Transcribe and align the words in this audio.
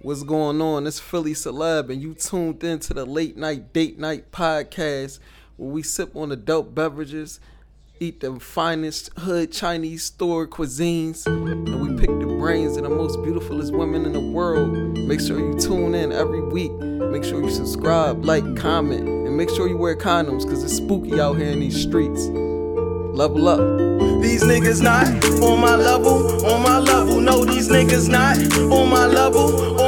What's 0.00 0.22
going 0.22 0.60
on? 0.60 0.86
It's 0.86 1.00
Philly 1.00 1.32
Celeb, 1.32 1.90
and 1.90 2.00
you 2.00 2.14
tuned 2.14 2.62
in 2.62 2.78
to 2.80 2.94
the 2.94 3.04
late 3.04 3.36
night 3.36 3.72
date 3.72 3.98
night 3.98 4.30
podcast 4.30 5.18
where 5.56 5.72
we 5.72 5.82
sip 5.82 6.14
on 6.14 6.30
adult 6.30 6.72
beverages, 6.72 7.40
eat 7.98 8.20
the 8.20 8.38
finest 8.38 9.10
hood 9.18 9.50
Chinese 9.50 10.04
store 10.04 10.46
cuisines, 10.46 11.26
and 11.26 11.80
we 11.80 12.00
pick 12.00 12.10
the 12.20 12.36
brains 12.38 12.76
of 12.76 12.84
the 12.84 12.88
most 12.88 13.20
beautifulest 13.24 13.72
women 13.72 14.06
in 14.06 14.12
the 14.12 14.20
world. 14.20 14.70
Make 15.08 15.20
sure 15.20 15.40
you 15.40 15.58
tune 15.58 15.96
in 15.96 16.12
every 16.12 16.42
week. 16.42 16.70
Make 16.70 17.24
sure 17.24 17.42
you 17.42 17.50
subscribe, 17.50 18.24
like, 18.24 18.44
comment, 18.54 19.08
and 19.08 19.36
make 19.36 19.50
sure 19.50 19.66
you 19.66 19.76
wear 19.76 19.96
condoms 19.96 20.44
because 20.44 20.62
it's 20.62 20.76
spooky 20.76 21.20
out 21.20 21.38
here 21.38 21.48
in 21.48 21.58
these 21.58 21.82
streets. 21.82 22.28
Level 23.18 23.48
up. 23.48 23.58
These 24.22 24.44
niggas 24.44 24.80
not 24.80 25.08
on 25.42 25.60
my 25.60 25.74
level, 25.74 26.46
on 26.46 26.62
my 26.62 26.78
level. 26.78 27.20
No, 27.20 27.44
these 27.44 27.68
niggas 27.68 28.08
not 28.08 28.36
on 28.70 28.90
my 28.90 29.06
level, 29.06 29.80
on 29.80 29.87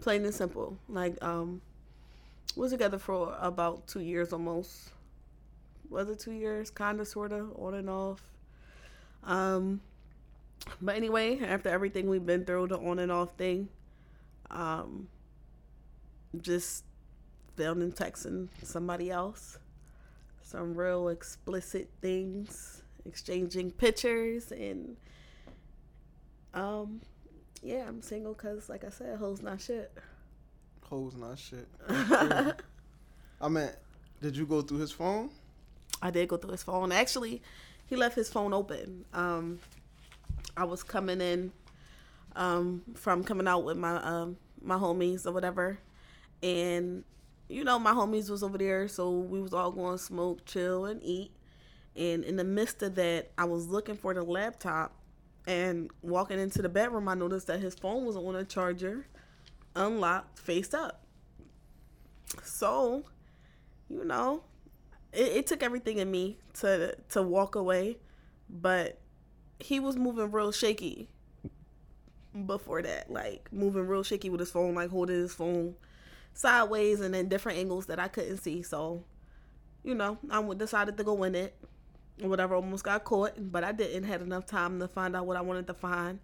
plain 0.00 0.24
and 0.24 0.34
simple. 0.34 0.76
Like 0.88 1.22
um 1.22 1.60
we 2.56 2.62
was 2.62 2.72
together 2.72 2.98
for 2.98 3.36
about 3.40 3.86
2 3.86 4.00
years 4.00 4.32
almost. 4.32 4.90
Was 5.88 6.08
it 6.08 6.18
2 6.18 6.32
years? 6.32 6.70
Kind 6.70 7.00
of 7.00 7.08
sort 7.08 7.32
of 7.32 7.52
on 7.58 7.74
and 7.74 7.90
off. 7.90 8.22
Um 9.24 9.80
but 10.80 10.94
anyway, 10.96 11.40
after 11.40 11.68
everything 11.68 12.08
we've 12.08 12.26
been 12.26 12.44
through, 12.44 12.68
the 12.68 12.78
on 12.78 12.98
and 12.98 13.12
off 13.12 13.34
thing, 13.36 13.68
um 14.50 15.08
just 16.40 16.84
found 17.56 17.82
in 17.82 17.92
texting 17.92 18.48
somebody 18.62 19.10
else 19.10 19.58
some 20.50 20.74
real 20.74 21.08
explicit 21.08 21.88
things, 22.00 22.82
exchanging 23.06 23.70
pictures, 23.70 24.50
and 24.50 24.96
um, 26.54 27.00
yeah, 27.62 27.86
I'm 27.86 28.02
single 28.02 28.34
because, 28.34 28.68
like 28.68 28.84
I 28.84 28.90
said, 28.90 29.18
hoes 29.18 29.42
not 29.42 29.60
shit. 29.60 29.92
Hoes 30.82 31.14
not 31.16 31.38
shit. 31.38 31.68
I 33.40 33.48
mean, 33.48 33.70
did 34.20 34.36
you 34.36 34.46
go 34.46 34.62
through 34.62 34.78
his 34.78 34.92
phone? 34.92 35.30
I 36.02 36.10
did 36.10 36.28
go 36.28 36.36
through 36.36 36.52
his 36.52 36.62
phone. 36.62 36.92
Actually, 36.92 37.42
he 37.86 37.96
left 37.96 38.14
his 38.14 38.30
phone 38.30 38.52
open. 38.52 39.04
Um, 39.12 39.58
I 40.56 40.64
was 40.64 40.82
coming 40.82 41.20
in 41.20 41.52
um, 42.36 42.82
from 42.94 43.24
coming 43.24 43.48
out 43.48 43.64
with 43.64 43.76
my 43.76 43.96
um, 44.02 44.36
my 44.62 44.76
homies 44.76 45.26
or 45.26 45.32
whatever, 45.32 45.78
and 46.42 47.04
you 47.48 47.64
know 47.64 47.78
my 47.78 47.92
homies 47.92 48.30
was 48.30 48.42
over 48.42 48.58
there, 48.58 48.88
so 48.88 49.10
we 49.10 49.40
was 49.40 49.52
all 49.52 49.70
going 49.70 49.96
to 49.96 50.02
smoke, 50.02 50.44
chill, 50.44 50.86
and 50.86 51.02
eat. 51.02 51.30
And 51.96 52.24
in 52.24 52.36
the 52.36 52.44
midst 52.44 52.82
of 52.82 52.94
that, 52.94 53.30
I 53.36 53.44
was 53.44 53.66
looking 53.68 53.96
for 53.96 54.14
the 54.14 54.22
laptop, 54.22 54.92
and 55.46 55.90
walking 56.02 56.38
into 56.38 56.62
the 56.62 56.68
bedroom, 56.68 57.08
I 57.08 57.14
noticed 57.14 57.46
that 57.48 57.60
his 57.60 57.74
phone 57.74 58.04
was 58.04 58.16
on 58.16 58.36
a 58.36 58.44
charger, 58.44 59.06
unlocked, 59.74 60.38
face 60.38 60.74
up. 60.74 61.04
So, 62.44 63.04
you 63.88 64.04
know, 64.04 64.44
it, 65.12 65.32
it 65.32 65.46
took 65.46 65.62
everything 65.62 65.98
in 65.98 66.10
me 66.10 66.38
to 66.60 66.94
to 67.10 67.22
walk 67.22 67.54
away, 67.54 67.98
but 68.48 69.00
he 69.58 69.80
was 69.80 69.96
moving 69.96 70.30
real 70.30 70.52
shaky 70.52 71.08
before 72.46 72.82
that, 72.82 73.10
like 73.10 73.52
moving 73.52 73.86
real 73.86 74.02
shaky 74.02 74.30
with 74.30 74.40
his 74.40 74.50
phone, 74.50 74.74
like 74.74 74.90
holding 74.90 75.16
his 75.16 75.34
phone 75.34 75.74
sideways 76.32 77.00
and 77.00 77.14
in 77.14 77.28
different 77.28 77.58
angles 77.58 77.86
that 77.86 77.98
I 77.98 78.08
couldn't 78.08 78.38
see. 78.38 78.62
So, 78.62 79.04
you 79.82 79.94
know, 79.94 80.18
I 80.30 80.42
decided 80.54 80.96
to 80.96 81.04
go 81.04 81.22
in 81.24 81.34
it. 81.34 81.56
Whatever, 82.20 82.54
almost 82.54 82.84
got 82.84 83.04
caught, 83.04 83.32
but 83.38 83.64
I 83.64 83.72
didn't 83.72 84.04
Had 84.04 84.20
enough 84.20 84.46
time 84.46 84.78
to 84.80 84.88
find 84.88 85.16
out 85.16 85.26
what 85.26 85.36
I 85.36 85.40
wanted 85.40 85.66
to 85.68 85.74
find. 85.74 86.18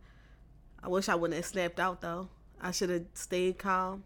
I 0.82 0.88
wish 0.88 1.08
I 1.08 1.14
wouldn't 1.14 1.36
have 1.36 1.46
snapped 1.46 1.80
out 1.80 2.00
though. 2.00 2.28
I 2.60 2.70
should 2.70 2.90
have 2.90 3.04
stayed 3.14 3.58
calm 3.58 4.04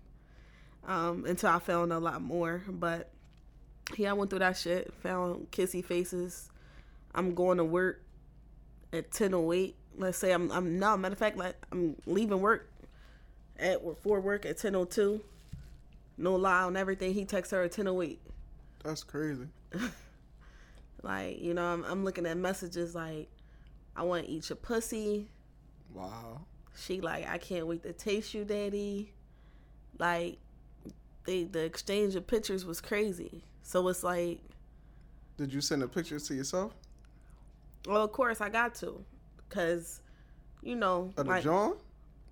um, 0.87 1.25
until 1.27 1.51
I 1.51 1.59
found 1.59 1.93
a 1.93 1.99
lot 1.99 2.23
more. 2.23 2.63
But 2.69 3.11
yeah, 3.97 4.11
I 4.11 4.13
went 4.15 4.31
through 4.31 4.41
that 4.41 4.57
shit. 4.57 4.93
Found 5.03 5.51
kissy 5.51 5.85
faces. 5.85 6.51
I'm 7.15 7.35
going 7.35 7.59
to 7.59 7.65
work 7.65 8.03
at 8.93 9.11
10:08. 9.11 9.75
Let's 9.97 10.19
say 10.19 10.33
I'm 10.33 10.51
I'm 10.53 10.79
no 10.79 10.97
matter 10.97 11.13
of 11.13 11.19
fact 11.19 11.37
like 11.37 11.57
I'm 11.73 11.97
leaving 12.07 12.41
work 12.41 12.71
at 13.59 13.81
for 14.03 14.21
work 14.21 14.47
at 14.47 14.59
10:02. 14.59 15.21
No 16.17 16.37
lie 16.37 16.63
on 16.63 16.77
everything. 16.77 17.15
He 17.15 17.25
texts 17.25 17.53
her 17.53 17.63
at 17.63 17.73
10:08. 17.73 18.19
That's 18.85 19.05
crazy. 19.05 19.49
Like 21.03 21.41
you 21.41 21.55
know, 21.55 21.65
I'm, 21.65 21.85
I'm 21.85 22.05
looking 22.05 22.27
at 22.27 22.37
messages 22.37 22.95
like, 22.95 23.29
I 23.97 24.03
want 24.03 24.27
to 24.27 24.31
eat 24.31 24.49
your 24.49 24.57
pussy. 24.57 25.29
Wow. 25.95 26.43
She 26.77 27.01
like, 27.01 27.29
I 27.29 27.39
can't 27.39 27.67
wait 27.67 27.83
to 27.83 27.93
taste 27.93 28.33
you, 28.35 28.45
daddy. 28.45 29.13
Like, 29.99 30.39
they 31.25 31.45
the 31.45 31.61
exchange 31.65 32.15
of 32.15 32.27
pictures 32.27 32.65
was 32.65 32.81
crazy. 32.81 33.45
So 33.63 33.87
it's 33.89 34.03
like, 34.03 34.41
Did 35.37 35.53
you 35.53 35.61
send 35.61 35.83
the 35.83 35.89
pictures 35.89 36.27
to 36.29 36.35
yourself? 36.35 36.73
well, 37.87 38.03
of 38.05 38.13
course 38.13 38.41
I 38.43 38.51
got 38.51 38.75
to, 38.77 39.03
cause, 39.49 40.03
you 40.63 40.77
know, 40.77 41.13
Of 41.17 41.25
the 41.27 41.31
like, 41.33 41.43
John? 41.45 41.75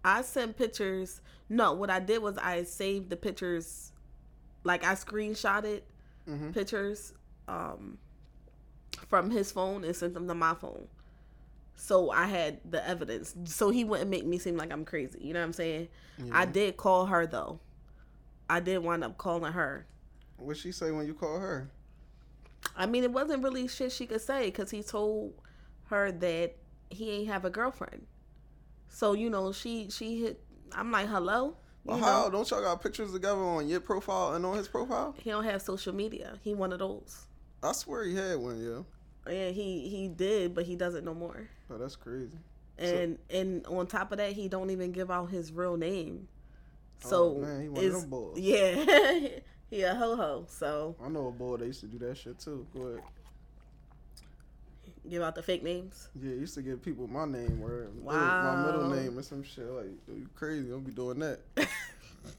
I 0.04 0.22
sent 0.22 0.56
pictures. 0.58 1.20
No, 1.48 1.72
what 1.72 1.88
I 1.90 2.00
did 2.00 2.22
was 2.22 2.36
I 2.38 2.62
saved 2.64 3.08
the 3.10 3.16
pictures, 3.16 3.92
like 4.64 4.84
I 4.84 4.92
screenshotted 4.94 5.82
Mm-hmm. 6.28 6.50
pictures 6.50 7.14
um, 7.48 7.96
from 9.08 9.30
his 9.30 9.52
phone 9.52 9.84
and 9.84 9.94
sent 9.94 10.14
them 10.14 10.28
to 10.28 10.34
my 10.34 10.54
phone. 10.54 10.86
So 11.74 12.10
I 12.10 12.26
had 12.26 12.60
the 12.68 12.86
evidence. 12.86 13.34
So 13.44 13.70
he 13.70 13.84
wouldn't 13.84 14.10
make 14.10 14.26
me 14.26 14.38
seem 14.38 14.56
like 14.56 14.72
I'm 14.72 14.84
crazy. 14.84 15.20
You 15.22 15.32
know 15.32 15.40
what 15.40 15.46
I'm 15.46 15.52
saying? 15.52 15.88
I 16.32 16.44
did 16.44 16.76
call 16.76 17.06
her 17.06 17.26
though. 17.26 17.60
I 18.50 18.60
did 18.60 18.78
wind 18.78 19.04
up 19.04 19.16
calling 19.16 19.52
her. 19.52 19.86
What'd 20.38 20.60
she 20.60 20.72
say 20.72 20.90
when 20.90 21.06
you 21.06 21.14
called 21.14 21.40
her? 21.40 21.70
I 22.76 22.86
mean, 22.86 23.04
it 23.04 23.12
wasn't 23.12 23.44
really 23.44 23.68
shit 23.68 23.92
she 23.92 24.06
could 24.06 24.20
say 24.20 24.46
because 24.46 24.70
he 24.70 24.82
told 24.82 25.34
her 25.86 26.10
that 26.10 26.56
he 26.90 27.10
ain't 27.10 27.28
have 27.28 27.44
a 27.44 27.50
girlfriend. 27.50 28.06
So 28.88 29.12
you 29.12 29.30
know, 29.30 29.52
she 29.52 29.88
she 29.90 30.20
hit. 30.20 30.42
I'm 30.72 30.90
like, 30.90 31.08
hello. 31.08 31.56
Well, 31.84 31.98
know? 31.98 32.04
how? 32.04 32.28
Don't 32.28 32.50
y'all 32.50 32.60
got 32.60 32.82
pictures 32.82 33.12
together 33.12 33.40
on 33.40 33.68
your 33.68 33.80
profile 33.80 34.34
and 34.34 34.44
on 34.44 34.56
his 34.56 34.66
profile? 34.66 35.14
He 35.18 35.30
don't 35.30 35.44
have 35.44 35.62
social 35.62 35.94
media. 35.94 36.34
He 36.42 36.54
one 36.54 36.72
of 36.72 36.80
those. 36.80 37.27
I 37.62 37.72
swear 37.72 38.04
he 38.04 38.14
had 38.14 38.38
one, 38.38 38.60
yeah. 38.62 39.32
Yeah, 39.32 39.50
he 39.50 39.88
he 39.88 40.08
did, 40.08 40.54
but 40.54 40.64
he 40.64 40.76
doesn't 40.76 41.04
no 41.04 41.14
more. 41.14 41.48
Oh, 41.70 41.76
that's 41.78 41.96
crazy. 41.96 42.38
And 42.78 43.18
and 43.30 43.66
on 43.66 43.86
top 43.86 44.12
of 44.12 44.18
that, 44.18 44.32
he 44.32 44.48
don't 44.48 44.70
even 44.70 44.92
give 44.92 45.10
out 45.10 45.30
his 45.30 45.52
real 45.52 45.76
name. 45.76 46.28
Oh, 47.04 47.08
so 47.08 47.36
Oh, 47.36 47.40
man, 47.40 47.62
he 47.62 47.68
one 47.68 47.84
of 47.84 47.92
them 47.92 48.10
boys. 48.10 48.38
Yeah, 48.38 49.28
he 49.70 49.82
a 49.82 49.94
ho 49.94 50.16
ho. 50.16 50.46
So 50.48 50.96
I 51.04 51.08
know 51.08 51.28
a 51.28 51.32
boy 51.32 51.56
that 51.56 51.66
used 51.66 51.80
to 51.80 51.86
do 51.86 51.98
that 52.06 52.16
shit 52.16 52.38
too. 52.38 52.66
Go 52.74 52.82
ahead. 52.82 53.02
give 55.08 55.22
out 55.22 55.34
the 55.34 55.42
fake 55.42 55.62
names. 55.62 56.08
Yeah, 56.20 56.32
he 56.32 56.38
used 56.38 56.54
to 56.54 56.62
give 56.62 56.82
people 56.82 57.08
my 57.08 57.24
name 57.24 57.60
or 57.62 57.88
my 58.04 58.64
middle 58.64 58.88
name 58.88 59.18
or 59.18 59.22
some 59.22 59.42
shit. 59.42 59.66
Like, 59.66 59.86
you 60.06 60.28
crazy. 60.34 60.68
Don't 60.68 60.84
be 60.84 60.92
doing 60.92 61.18
that. 61.18 61.40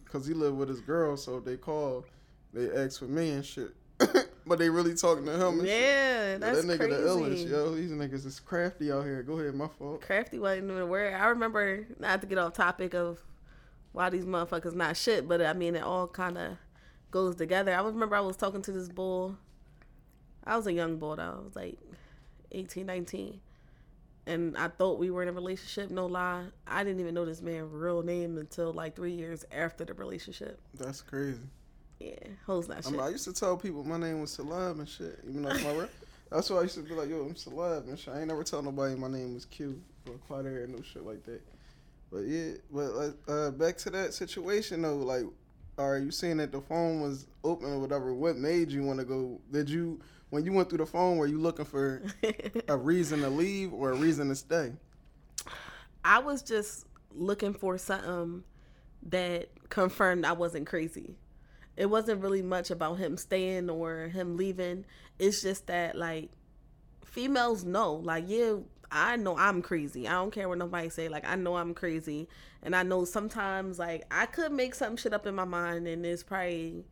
Cause 0.05 0.25
he 0.27 0.33
lived 0.33 0.57
with 0.57 0.69
his 0.69 0.81
girl, 0.81 1.17
so 1.17 1.37
if 1.37 1.45
they 1.45 1.57
call, 1.57 2.05
they 2.53 2.69
ask 2.71 2.99
for 2.99 3.05
me 3.05 3.31
and 3.31 3.45
shit. 3.45 3.71
But 4.49 4.59
they 4.59 4.69
really 4.69 4.95
talking 4.95 5.25
to 5.25 5.31
him. 5.33 5.59
And 5.59 5.67
shit. 5.67 5.79
Yeah, 5.79 6.31
Yeah, 6.31 6.37
that's 6.39 6.65
that 6.65 6.67
nigga 6.67 6.77
crazy. 6.89 6.95
the 6.95 7.09
illest, 7.09 7.49
yo. 7.49 7.75
These 7.75 7.91
niggas 7.91 8.25
is 8.25 8.39
crafty 8.39 8.91
out 8.91 9.03
here. 9.05 9.23
Go 9.23 9.39
ahead, 9.39 9.55
my 9.55 9.67
fault. 9.67 10.01
Crafty 10.01 10.39
wasn't 10.39 10.65
even 10.69 10.81
a 10.81 10.85
word. 10.85 11.13
I 11.13 11.27
remember 11.27 11.85
not 11.99 12.19
to 12.21 12.27
get 12.27 12.37
off 12.37 12.53
topic 12.53 12.93
of 12.93 13.19
why 13.93 14.09
these 14.09 14.25
motherfuckers 14.25 14.75
not 14.75 14.97
shit, 14.97 15.27
but 15.27 15.41
I 15.41 15.53
mean 15.53 15.75
it 15.75 15.83
all 15.83 16.07
kind 16.07 16.37
of 16.37 16.57
goes 17.11 17.35
together. 17.35 17.73
I 17.73 17.81
remember 17.81 18.15
I 18.15 18.21
was 18.21 18.35
talking 18.35 18.61
to 18.63 18.71
this 18.71 18.89
bull. 18.89 19.37
I 20.43 20.57
was 20.57 20.67
a 20.67 20.73
young 20.73 20.97
boy 20.97 21.15
though. 21.15 21.39
I 21.41 21.43
was 21.45 21.55
like 21.55 21.77
18, 22.51 22.85
19. 22.85 23.39
And 24.27 24.55
I 24.57 24.67
thought 24.67 24.99
we 24.99 25.09
were 25.09 25.23
in 25.23 25.29
a 25.29 25.33
relationship. 25.33 25.89
No 25.89 26.05
lie, 26.05 26.45
I 26.67 26.83
didn't 26.83 26.99
even 26.99 27.15
know 27.15 27.25
this 27.25 27.41
man's 27.41 27.71
real 27.71 28.03
name 28.03 28.37
until 28.37 28.71
like 28.73 28.95
three 28.95 29.13
years 29.13 29.43
after 29.51 29.85
the 29.85 29.93
relationship. 29.95 30.59
That's 30.75 31.01
crazy. 31.01 31.39
Yeah, 31.99 32.15
hoes 32.45 32.67
not 32.67 32.77
I, 32.77 32.81
shit. 32.81 32.91
mean, 32.91 33.01
I 33.01 33.09
used 33.09 33.25
to 33.25 33.33
tell 33.33 33.57
people 33.57 33.83
my 33.83 33.97
name 33.97 34.21
was 34.21 34.35
Celeb 34.37 34.79
and 34.79 34.87
shit, 34.87 35.19
even 35.27 35.43
though 35.43 35.49
it's 35.49 35.63
my 35.63 35.73
rap. 35.73 35.89
That's 36.31 36.49
why 36.49 36.59
I 36.59 36.61
used 36.63 36.75
to 36.75 36.81
be 36.81 36.93
like, 36.93 37.09
yo, 37.09 37.21
I'm 37.21 37.33
Celeb 37.33 37.87
and 37.87 37.99
shit. 37.99 38.13
I 38.13 38.19
ain't 38.19 38.27
never 38.27 38.43
tell 38.43 38.61
nobody 38.61 38.95
my 38.95 39.09
name 39.09 39.33
was 39.33 39.45
Q 39.45 39.81
or 40.07 40.15
Clyde 40.27 40.45
or 40.45 40.67
no 40.67 40.81
shit 40.81 41.05
like 41.05 41.23
that. 41.25 41.41
But 42.11 42.19
yeah, 42.19 42.53
but 42.71 43.13
uh, 43.27 43.51
back 43.51 43.77
to 43.79 43.89
that 43.91 44.13
situation 44.13 44.81
though, 44.81 44.95
like, 44.97 45.25
are 45.77 45.97
you 45.97 46.11
saying 46.11 46.37
that 46.37 46.51
the 46.51 46.61
phone 46.61 47.01
was 47.01 47.27
open 47.43 47.69
or 47.69 47.79
whatever? 47.79 48.13
What 48.13 48.37
made 48.37 48.71
you 48.71 48.83
want 48.83 48.99
to 48.99 49.05
go? 49.05 49.39
Did 49.51 49.69
you 49.69 49.99
when 50.29 50.45
you 50.45 50.53
went 50.53 50.69
through 50.69 50.79
the 50.79 50.85
phone, 50.85 51.17
were 51.17 51.27
you 51.27 51.39
looking 51.39 51.65
for 51.65 52.03
a 52.67 52.77
reason 52.77 53.21
to 53.21 53.29
leave 53.29 53.73
or 53.73 53.91
a 53.91 53.95
reason 53.95 54.29
to 54.29 54.35
stay? 54.35 54.71
I 56.03 56.19
was 56.19 56.41
just 56.41 56.85
looking 57.13 57.53
for 57.53 57.77
something 57.77 58.43
that 59.03 59.49
confirmed 59.69 60.25
I 60.25 60.33
wasn't 60.33 60.67
crazy. 60.67 61.15
It 61.79 61.89
wasn't 61.89 62.21
really 62.21 62.41
much 62.41 62.71
about 62.71 62.95
him 62.95 63.15
staying 63.15 63.69
or 63.69 64.09
him 64.09 64.35
leaving. 64.35 64.83
It's 65.17 65.41
just 65.41 65.67
that 65.67 65.95
like 65.95 66.29
females 67.05 67.63
know, 67.63 67.93
like 67.93 68.25
yeah, 68.27 68.55
I 68.91 69.15
know 69.15 69.37
I'm 69.37 69.61
crazy. 69.61 70.05
I 70.05 70.11
don't 70.11 70.31
care 70.31 70.49
what 70.49 70.57
nobody 70.57 70.89
say. 70.89 71.07
Like 71.07 71.25
I 71.25 71.35
know 71.35 71.55
I'm 71.55 71.73
crazy, 71.73 72.27
and 72.61 72.75
I 72.75 72.83
know 72.83 73.05
sometimes 73.05 73.79
like 73.79 74.03
I 74.11 74.25
could 74.25 74.51
make 74.51 74.75
some 74.75 74.97
shit 74.97 75.13
up 75.13 75.25
in 75.25 75.35
my 75.35 75.45
mind, 75.45 75.87
and 75.87 76.05
it's 76.05 76.21
probably 76.21 76.83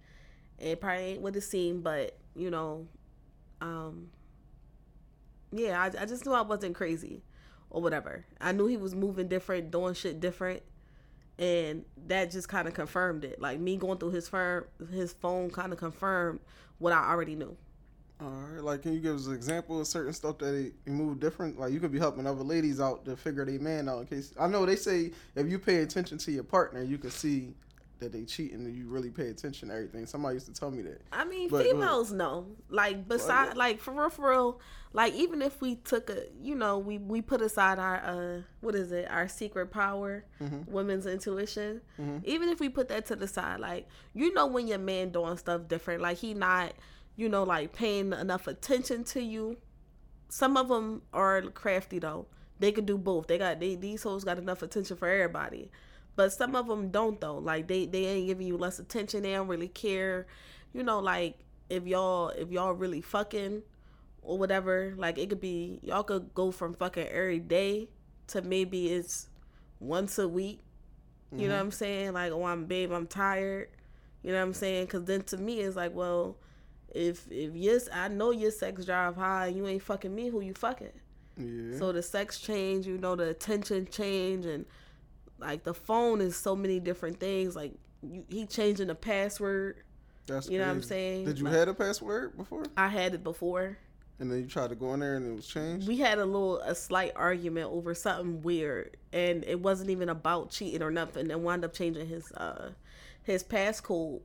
it 0.57 0.79
probably 0.79 1.03
ain't 1.03 1.21
what 1.21 1.35
it 1.35 1.41
seemed, 1.41 1.83
but 1.83 2.17
you 2.33 2.49
know, 2.49 2.87
um, 3.59 4.07
yeah, 5.51 5.81
I, 5.81 6.03
I 6.03 6.05
just 6.05 6.25
knew 6.25 6.31
I 6.31 6.43
wasn't 6.43 6.75
crazy 6.75 7.23
or 7.69 7.81
whatever. 7.81 8.25
I 8.39 8.53
knew 8.53 8.67
he 8.67 8.77
was 8.77 8.95
moving 8.95 9.27
different, 9.27 9.69
doing 9.69 9.95
shit 9.95 10.21
different, 10.21 10.63
and 11.39 11.85
that 12.07 12.31
just 12.31 12.49
kind 12.49 12.67
of 12.67 12.73
confirmed 12.73 13.23
it. 13.23 13.39
Like 13.39 13.59
me 13.59 13.77
going 13.77 13.97
through 13.97 14.11
his 14.11 14.27
firm, 14.27 14.65
his 14.91 15.13
phone 15.13 15.49
kind 15.49 15.71
of 15.71 15.79
confirmed 15.79 16.39
what 16.79 16.93
I 16.93 17.09
already 17.09 17.35
knew. 17.35 17.55
All 18.19 18.29
right, 18.29 18.63
like 18.63 18.81
can 18.81 18.93
you 18.93 18.99
give 18.99 19.15
us 19.15 19.27
an 19.27 19.35
example 19.35 19.79
of 19.79 19.85
certain 19.85 20.13
stuff 20.13 20.39
that 20.39 20.55
he, 20.55 20.71
he 20.85 20.91
moved 20.91 21.19
different? 21.19 21.59
Like 21.59 21.71
you 21.71 21.79
could 21.79 21.91
be 21.91 21.99
helping 21.99 22.25
other 22.25 22.43
ladies 22.43 22.79
out 22.79 23.05
to 23.05 23.15
figure 23.15 23.45
their 23.45 23.59
man 23.59 23.87
out. 23.87 23.99
In 23.99 24.07
case 24.07 24.33
I 24.39 24.47
know 24.47 24.65
they 24.65 24.75
say 24.75 25.11
if 25.35 25.47
you 25.47 25.59
pay 25.59 25.77
attention 25.77 26.17
to 26.19 26.31
your 26.31 26.43
partner, 26.43 26.81
you 26.81 26.97
can 26.97 27.11
see 27.11 27.53
that 27.99 28.11
they 28.11 28.23
cheating 28.23 28.65
and 28.65 28.75
you 28.75 28.87
really 28.87 29.09
pay 29.09 29.29
attention 29.29 29.69
to 29.69 29.75
everything. 29.75 30.05
Somebody 30.05 30.35
used 30.35 30.45
to 30.47 30.53
tell 30.53 30.71
me 30.71 30.81
that. 30.83 31.01
I 31.11 31.25
mean, 31.25 31.49
but, 31.49 31.65
females 31.65 32.09
but, 32.09 32.17
know. 32.17 32.47
Like 32.69 33.07
beside, 33.07 33.49
well, 33.49 33.57
like 33.57 33.79
for 33.79 33.91
real, 33.91 34.09
for 34.09 34.29
real. 34.29 34.59
Like 34.93 35.13
even 35.13 35.41
if 35.41 35.61
we 35.61 35.75
took 35.75 36.09
a, 36.09 36.23
you 36.41 36.55
know, 36.55 36.77
we 36.77 36.97
we 36.97 37.21
put 37.21 37.41
aside 37.41 37.79
our 37.79 37.97
uh, 37.97 38.41
what 38.61 38.75
is 38.75 38.91
it, 38.91 39.09
our 39.09 39.27
secret 39.27 39.71
power, 39.71 40.25
mm-hmm. 40.41 40.71
women's 40.71 41.05
intuition. 41.05 41.81
Mm-hmm. 41.99 42.19
Even 42.23 42.49
if 42.49 42.59
we 42.59 42.69
put 42.69 42.89
that 42.89 43.05
to 43.07 43.15
the 43.15 43.27
side, 43.27 43.59
like 43.59 43.87
you 44.13 44.33
know 44.33 44.47
when 44.47 44.67
your 44.67 44.79
man 44.79 45.11
doing 45.11 45.37
stuff 45.37 45.67
different, 45.67 46.01
like 46.01 46.17
he 46.17 46.33
not, 46.33 46.73
you 47.15 47.29
know, 47.29 47.43
like 47.43 47.73
paying 47.73 48.13
enough 48.13 48.47
attention 48.47 49.03
to 49.05 49.21
you. 49.21 49.57
Some 50.29 50.57
of 50.57 50.67
them 50.67 51.03
are 51.13 51.41
crafty 51.41 51.99
though. 51.99 52.27
They 52.59 52.71
can 52.71 52.85
do 52.85 52.97
both. 52.97 53.27
They 53.27 53.37
got 53.37 53.59
they 53.59 53.75
these 53.75 54.03
hoes 54.03 54.23
got 54.23 54.37
enough 54.37 54.61
attention 54.61 54.97
for 54.97 55.07
everybody 55.07 55.69
but 56.17 56.33
some 56.33 56.55
of 56.55 56.67
them 56.67 56.89
don't 56.89 57.21
though. 57.21 57.37
Like 57.37 57.67
they 57.67 57.85
they 57.85 58.05
ain't 58.05 58.27
giving 58.27 58.47
you 58.47 58.57
less 58.57 58.79
attention. 58.79 59.21
They 59.23 59.33
don't 59.33 59.47
really 59.47 59.69
care. 59.69 60.25
You 60.73 60.83
know 60.83 60.99
like 60.99 61.37
if 61.69 61.85
y'all 61.85 62.29
if 62.29 62.51
y'all 62.51 62.73
really 62.73 63.01
fucking 63.01 63.61
or 64.23 64.37
whatever 64.37 64.93
like 64.97 65.17
it 65.17 65.29
could 65.29 65.39
be 65.39 65.79
y'all 65.83 66.03
could 66.03 66.33
go 66.33 66.51
from 66.51 66.73
fucking 66.73 67.07
every 67.07 67.39
day 67.39 67.87
to 68.27 68.41
maybe 68.41 68.91
it's 68.91 69.29
once 69.79 70.17
a 70.17 70.27
week. 70.27 70.59
You 71.31 71.37
mm-hmm. 71.37 71.47
know 71.47 71.53
what 71.53 71.61
i'm 71.61 71.71
saying? 71.71 72.13
Like 72.13 72.31
oh 72.31 72.43
i'm 72.45 72.65
babe 72.65 72.91
i'm 72.91 73.07
tired. 73.07 73.69
You 74.23 74.31
know 74.31 74.39
what 74.39 74.47
i'm 74.47 74.53
saying? 74.53 74.85
Because 74.85 75.05
then 75.05 75.21
to 75.25 75.37
me 75.37 75.59
it's 75.59 75.75
like 75.75 75.93
well 75.93 76.37
if 76.95 77.27
if 77.29 77.53
yes 77.53 77.89
i 77.93 78.07
know 78.07 78.31
your 78.31 78.51
sex 78.51 78.85
drive 78.85 79.15
high. 79.15 79.47
You 79.47 79.67
ain't 79.67 79.83
fucking 79.83 80.13
me 80.13 80.29
who 80.29 80.41
you 80.41 80.55
fucking. 80.55 80.89
Yeah. 81.37 81.77
so 81.77 81.91
the 81.91 82.01
sex 82.01 82.39
change 82.39 82.87
you 82.87 82.97
know 82.97 83.15
the 83.15 83.29
attention 83.29 83.87
change 83.91 84.47
and 84.47 84.65
like 85.39 85.63
the 85.63 85.73
phone 85.73 86.21
is 86.21 86.35
so 86.35 86.55
many 86.55 86.79
different 86.79 87.19
things. 87.19 87.55
Like 87.55 87.73
you, 88.01 88.23
he 88.29 88.45
changing 88.45 88.87
the 88.87 88.95
password. 88.95 89.83
That's 90.27 90.49
you 90.49 90.57
know 90.59 90.65
what 90.65 90.71
I'm 90.71 90.83
saying. 90.83 91.25
Did 91.25 91.39
you 91.39 91.45
like, 91.45 91.53
had 91.53 91.67
a 91.67 91.73
password 91.73 92.37
before? 92.37 92.65
I 92.75 92.87
had 92.87 93.13
it 93.13 93.23
before. 93.23 93.77
And 94.19 94.31
then 94.31 94.39
you 94.39 94.47
tried 94.47 94.69
to 94.69 94.75
go 94.75 94.93
in 94.93 94.99
there 94.99 95.15
and 95.15 95.27
it 95.27 95.35
was 95.35 95.47
changed. 95.47 95.87
We 95.87 95.97
had 95.97 96.17
a 96.17 96.25
little 96.25 96.59
a 96.59 96.73
slight 96.73 97.13
argument 97.15 97.71
over 97.71 97.93
something 97.93 98.41
weird, 98.41 98.97
and 99.13 99.43
it 99.45 99.59
wasn't 99.59 99.89
even 99.91 100.09
about 100.09 100.49
cheating 100.49 100.81
or 100.81 100.91
nothing. 100.91 101.31
And 101.31 101.43
wound 101.43 101.63
up 101.63 101.73
changing 101.73 102.07
his 102.07 102.31
uh 102.33 102.71
his 103.23 103.43
passcode 103.43 104.21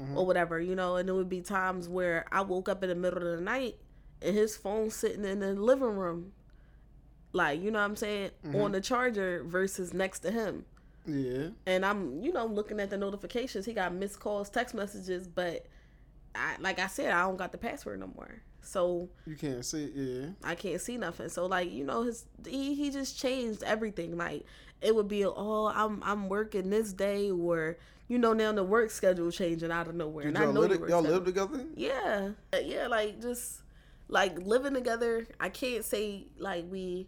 mm-hmm. 0.00 0.16
or 0.16 0.26
whatever, 0.26 0.60
you 0.60 0.74
know. 0.74 0.96
And 0.96 1.08
there 1.08 1.14
would 1.14 1.28
be 1.28 1.40
times 1.40 1.88
where 1.88 2.26
I 2.32 2.42
woke 2.42 2.68
up 2.68 2.82
in 2.82 2.88
the 2.88 2.94
middle 2.94 3.18
of 3.18 3.38
the 3.38 3.44
night 3.44 3.76
and 4.22 4.36
his 4.36 4.56
phone 4.56 4.90
sitting 4.90 5.24
in 5.24 5.40
the 5.40 5.54
living 5.54 5.96
room 5.96 6.32
like 7.36 7.62
you 7.62 7.70
know 7.70 7.78
what 7.78 7.84
I'm 7.84 7.96
saying, 7.96 8.30
mm-hmm. 8.44 8.56
on 8.56 8.72
the 8.72 8.80
charger 8.80 9.44
versus 9.44 9.92
next 9.92 10.20
to 10.20 10.30
him. 10.30 10.64
Yeah. 11.06 11.48
And 11.66 11.86
I'm, 11.86 12.20
you 12.22 12.32
know, 12.32 12.46
looking 12.46 12.80
at 12.80 12.90
the 12.90 12.96
notifications. 12.96 13.64
He 13.64 13.72
got 13.72 13.94
missed 13.94 14.18
calls, 14.18 14.50
text 14.50 14.74
messages, 14.74 15.28
but 15.28 15.66
I, 16.34 16.56
like 16.58 16.78
I 16.78 16.88
said, 16.88 17.12
I 17.12 17.22
don't 17.22 17.36
got 17.36 17.52
the 17.52 17.58
password 17.58 18.00
no 18.00 18.10
more. 18.14 18.42
So 18.62 19.08
you 19.26 19.36
can't 19.36 19.64
see, 19.64 19.92
yeah. 19.94 20.26
I 20.42 20.56
can't 20.56 20.80
see 20.80 20.96
nothing. 20.96 21.28
So 21.28 21.46
like, 21.46 21.70
you 21.70 21.84
know, 21.84 22.02
his 22.02 22.24
he 22.44 22.74
he 22.74 22.90
just 22.90 23.18
changed 23.18 23.62
everything. 23.62 24.16
Like 24.16 24.44
it 24.80 24.94
would 24.94 25.08
be, 25.08 25.24
oh, 25.24 25.72
I'm 25.72 26.02
I'm 26.02 26.28
working 26.28 26.70
this 26.70 26.92
day, 26.92 27.30
or 27.30 27.78
you 28.08 28.18
know, 28.18 28.32
now 28.32 28.50
the 28.52 28.64
work 28.64 28.90
schedule 28.90 29.30
changing 29.30 29.70
out 29.70 29.86
of 29.86 29.94
nowhere. 29.94 30.24
Did 30.24 30.34
and 30.34 30.38
y'all 30.38 30.48
I 30.48 30.52
know 30.52 30.60
live, 30.60 30.88
y'all 30.88 31.02
live 31.02 31.24
together? 31.24 31.64
Yeah, 31.76 32.30
yeah, 32.60 32.88
like 32.88 33.22
just 33.22 33.60
like 34.08 34.36
living 34.40 34.74
together. 34.74 35.28
I 35.38 35.48
can't 35.48 35.84
say 35.84 36.26
like 36.36 36.64
we 36.68 37.06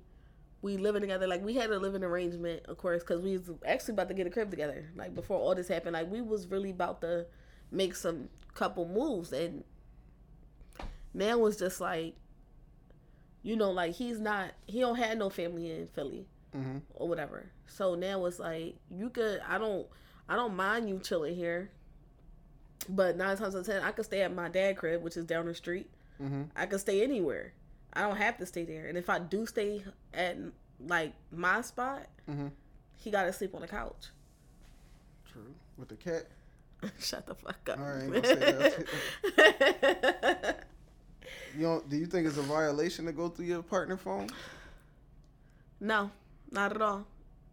we 0.62 0.76
living 0.76 1.00
together. 1.00 1.26
Like 1.26 1.44
we 1.44 1.54
had 1.54 1.70
a 1.70 1.78
living 1.78 2.02
arrangement, 2.02 2.66
of 2.66 2.78
course, 2.78 3.02
because 3.02 3.22
we 3.22 3.38
was 3.38 3.50
actually 3.66 3.94
about 3.94 4.08
to 4.08 4.14
get 4.14 4.26
a 4.26 4.30
crib 4.30 4.50
together. 4.50 4.90
Like 4.96 5.14
before 5.14 5.38
all 5.38 5.54
this 5.54 5.68
happened, 5.68 5.94
like 5.94 6.10
we 6.10 6.20
was 6.20 6.46
really 6.48 6.70
about 6.70 7.00
to 7.02 7.26
make 7.70 7.94
some 7.94 8.28
couple 8.54 8.88
moves, 8.88 9.32
and 9.32 9.62
man 11.14 11.40
was 11.40 11.56
just 11.56 11.80
like, 11.80 12.16
you 13.42 13.56
know, 13.56 13.70
like 13.70 13.94
he's 13.94 14.18
not, 14.18 14.50
he 14.66 14.80
don't 14.80 14.96
have 14.96 15.16
no 15.16 15.30
family 15.30 15.70
in 15.70 15.88
Philly 15.88 16.26
mm-hmm. 16.56 16.78
or 16.94 17.08
whatever. 17.08 17.50
So 17.66 17.94
now 17.94 18.24
it's 18.26 18.38
like 18.38 18.76
you 18.90 19.10
could, 19.10 19.40
I 19.48 19.58
don't, 19.58 19.86
I 20.28 20.34
don't 20.34 20.56
mind 20.56 20.88
you 20.88 20.98
chilling 20.98 21.36
here, 21.36 21.70
but 22.88 23.16
nine 23.16 23.36
times 23.36 23.54
out 23.54 23.60
of 23.60 23.66
ten, 23.66 23.82
I 23.82 23.92
could 23.92 24.06
stay 24.06 24.22
at 24.22 24.34
my 24.34 24.48
dad 24.48 24.76
crib, 24.76 25.02
which 25.02 25.16
is 25.16 25.24
down 25.24 25.46
the 25.46 25.54
street. 25.54 25.88
Mm-hmm. 26.20 26.42
I 26.56 26.66
could 26.66 26.80
stay 26.80 27.02
anywhere. 27.02 27.52
I 27.98 28.02
don't 28.02 28.16
have 28.16 28.38
to 28.38 28.46
stay 28.46 28.64
there. 28.64 28.86
And 28.86 28.96
if 28.96 29.10
I 29.10 29.18
do 29.18 29.44
stay 29.44 29.82
at 30.14 30.36
like 30.86 31.14
my 31.32 31.62
spot, 31.62 32.06
mm-hmm. 32.30 32.46
he 32.96 33.10
got 33.10 33.24
to 33.24 33.32
sleep 33.32 33.56
on 33.56 33.62
the 33.62 33.66
couch. 33.66 34.10
True. 35.32 35.52
With 35.76 35.88
the 35.88 35.96
cat. 35.96 36.26
Shut 37.00 37.26
the 37.26 37.34
fuck 37.34 37.68
up. 37.68 37.80
All 37.80 37.86
right. 37.86 38.04
you 41.56 41.62
don't? 41.62 41.88
Do 41.88 41.96
you 41.96 42.06
think 42.06 42.28
it's 42.28 42.36
a 42.36 42.42
violation 42.42 43.04
to 43.06 43.12
go 43.12 43.28
through 43.28 43.46
your 43.46 43.64
partner 43.64 43.96
phone? 43.96 44.28
No, 45.80 46.12
not 46.52 46.72
at 46.72 46.80
all. 46.80 47.04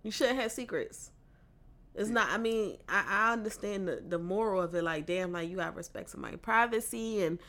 You 0.04 0.12
shouldn't 0.12 0.40
have 0.40 0.52
secrets. 0.52 1.10
It's 1.96 2.10
not. 2.10 2.30
I 2.30 2.38
mean, 2.38 2.78
I, 2.88 3.04
I 3.08 3.34
understand 3.34 3.88
the, 3.88 4.04
the 4.08 4.20
moral 4.20 4.62
of 4.62 4.76
it. 4.76 4.84
Like, 4.84 5.08
damn, 5.08 5.32
like 5.32 5.50
you 5.50 5.58
gotta 5.58 5.76
respect 5.76 6.12
somebody's 6.12 6.38
privacy, 6.40 7.24
and 7.24 7.40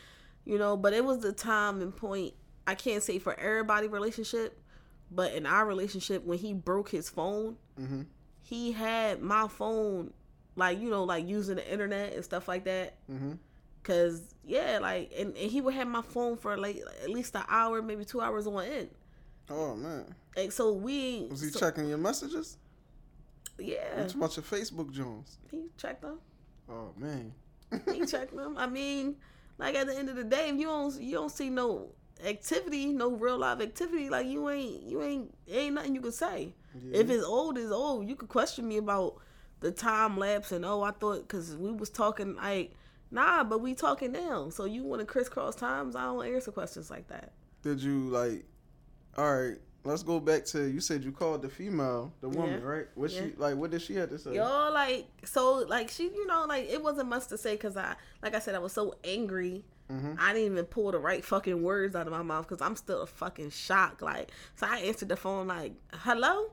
you 0.46 0.56
know. 0.56 0.78
But 0.78 0.94
it 0.94 1.04
was 1.04 1.18
the 1.18 1.32
time 1.32 1.82
and 1.82 1.94
point 1.94 2.32
I 2.66 2.74
can't 2.74 3.02
say 3.02 3.18
for 3.18 3.38
everybody 3.38 3.88
relationship, 3.88 4.58
but 5.10 5.34
in 5.34 5.46
our 5.46 5.64
relationship, 5.64 6.24
when 6.24 6.38
he 6.38 6.52
broke 6.52 6.88
his 6.88 7.08
phone, 7.08 7.56
mm-hmm. 7.80 8.02
he 8.42 8.72
had 8.72 9.22
my 9.22 9.48
phone, 9.48 10.12
like 10.56 10.80
you 10.80 10.90
know, 10.90 11.04
like 11.04 11.26
using 11.28 11.56
the 11.56 11.70
internet 11.70 12.14
and 12.14 12.24
stuff 12.24 12.48
like 12.48 12.64
that. 12.64 12.96
Mm-hmm. 13.10 13.32
Cause 13.84 14.34
yeah, 14.44 14.80
like 14.82 15.12
and, 15.16 15.36
and 15.36 15.50
he 15.50 15.60
would 15.60 15.74
have 15.74 15.86
my 15.86 16.02
phone 16.02 16.36
for 16.36 16.56
like 16.56 16.82
at 17.02 17.08
least 17.08 17.36
an 17.36 17.44
hour, 17.48 17.80
maybe 17.82 18.04
two 18.04 18.20
hours 18.20 18.46
on 18.46 18.64
end. 18.64 18.88
Oh 19.48 19.76
man! 19.76 20.12
And 20.36 20.52
so 20.52 20.72
we 20.72 21.28
was 21.30 21.40
he 21.40 21.50
so, 21.50 21.60
checking 21.60 21.88
your 21.88 21.98
messages? 21.98 22.58
Yeah. 23.58 24.00
What's 24.00 24.14
about 24.14 24.36
your 24.36 24.44
Facebook 24.44 24.92
Jones? 24.92 25.38
He 25.50 25.66
checked 25.76 26.02
them. 26.02 26.18
Oh 26.68 26.90
man. 26.96 27.32
he 27.92 28.04
checked 28.06 28.34
them. 28.36 28.56
I 28.58 28.66
mean, 28.66 29.16
like 29.58 29.76
at 29.76 29.86
the 29.86 29.96
end 29.96 30.08
of 30.08 30.16
the 30.16 30.24
day, 30.24 30.48
if 30.48 30.56
you 30.56 30.66
don't 30.66 31.00
you 31.00 31.14
don't 31.14 31.30
see 31.30 31.48
no 31.48 31.90
activity, 32.24 32.86
no 32.86 33.10
real 33.10 33.38
life 33.38 33.60
activity, 33.60 34.08
like 34.08 34.26
you 34.26 34.48
ain't 34.48 34.82
you 34.82 35.02
ain't 35.02 35.34
ain't 35.48 35.74
nothing 35.74 35.94
you 35.94 36.00
can 36.00 36.12
say. 36.12 36.54
Yeah. 36.74 37.00
If 37.00 37.10
it's 37.10 37.24
old, 37.24 37.58
it's 37.58 37.70
old. 37.70 38.08
You 38.08 38.16
could 38.16 38.28
question 38.28 38.68
me 38.68 38.76
about 38.78 39.16
the 39.60 39.70
time 39.70 40.18
lapse 40.18 40.52
and 40.52 40.64
oh, 40.64 40.82
I 40.82 40.92
thought 40.92 41.26
because 41.26 41.56
we 41.56 41.72
was 41.72 41.90
talking 41.90 42.36
like 42.36 42.74
nah, 43.10 43.44
but 43.44 43.60
we 43.60 43.74
talking 43.74 44.12
now. 44.12 44.48
So 44.50 44.64
you 44.64 44.82
want 44.82 45.00
to 45.00 45.06
crisscross 45.06 45.56
times? 45.56 45.96
I 45.96 46.04
don't 46.04 46.26
answer 46.26 46.52
questions 46.52 46.90
like 46.90 47.08
that. 47.08 47.32
Did 47.62 47.82
you 47.82 48.08
like? 48.10 48.44
All 49.16 49.34
right, 49.34 49.56
let's 49.84 50.02
go 50.02 50.20
back 50.20 50.44
to 50.46 50.68
you 50.68 50.80
said 50.80 51.02
you 51.02 51.12
called 51.12 51.42
the 51.42 51.48
female, 51.48 52.12
the 52.20 52.28
woman, 52.28 52.60
yeah. 52.60 52.66
right? 52.66 52.86
What 52.94 53.10
yeah. 53.10 53.22
she 53.22 53.32
like? 53.36 53.56
What 53.56 53.70
did 53.70 53.82
she 53.82 53.94
have 53.96 54.10
to 54.10 54.18
say? 54.18 54.34
Yo, 54.34 54.70
like 54.72 55.08
so, 55.24 55.64
like 55.68 55.90
she, 55.90 56.04
you 56.04 56.26
know, 56.26 56.44
like 56.46 56.68
it 56.68 56.82
wasn't 56.82 57.08
much 57.08 57.28
to 57.28 57.38
say 57.38 57.52
because 57.52 57.76
I, 57.76 57.96
like 58.22 58.34
I 58.34 58.38
said, 58.38 58.54
I 58.54 58.58
was 58.58 58.72
so 58.72 58.94
angry 59.04 59.64
Mm-hmm. 59.90 60.14
I 60.18 60.32
didn't 60.32 60.52
even 60.52 60.64
pull 60.66 60.90
the 60.92 60.98
right 60.98 61.24
fucking 61.24 61.62
words 61.62 61.94
out 61.94 62.06
of 62.06 62.12
my 62.12 62.22
mouth 62.22 62.48
because 62.48 62.60
I'm 62.60 62.76
still 62.76 63.02
a 63.02 63.06
fucking 63.06 63.50
shock. 63.50 64.02
Like, 64.02 64.30
so 64.56 64.66
I 64.68 64.78
answered 64.78 65.08
the 65.08 65.16
phone 65.16 65.46
like, 65.46 65.74
"Hello," 65.92 66.50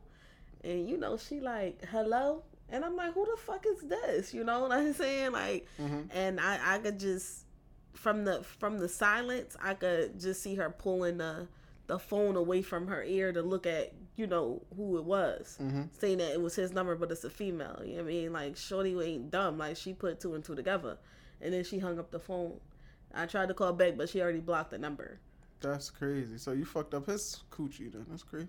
and 0.64 0.88
you 0.88 0.98
know 0.98 1.18
she 1.18 1.40
like 1.40 1.84
hello, 1.86 2.44
and 2.70 2.86
I'm 2.86 2.96
like, 2.96 3.14
who 3.14 3.26
the 3.26 3.38
fuck 3.42 3.66
is 3.66 3.82
this? 3.82 4.34
You 4.34 4.44
know 4.44 4.62
what 4.62 4.72
I'm 4.72 4.94
saying? 5.04 5.32
Like, 5.32 5.68
Mhm. 5.80 6.10
and 6.14 6.40
I 6.40 6.76
I 6.76 6.78
could 6.80 7.00
just 7.00 7.46
from 7.94 8.26
the 8.26 8.44
from 8.44 8.78
the 8.80 8.88
silence, 8.90 9.56
I 9.62 9.74
could 9.74 10.20
just 10.20 10.42
see 10.44 10.56
her 10.56 10.70
pulling 10.70 11.18
the 11.18 11.48
the 11.88 12.00
phone 12.00 12.36
away 12.38 12.62
from 12.62 12.88
her 12.88 13.04
ear 13.04 13.34
to 13.34 13.42
look 13.42 13.66
at 13.68 13.94
you 14.16 14.26
know 14.28 14.62
who 14.78 14.98
it 15.00 15.04
was, 15.06 15.58
Mhm. 15.60 15.90
saying 16.00 16.20
that 16.20 16.32
it 16.34 16.42
was 16.42 16.56
his 16.56 16.72
number, 16.72 16.96
but 16.96 17.12
it's 17.12 17.24
a 17.24 17.30
female. 17.30 17.82
You 17.84 17.98
know 17.98 18.04
what 18.04 18.10
I 18.12 18.14
mean? 18.14 18.34
Like 18.34 18.58
Shorty 18.58 18.98
ain't 19.02 19.32
dumb. 19.32 19.58
Like 19.58 19.76
she 19.76 19.94
put 19.94 20.20
two 20.20 20.36
and 20.36 20.44
two 20.46 20.56
together, 20.56 20.98
and 21.42 21.52
then 21.52 21.64
she 21.64 21.80
hung 21.80 21.98
up 22.00 22.12
the 22.12 22.20
phone. 22.20 22.60
I 23.14 23.26
tried 23.26 23.48
to 23.50 23.54
call 23.54 23.74
back, 23.74 23.98
but 23.98 24.10
she 24.10 24.22
already 24.22 24.40
blocked 24.40 24.72
the 24.72 24.78
number. 24.78 25.20
That's 25.62 25.90
crazy. 25.90 26.38
So 26.38 26.52
you 26.52 26.66
fucked 26.66 26.94
up 26.94 27.06
his 27.08 27.44
coochie 27.52 27.92
then. 27.92 28.06
That's 28.10 28.24
crazy. 28.24 28.48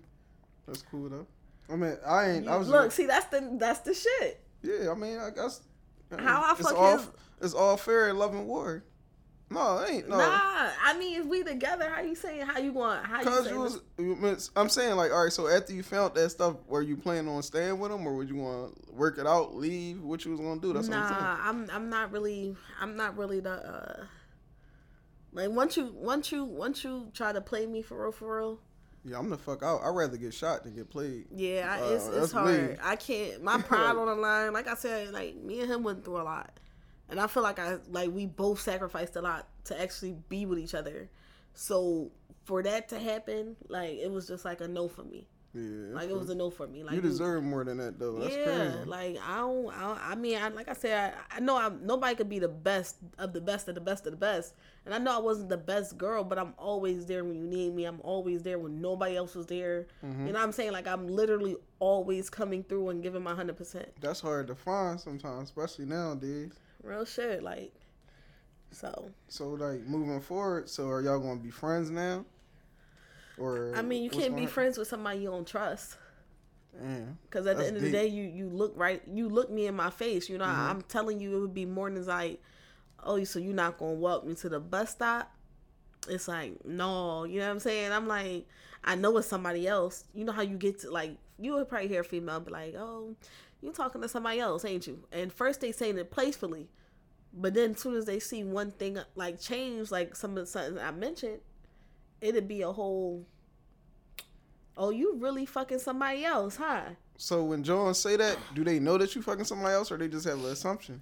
That's 0.67 0.81
cool 0.81 1.09
though. 1.09 1.27
I 1.71 1.75
mean, 1.75 1.97
I 2.05 2.29
ain't. 2.31 2.47
I 2.47 2.57
was 2.57 2.67
Look, 2.67 2.91
see 2.91 3.05
that's 3.05 3.27
the 3.27 3.55
that's 3.59 3.79
the 3.79 3.93
shit. 3.93 4.41
Yeah, 4.61 4.91
I 4.91 4.95
mean, 4.95 5.17
I 5.19 5.29
guess. 5.29 5.61
How 6.17 6.41
I 6.43 6.51
it's 6.51 6.61
fuck 6.61 6.77
all, 6.77 6.97
his- 6.97 7.07
It's 7.41 7.53
all 7.53 7.77
fair 7.77 8.09
in 8.09 8.17
love 8.17 8.33
and 8.33 8.47
war. 8.47 8.83
No, 9.49 9.77
it 9.79 9.91
ain't. 9.91 10.09
No. 10.09 10.17
Nah, 10.17 10.69
I 10.83 10.95
mean 10.97 11.21
if 11.21 11.27
we 11.27 11.43
together, 11.43 11.87
how 11.89 12.01
you 12.01 12.15
saying 12.15 12.45
how 12.47 12.57
you 12.57 12.73
going? 12.73 13.03
How 13.03 13.19
you 13.19 13.25
Cause 13.25 13.49
you 13.49 13.59
was, 13.59 13.79
you 13.99 14.37
I'm 14.55 14.69
saying 14.69 14.95
like, 14.95 15.11
all 15.11 15.23
right. 15.23 15.31
So 15.31 15.47
after 15.47 15.71
you 15.71 15.83
found 15.83 16.15
that 16.15 16.29
stuff, 16.31 16.55
were 16.67 16.81
you 16.81 16.97
planning 16.97 17.29
on 17.29 17.43
staying 17.43 17.77
with 17.77 17.91
him, 17.91 18.07
or 18.07 18.15
would 18.15 18.27
you 18.27 18.37
want 18.37 18.75
to 18.75 18.91
work 18.93 19.19
it 19.19 19.27
out, 19.27 19.55
leave? 19.55 20.01
What 20.01 20.25
you 20.25 20.31
was 20.31 20.39
gonna 20.39 20.59
do? 20.59 20.73
That's 20.73 20.89
what 20.89 20.97
I'm 20.97 21.09
saying. 21.09 21.21
nah, 21.21 21.37
I'm 21.41 21.69
I'm 21.71 21.89
not 21.89 22.11
really 22.11 22.55
I'm 22.81 22.95
not 22.95 23.17
really 23.17 23.39
the 23.39 23.51
uh 23.51 24.05
like 25.35 25.49
once 25.51 25.77
you 25.77 25.93
once 25.95 26.31
you 26.31 26.43
once 26.45 26.83
you 26.83 27.11
try 27.13 27.31
to 27.31 27.41
play 27.41 27.65
me 27.67 27.81
for 27.83 28.01
real 28.01 28.11
for 28.11 28.37
real, 28.39 28.59
Yeah, 29.03 29.19
I'm 29.19 29.29
the 29.29 29.37
fuck 29.37 29.61
out. 29.61 29.81
I'd 29.83 29.89
rather 29.95 30.17
get 30.17 30.33
shot 30.33 30.63
than 30.63 30.75
get 30.75 30.89
played. 30.89 31.25
yeah, 31.35 31.77
I, 31.77 31.81
Uh, 31.83 31.89
it's 31.89 32.07
it's 32.07 32.31
hard. 32.31 32.71
me. 32.71 32.75
I 32.81 32.95
can't 32.95 33.43
my 33.43 33.61
pride 33.69 33.95
on 33.95 34.07
the 34.07 34.15
line. 34.15 34.53
Like 34.53 34.67
I 34.67 34.75
said, 34.75 35.11
like 35.13 35.35
me 35.35 35.59
and 35.61 35.69
him 35.71 35.83
went 35.83 36.03
through 36.03 36.21
a 36.21 36.23
lot, 36.23 36.59
and 37.09 37.19
I 37.19 37.27
feel 37.27 37.43
like 37.43 37.59
I 37.59 37.77
like 37.91 38.11
we 38.11 38.25
both 38.25 38.59
sacrificed 38.61 39.15
a 39.15 39.21
lot 39.21 39.47
to 39.65 39.79
actually 39.79 40.15
be 40.29 40.45
with 40.45 40.57
each 40.59 40.73
other. 40.73 41.09
So 41.53 42.11
for 42.45 42.61
that 42.63 42.89
to 42.89 42.99
happen, 42.99 43.55
like 43.69 43.91
it 43.97 44.11
was 44.11 44.27
just 44.27 44.45
like 44.45 44.61
a 44.61 44.67
no 44.67 44.87
for 44.87 45.03
me. 45.03 45.27
Yeah, 45.55 45.95
Like 45.95 46.09
it 46.09 46.15
was 46.17 46.29
a 46.29 46.35
no 46.35 46.49
for 46.49 46.67
me. 46.67 46.83
Like 46.83 46.95
you 46.95 47.01
deserve 47.01 47.43
more 47.43 47.63
than 47.63 47.77
that 47.77 47.97
though. 47.97 48.19
That's 48.19 48.35
yeah, 48.35 48.43
crazy. 48.71 48.89
like 48.89 49.17
I 49.25 49.37
don't, 49.37 49.69
I, 49.69 49.81
don't- 49.81 49.99
I 50.01 50.15
mean, 50.15 50.37
I, 50.37 50.49
like 50.49 50.67
I 50.67 50.73
said, 50.73 51.13
I, 51.31 51.37
I 51.37 51.39
know 51.39 51.55
I'm 51.57 51.85
nobody 51.85 52.13
could 52.15 52.27
be 52.27 52.39
the 52.39 52.49
best 52.49 52.97
of 53.17 53.31
the 53.31 53.39
best 53.39 53.69
of 53.69 53.75
the 53.75 53.81
best 53.81 54.05
of 54.05 54.11
the 54.11 54.17
best, 54.17 54.53
and 54.85 54.93
I 54.93 54.97
know 54.97 55.15
I 55.15 55.19
wasn't 55.19 55.47
the 55.49 55.57
best 55.57 55.97
girl, 55.97 56.25
but 56.25 56.37
I'm 56.37 56.53
always 56.57 57.05
there 57.05 57.23
when 57.23 57.37
you 57.37 57.47
need 57.47 57.73
me. 57.73 57.85
I'm 57.85 58.01
always 58.01 58.43
there 58.43 58.59
when 58.59 58.81
nobody 58.81 59.15
else 59.15 59.33
was 59.33 59.45
there. 59.45 59.87
Mm-hmm. 60.05 60.27
You 60.27 60.33
know 60.33 60.39
what 60.39 60.45
I'm 60.45 60.51
saying? 60.51 60.73
Like 60.73 60.87
I'm 60.87 61.07
literally 61.07 61.55
always 61.79 62.29
coming 62.29 62.61
through 62.63 62.89
and 62.89 63.01
giving 63.01 63.23
my 63.23 63.33
hundred 63.33 63.55
percent. 63.55 63.87
That's 64.01 64.19
hard 64.19 64.47
to 64.47 64.55
find 64.55 64.99
sometimes, 64.99 65.49
especially 65.49 65.85
nowadays. 65.85 66.51
Real 66.83 67.05
shit, 67.05 67.41
like. 67.43 67.71
So 68.71 69.09
So 69.29 69.49
like 69.51 69.81
moving 69.87 70.19
forward, 70.19 70.69
so 70.69 70.89
are 70.89 71.01
y'all 71.01 71.19
gonna 71.19 71.39
be 71.39 71.49
friends 71.51 71.89
now? 71.89 72.25
Or 73.37 73.73
I 73.75 73.81
mean, 73.81 74.03
you 74.03 74.09
can't 74.09 74.35
be 74.35 74.45
friends 74.45 74.77
with 74.77 74.87
somebody 74.87 75.19
you 75.19 75.29
don't 75.29 75.47
trust. 75.47 75.97
Because 77.23 77.47
at 77.47 77.57
the 77.57 77.67
end 77.67 77.77
of 77.77 77.83
the 77.83 77.91
day, 77.91 78.07
you 78.07 78.23
you 78.23 78.49
look 78.49 78.73
right. 78.75 79.01
You 79.11 79.29
look 79.29 79.49
me 79.49 79.67
in 79.67 79.75
my 79.75 79.89
face. 79.89 80.29
You 80.29 80.37
know, 80.37 80.45
Mm-hmm. 80.45 80.69
I'm 80.69 80.81
telling 80.83 81.19
you, 81.19 81.37
it 81.37 81.39
would 81.41 81.53
be 81.53 81.65
more 81.65 81.89
than 81.89 82.05
like, 82.05 82.41
oh, 83.03 83.23
so 83.23 83.39
you're 83.39 83.53
not 83.53 83.77
gonna 83.77 83.93
walk 83.93 84.25
me 84.25 84.35
to 84.35 84.49
the 84.49 84.59
bus 84.59 84.91
stop? 84.91 85.31
It's 86.07 86.27
like 86.27 86.63
no, 86.65 87.23
you 87.23 87.39
know 87.39 87.45
what 87.47 87.51
I'm 87.53 87.59
saying? 87.59 87.91
I'm 87.91 88.07
like, 88.07 88.47
I 88.83 88.95
know 88.95 89.17
it's 89.17 89.27
somebody 89.27 89.67
else. 89.67 90.05
You 90.13 90.25
know 90.25 90.33
how 90.33 90.41
you 90.43 90.57
get 90.57 90.79
to 90.81 90.91
like, 90.91 91.17
you 91.39 91.53
would 91.53 91.67
probably 91.69 91.87
hear 91.87 92.01
a 92.01 92.03
female 92.03 92.39
be 92.39 92.51
like, 92.51 92.75
oh, 92.77 93.15
you 93.61 93.71
talking 93.71 94.01
to 94.01 94.09
somebody 94.09 94.39
else, 94.39 94.65
ain't 94.65 94.85
you? 94.87 94.99
And 95.11 95.31
first 95.33 95.61
they 95.61 95.71
saying 95.71 95.97
it 95.97 96.11
playfully, 96.11 96.69
but 97.33 97.53
then 97.53 97.71
as 97.71 97.79
soon 97.79 97.95
as 97.95 98.05
they 98.05 98.19
see 98.19 98.43
one 98.43 98.71
thing 98.71 98.99
like 99.15 99.39
change, 99.39 99.91
like 99.91 100.15
some 100.15 100.31
of 100.31 100.37
the 100.37 100.45
something 100.45 100.77
I 100.79 100.91
mentioned, 100.91 101.39
it'd 102.21 102.47
be 102.47 102.61
a 102.61 102.71
whole. 102.71 103.25
Oh, 104.77 104.89
you 104.89 105.15
really 105.17 105.45
fucking 105.45 105.79
somebody 105.79 106.25
else, 106.25 106.57
huh? 106.57 106.81
So 107.17 107.43
when 107.45 107.63
John 107.63 107.93
say 107.93 108.17
that, 108.17 108.37
do 108.53 108.63
they 108.63 108.79
know 108.79 108.97
that 108.97 109.15
you 109.15 109.21
fucking 109.21 109.45
somebody 109.45 109.73
else, 109.73 109.91
or 109.91 109.97
they 109.97 110.07
just 110.07 110.27
have 110.27 110.39
an 110.39 110.45
assumption? 110.45 111.01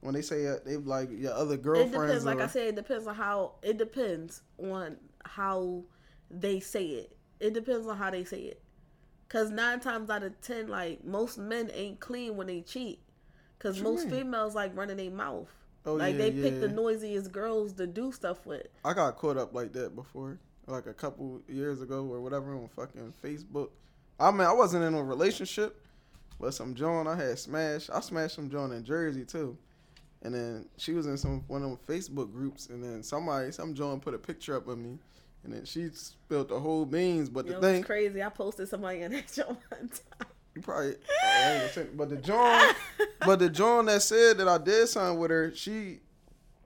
When 0.00 0.14
they 0.14 0.22
say 0.22 0.46
uh, 0.46 0.56
they 0.64 0.76
like 0.76 1.10
your 1.12 1.32
other 1.34 1.54
It 1.54 1.62
girlfriends, 1.62 1.92
depends. 1.92 2.24
Like 2.24 2.40
I 2.40 2.46
said, 2.46 2.68
it 2.68 2.76
depends 2.76 3.06
on 3.06 3.14
how. 3.14 3.52
It 3.62 3.78
depends 3.78 4.42
on 4.58 4.96
how 5.24 5.84
they 6.30 6.60
say 6.60 6.86
it. 6.86 7.16
It 7.40 7.54
depends 7.54 7.86
on 7.86 7.96
how 7.96 8.10
they 8.10 8.24
say 8.24 8.40
it. 8.40 8.62
Cause 9.28 9.50
nine 9.50 9.80
times 9.80 10.10
out 10.10 10.22
of 10.22 10.38
ten, 10.42 10.68
like 10.68 11.04
most 11.04 11.38
men 11.38 11.70
ain't 11.72 12.00
clean 12.00 12.36
when 12.36 12.46
they 12.46 12.60
cheat. 12.60 13.00
Cause 13.58 13.80
most 13.80 14.06
mean? 14.06 14.24
females 14.24 14.54
like 14.54 14.76
running 14.76 14.96
their 14.98 15.10
mouth. 15.10 15.48
Oh, 15.84 15.94
like 15.94 16.12
yeah, 16.12 16.18
they 16.18 16.30
pick 16.30 16.60
the 16.60 16.68
noisiest 16.68 17.32
girls 17.32 17.72
to 17.74 17.86
do 17.86 18.12
stuff 18.12 18.46
with. 18.46 18.66
I 18.84 18.94
got 18.94 19.16
caught 19.16 19.36
up 19.36 19.52
like 19.52 19.72
that 19.72 19.96
before, 19.96 20.38
like 20.66 20.86
a 20.86 20.94
couple 20.94 21.40
years 21.48 21.82
ago 21.82 22.04
or 22.06 22.20
whatever 22.20 22.54
on 22.54 22.68
fucking 22.68 23.12
Facebook. 23.22 23.70
I 24.20 24.30
mean, 24.30 24.42
I 24.42 24.52
wasn't 24.52 24.84
in 24.84 24.94
a 24.94 25.02
relationship, 25.02 25.84
but 26.38 26.54
some 26.54 26.74
John 26.74 27.08
I 27.08 27.16
had 27.16 27.38
smashed. 27.38 27.90
I 27.92 28.00
smashed 28.00 28.36
some 28.36 28.48
John 28.48 28.70
in 28.72 28.84
Jersey 28.84 29.24
too, 29.24 29.56
and 30.22 30.32
then 30.32 30.66
she 30.76 30.92
was 30.92 31.06
in 31.06 31.16
some 31.16 31.42
one 31.48 31.62
of 31.64 31.70
them 31.70 31.78
Facebook 31.88 32.32
groups, 32.32 32.68
and 32.68 32.82
then 32.82 33.02
somebody, 33.02 33.50
some 33.50 33.74
John 33.74 33.98
put 33.98 34.14
a 34.14 34.18
picture 34.18 34.56
up 34.56 34.68
of 34.68 34.78
me, 34.78 34.98
and 35.42 35.52
then 35.52 35.64
she 35.64 35.88
spilled 35.92 36.50
the 36.50 36.60
whole 36.60 36.84
beans. 36.86 37.28
But 37.28 37.46
You 37.46 37.54
the 37.54 37.60
know, 37.60 37.72
thing, 37.72 37.82
crazy. 37.82 38.22
I 38.22 38.28
posted 38.28 38.68
somebody 38.68 39.00
in 39.00 39.10
that 39.12 39.28
show 39.34 39.46
one 39.68 39.88
time. 39.88 40.28
You 40.54 40.62
probably, 40.62 40.94
I 41.24 41.52
ain't 41.52 41.60
gonna 41.60 41.72
say- 41.72 41.86
but 41.94 42.08
the 42.10 42.16
John, 42.16 42.74
but 43.26 43.38
the 43.38 43.48
John 43.48 43.86
that 43.86 44.02
said 44.02 44.38
that 44.38 44.48
I 44.48 44.58
did 44.58 44.88
something 44.88 45.18
with 45.18 45.30
her, 45.30 45.54
she 45.54 46.00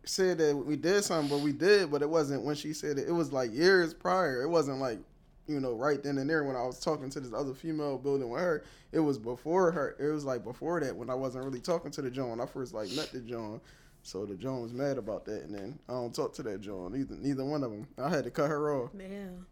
said 0.04 0.38
that 0.38 0.56
we 0.56 0.76
did 0.76 1.04
something, 1.04 1.28
but 1.28 1.42
we 1.44 1.52
did, 1.52 1.90
but 1.90 2.02
it 2.02 2.08
wasn't 2.08 2.44
when 2.44 2.54
she 2.54 2.72
said 2.72 2.98
it. 2.98 3.08
It 3.08 3.12
was 3.12 3.32
like 3.32 3.52
years 3.52 3.92
prior. 3.94 4.42
It 4.42 4.48
wasn't 4.48 4.78
like, 4.78 4.98
you 5.48 5.60
know, 5.60 5.74
right 5.74 6.02
then 6.02 6.18
and 6.18 6.28
there 6.30 6.44
when 6.44 6.56
I 6.56 6.62
was 6.62 6.78
talking 6.80 7.10
to 7.10 7.20
this 7.20 7.32
other 7.32 7.54
female 7.54 7.98
building 7.98 8.28
with 8.28 8.40
her. 8.40 8.64
It 8.92 9.00
was 9.00 9.18
before 9.18 9.70
her. 9.72 9.96
It 9.98 10.10
was 10.12 10.24
like 10.24 10.44
before 10.44 10.80
that 10.80 10.94
when 10.94 11.10
I 11.10 11.14
wasn't 11.14 11.44
really 11.44 11.60
talking 11.60 11.90
to 11.92 12.02
the 12.02 12.10
John. 12.10 12.40
I 12.40 12.46
first 12.46 12.72
like 12.74 12.90
met 12.92 13.10
the 13.12 13.20
John. 13.20 13.60
So 14.02 14.24
the 14.24 14.36
John 14.36 14.62
was 14.62 14.72
mad 14.72 14.98
about 14.98 15.24
that, 15.24 15.42
and 15.42 15.52
then 15.54 15.78
I 15.88 15.92
don't 15.94 16.14
talk 16.14 16.32
to 16.34 16.42
that 16.44 16.60
John. 16.60 16.92
Neither, 16.92 17.16
neither 17.16 17.44
one 17.44 17.64
of 17.64 17.72
them. 17.72 17.88
I 17.98 18.08
had 18.08 18.22
to 18.24 18.30
cut 18.30 18.48
her 18.48 18.72
off. 18.80 18.94
Man. 18.94 19.44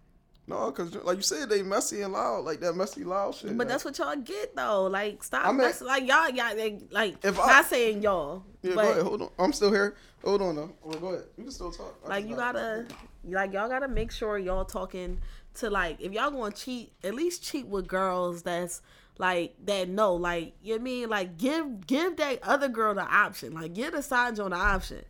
No, 0.47 0.71
cause 0.73 0.95
like 0.95 1.17
you 1.17 1.23
said, 1.23 1.49
they 1.49 1.63
messy 1.63 2.03
and 2.03 2.13
loud, 2.13 2.45
like 2.45 2.61
that 2.61 2.75
messy 2.75 3.03
loud 3.03 3.35
shit. 3.35 3.57
But 3.57 3.67
that's 3.67 3.83
what 3.85 3.97
y'all 3.99 4.15
get 4.17 4.55
though. 4.55 4.87
Like 4.89 5.25
stop 5.25 5.47
I 5.47 5.49
mean- 5.49 5.59
messing 5.59 5.87
like 5.87 6.07
y'all 6.07 6.29
y'all 6.29 6.55
they, 6.55 6.81
like 6.91 7.17
If 7.25 7.41
I- 7.41 7.47
not 7.47 7.65
saying 7.67 8.03
y'all. 8.03 8.45
Yeah, 8.63 8.75
but 8.75 8.83
go 8.85 8.91
ahead. 8.91 9.03
Hold 9.05 9.23
on. 9.23 9.31
I'm 9.39 9.53
still 9.55 9.73
here. 9.73 9.97
Hold 10.23 10.43
on 10.43 10.57
though. 10.57 10.73
Well, 10.83 10.99
go 11.01 11.09
ahead. 11.09 11.25
You 11.39 11.45
can 11.45 11.53
still 11.53 11.71
talk. 11.73 11.99
I 12.05 12.09
Like 12.09 12.25
you 12.29 12.37
got- 12.37 12.55
gotta, 12.55 12.87
like 13.27 13.53
y'all 13.55 13.69
gotta 13.71 13.89
make 13.89 14.11
sure 14.13 14.37
y'all 14.39 14.67
talking 14.67 15.19
to 15.55 15.71
like 15.71 15.99
if 16.01 16.13
y'all 16.13 16.31
gonna 16.31 16.51
cheat, 16.53 16.93
at 17.03 17.15
least 17.15 17.43
cheat 17.43 17.67
with 17.67 17.87
girls 17.87 18.43
that's 18.43 18.83
like 19.17 19.55
that 19.65 19.89
know, 19.89 20.15
like 20.15 20.55
you 20.63 20.73
know 20.75 20.77
what 20.77 20.81
I 20.81 20.85
mean, 20.85 21.09
like 21.09 21.39
give 21.39 21.87
give 21.87 22.17
that 22.17 22.43
other 22.43 22.69
girl 22.69 22.95
the 22.95 23.03
option, 23.03 23.55
like 23.55 23.73
give 23.73 23.93
the 23.93 24.03
side 24.03 24.39
on 24.41 24.51
the 24.51 24.57
option, 24.57 25.05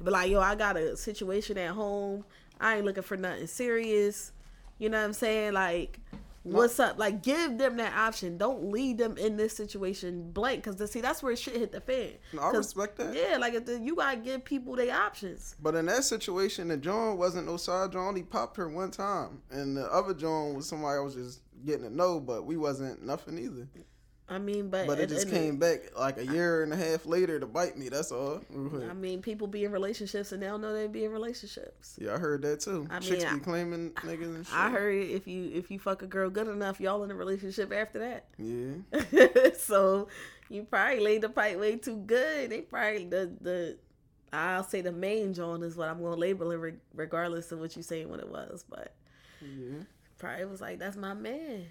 but 0.00 0.12
like 0.12 0.30
yo, 0.32 0.40
I 0.40 0.54
got 0.56 0.76
a 0.76 0.96
situation 0.96 1.58
at 1.58 1.70
home, 1.72 2.24
I 2.60 2.76
ain't 2.76 2.86
looking 2.86 3.02
for 3.02 3.16
nothing 3.18 3.46
serious, 3.46 4.32
you 4.80 4.88
know 4.88 4.98
what 4.98 5.04
I'm 5.04 5.12
saying, 5.12 5.52
like. 5.52 6.00
What's 6.42 6.80
up? 6.80 6.98
Like, 6.98 7.22
give 7.22 7.58
them 7.58 7.76
that 7.76 7.94
option. 7.94 8.38
Don't 8.38 8.72
leave 8.72 8.96
them 8.96 9.18
in 9.18 9.36
this 9.36 9.54
situation 9.54 10.32
blank. 10.32 10.64
Cause 10.64 10.90
see, 10.90 11.02
that's 11.02 11.22
where 11.22 11.36
shit 11.36 11.54
hit 11.54 11.70
the 11.70 11.82
fan. 11.82 12.12
No, 12.32 12.40
I 12.40 12.50
respect 12.52 12.96
that. 12.96 13.14
Yeah, 13.14 13.36
like 13.36 13.52
if 13.52 13.66
the, 13.66 13.78
you 13.78 13.94
gotta 13.94 14.16
give 14.16 14.42
people 14.42 14.74
their 14.74 14.96
options. 14.96 15.54
But 15.62 15.74
in 15.74 15.84
that 15.86 16.02
situation, 16.02 16.68
the 16.68 16.78
John 16.78 17.18
wasn't 17.18 17.46
no 17.46 17.58
side 17.58 17.92
John. 17.92 18.16
He 18.16 18.22
popped 18.22 18.56
her 18.56 18.70
one 18.70 18.90
time, 18.90 19.42
and 19.50 19.76
the 19.76 19.84
other 19.92 20.14
John 20.14 20.54
was 20.54 20.66
somebody 20.66 20.96
I 20.96 21.00
was 21.00 21.14
just 21.14 21.42
getting 21.66 21.82
to 21.82 21.94
know, 21.94 22.18
but 22.18 22.46
we 22.46 22.56
wasn't 22.56 23.04
nothing 23.04 23.38
either. 23.38 23.68
I 24.32 24.38
mean, 24.38 24.68
but 24.70 24.86
But 24.86 25.00
it 25.00 25.08
just 25.08 25.28
came 25.28 25.56
back 25.58 25.98
like 25.98 26.16
a 26.16 26.24
year 26.24 26.62
and 26.62 26.72
a 26.72 26.76
half 26.76 27.04
later 27.04 27.40
to 27.40 27.46
bite 27.46 27.76
me. 27.76 27.88
That's 27.88 28.12
all. 28.12 28.40
I 28.54 28.92
mean, 28.94 29.22
people 29.22 29.48
be 29.48 29.64
in 29.64 29.72
relationships 29.72 30.30
and 30.30 30.40
they 30.40 30.46
don't 30.46 30.60
know 30.60 30.72
they 30.72 30.86
be 30.86 31.04
in 31.04 31.10
relationships. 31.10 31.96
Yeah, 32.00 32.14
I 32.14 32.18
heard 32.18 32.42
that 32.42 32.60
too. 32.60 32.86
I 32.90 33.00
Chicks 33.00 33.24
mean, 33.24 33.34
be 33.34 33.40
claiming 33.40 33.90
niggas 33.96 34.34
and 34.36 34.46
shit. 34.46 34.54
I 34.56 34.70
heard 34.70 34.94
if 34.94 35.26
you 35.26 35.50
if 35.52 35.68
you 35.70 35.80
fuck 35.80 36.02
a 36.02 36.06
girl 36.06 36.30
good 36.30 36.46
enough, 36.46 36.80
y'all 36.80 37.02
in 37.02 37.10
a 37.10 37.14
relationship 37.14 37.72
after 37.72 37.98
that. 37.98 38.26
Yeah. 38.38 39.50
so 39.58 40.06
you 40.48 40.62
probably 40.62 41.00
laid 41.00 41.22
the 41.22 41.28
pipe 41.28 41.58
way 41.58 41.74
too 41.76 41.96
good. 41.96 42.50
They 42.50 42.60
probably 42.60 43.06
the 43.06 43.32
the 43.40 43.78
I'll 44.32 44.62
say 44.62 44.80
the 44.80 44.92
main 44.92 45.34
John 45.34 45.64
is 45.64 45.76
what 45.76 45.88
I'm 45.88 46.00
gonna 46.00 46.14
label 46.14 46.52
it 46.52 46.56
re- 46.56 46.74
regardless 46.94 47.50
of 47.50 47.58
what 47.58 47.74
you 47.76 47.82
saying 47.82 48.08
what 48.08 48.20
it 48.20 48.28
was, 48.28 48.64
but 48.68 48.94
Yeah. 49.40 49.80
probably 50.18 50.44
was 50.44 50.60
like 50.60 50.78
that's 50.78 50.96
my 50.96 51.14
man. 51.14 51.64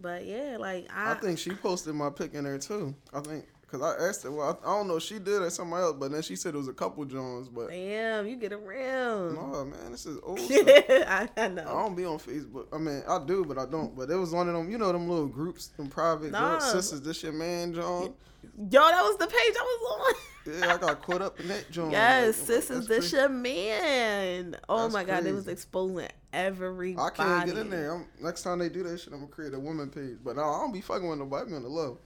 But 0.00 0.24
yeah, 0.26 0.56
like 0.58 0.88
I, 0.94 1.12
I 1.12 1.14
think 1.14 1.38
she 1.38 1.50
posted 1.50 1.94
my 1.94 2.10
pic 2.10 2.34
in 2.34 2.44
there 2.44 2.58
too. 2.58 2.94
I 3.12 3.20
think 3.20 3.46
Cause 3.70 3.82
I 3.82 4.08
asked 4.08 4.24
her, 4.24 4.32
well, 4.32 4.60
I, 4.64 4.68
I 4.68 4.76
don't 4.76 4.88
know 4.88 4.96
if 4.96 5.04
she 5.04 5.20
did 5.20 5.42
or 5.42 5.48
somebody 5.48 5.84
else, 5.84 5.94
but 5.96 6.10
then 6.10 6.22
she 6.22 6.34
said 6.34 6.54
it 6.54 6.58
was 6.58 6.66
a 6.66 6.72
couple 6.72 7.04
Jones. 7.04 7.48
But 7.48 7.68
Damn, 7.68 8.26
you 8.26 8.34
get 8.34 8.52
around. 8.52 9.36
no, 9.36 9.64
man, 9.64 9.92
this 9.92 10.06
is 10.06 10.18
old. 10.24 10.40
I, 10.50 11.28
I 11.36 11.44
I 11.44 11.48
don't 11.50 11.94
be 11.94 12.04
on 12.04 12.18
Facebook. 12.18 12.66
I 12.72 12.78
mean, 12.78 13.04
I 13.08 13.24
do, 13.24 13.44
but 13.44 13.58
I 13.58 13.66
don't. 13.66 13.96
But 13.96 14.10
it 14.10 14.16
was 14.16 14.32
one 14.32 14.48
of 14.48 14.54
them, 14.54 14.72
you 14.72 14.76
know, 14.76 14.90
them 14.90 15.08
little 15.08 15.28
groups, 15.28 15.68
them 15.68 15.88
private 15.88 16.32
Nah. 16.32 16.58
girl, 16.58 16.60
sisters. 16.60 17.00
This 17.02 17.22
your 17.22 17.32
man, 17.32 17.72
John. 17.72 18.12
Yo, 18.58 18.80
that 18.80 19.02
was 19.02 19.18
the 19.18 19.28
page 19.28 19.36
I 19.36 19.62
was 19.62 20.00
on. 20.08 20.14
Yeah, 20.46 20.74
I 20.74 20.78
got 20.78 21.02
caught 21.02 21.20
up 21.22 21.38
in 21.40 21.48
that, 21.48 21.70
joint. 21.70 21.92
Yes, 21.92 22.38
Like, 22.38 22.46
that's 22.48 22.70
is 22.70 22.86
this 22.88 22.98
crazy. 23.10 23.16
your 23.18 23.28
man. 23.28 24.56
Oh 24.68 24.88
my 24.88 25.04
god, 25.04 25.26
it 25.26 25.34
was 25.34 25.48
exposing 25.48 26.08
everybody. 26.32 26.96
I 26.98 27.10
can't 27.10 27.46
get 27.46 27.58
in 27.58 27.70
there. 27.70 27.94
I'm, 27.94 28.06
next 28.20 28.42
time 28.42 28.58
they 28.58 28.68
do 28.70 28.82
that 28.84 28.98
shit, 28.98 29.12
I'm 29.12 29.20
gonna 29.20 29.30
create 29.32 29.52
a 29.54 29.60
woman 29.60 29.90
page. 29.90 30.16
But 30.24 30.36
no, 30.36 30.42
I 30.42 30.60
don't 30.60 30.72
be 30.72 30.80
fucking 30.80 31.06
with 31.08 31.18
nobody. 31.18 31.54
On 31.54 31.62
the 31.62 31.68
low. 31.68 31.98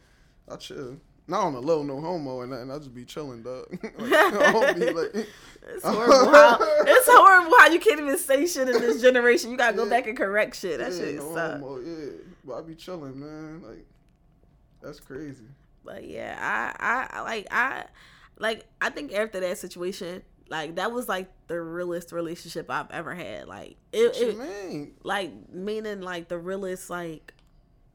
I 0.50 0.56
chill. 0.56 0.96
Not 1.26 1.40
on 1.44 1.54
the 1.54 1.62
low, 1.62 1.82
no 1.82 2.00
homo 2.02 2.32
or 2.34 2.46
nothing. 2.46 2.70
I 2.70 2.76
just 2.76 2.94
be 2.94 3.04
chilling, 3.06 3.42
dog. 3.42 3.66
like, 3.98 4.76
be 4.76 4.90
like, 4.90 5.14
It's 5.66 5.82
horrible. 5.84 6.30
How, 6.32 6.58
it's 6.60 7.08
horrible 7.08 7.56
how 7.58 7.68
you 7.68 7.80
can't 7.80 7.98
even 8.00 8.18
say 8.18 8.46
shit 8.46 8.68
in 8.68 8.78
this 8.78 9.00
generation. 9.00 9.50
You 9.50 9.56
gotta 9.56 9.74
go 9.76 9.84
Yeah. 9.84 9.90
back 9.90 10.06
and 10.06 10.18
correct 10.18 10.56
shit. 10.56 10.80
That 10.80 10.92
yeah, 10.92 10.98
shit 10.98 11.14
no 11.16 11.34
suck. 11.34 11.60
homo, 11.60 11.78
yeah. 11.80 12.10
But 12.44 12.58
I 12.58 12.60
be 12.62 12.74
chilling, 12.74 13.18
man. 13.18 13.62
Like, 13.62 13.86
that's 14.82 15.00
crazy. 15.00 15.44
But 15.82 16.04
yeah, 16.06 16.36
I, 16.78 17.06
I 17.18 17.20
like, 17.22 17.46
I, 17.50 17.84
like, 18.38 18.64
I 18.80 18.90
think 18.90 19.12
after 19.12 19.40
that 19.40 19.58
situation, 19.58 20.22
like 20.48 20.76
that 20.76 20.92
was 20.92 21.08
like 21.08 21.30
the 21.46 21.60
realest 21.60 22.12
relationship 22.12 22.70
I've 22.70 22.90
ever 22.90 23.14
had. 23.14 23.48
Like 23.48 23.76
it, 23.92 24.16
it 24.16 24.38
mean? 24.38 24.94
like 25.02 25.32
meaning 25.50 26.00
like 26.00 26.28
the 26.28 26.38
realest 26.38 26.90
like. 26.90 27.32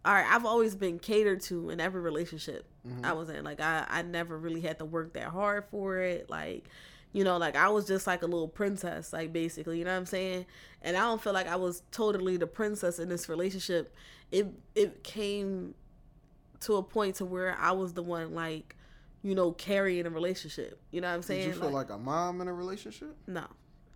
All 0.05 0.13
right, 0.13 0.25
I've 0.31 0.45
always 0.45 0.75
been 0.75 0.97
catered 0.97 1.41
to 1.41 1.69
in 1.69 1.81
every 1.81 1.99
relationship 1.99 2.65
Mm-hmm. 2.87 3.05
I 3.05 3.13
was 3.13 3.29
in. 3.29 3.43
Like 3.43 3.61
I, 3.61 3.85
I 3.89 4.01
never 4.01 4.37
really 4.37 4.61
had 4.61 4.79
to 4.79 4.85
work 4.85 5.13
that 5.13 5.27
hard 5.27 5.65
for 5.69 5.97
it. 5.97 6.29
Like, 6.29 6.69
you 7.11 7.23
know, 7.23 7.37
like 7.37 7.55
I 7.55 7.69
was 7.69 7.85
just 7.87 8.07
like 8.07 8.21
a 8.21 8.25
little 8.25 8.47
princess, 8.47 9.13
like 9.13 9.33
basically, 9.33 9.79
you 9.79 9.85
know 9.85 9.91
what 9.91 9.97
I'm 9.97 10.05
saying? 10.05 10.45
And 10.81 10.95
I 10.95 11.01
don't 11.01 11.21
feel 11.21 11.33
like 11.33 11.47
I 11.47 11.55
was 11.55 11.83
totally 11.91 12.37
the 12.37 12.47
princess 12.47 12.99
in 12.99 13.09
this 13.09 13.27
relationship. 13.29 13.93
It 14.31 14.47
it 14.75 15.03
came 15.03 15.73
to 16.61 16.75
a 16.75 16.83
point 16.83 17.15
to 17.15 17.25
where 17.25 17.57
I 17.59 17.71
was 17.71 17.93
the 17.93 18.03
one 18.03 18.33
like, 18.33 18.75
you 19.21 19.35
know, 19.35 19.51
carrying 19.51 20.05
a 20.05 20.09
relationship. 20.09 20.79
You 20.91 21.01
know 21.01 21.09
what 21.09 21.15
I'm 21.15 21.21
saying? 21.21 21.47
Did 21.47 21.55
you 21.55 21.61
feel 21.61 21.71
like, 21.71 21.89
a 21.89 21.97
mom 21.97 22.41
in 22.41 22.47
a 22.47 22.53
relationship? 22.53 23.15
no. 23.27 23.45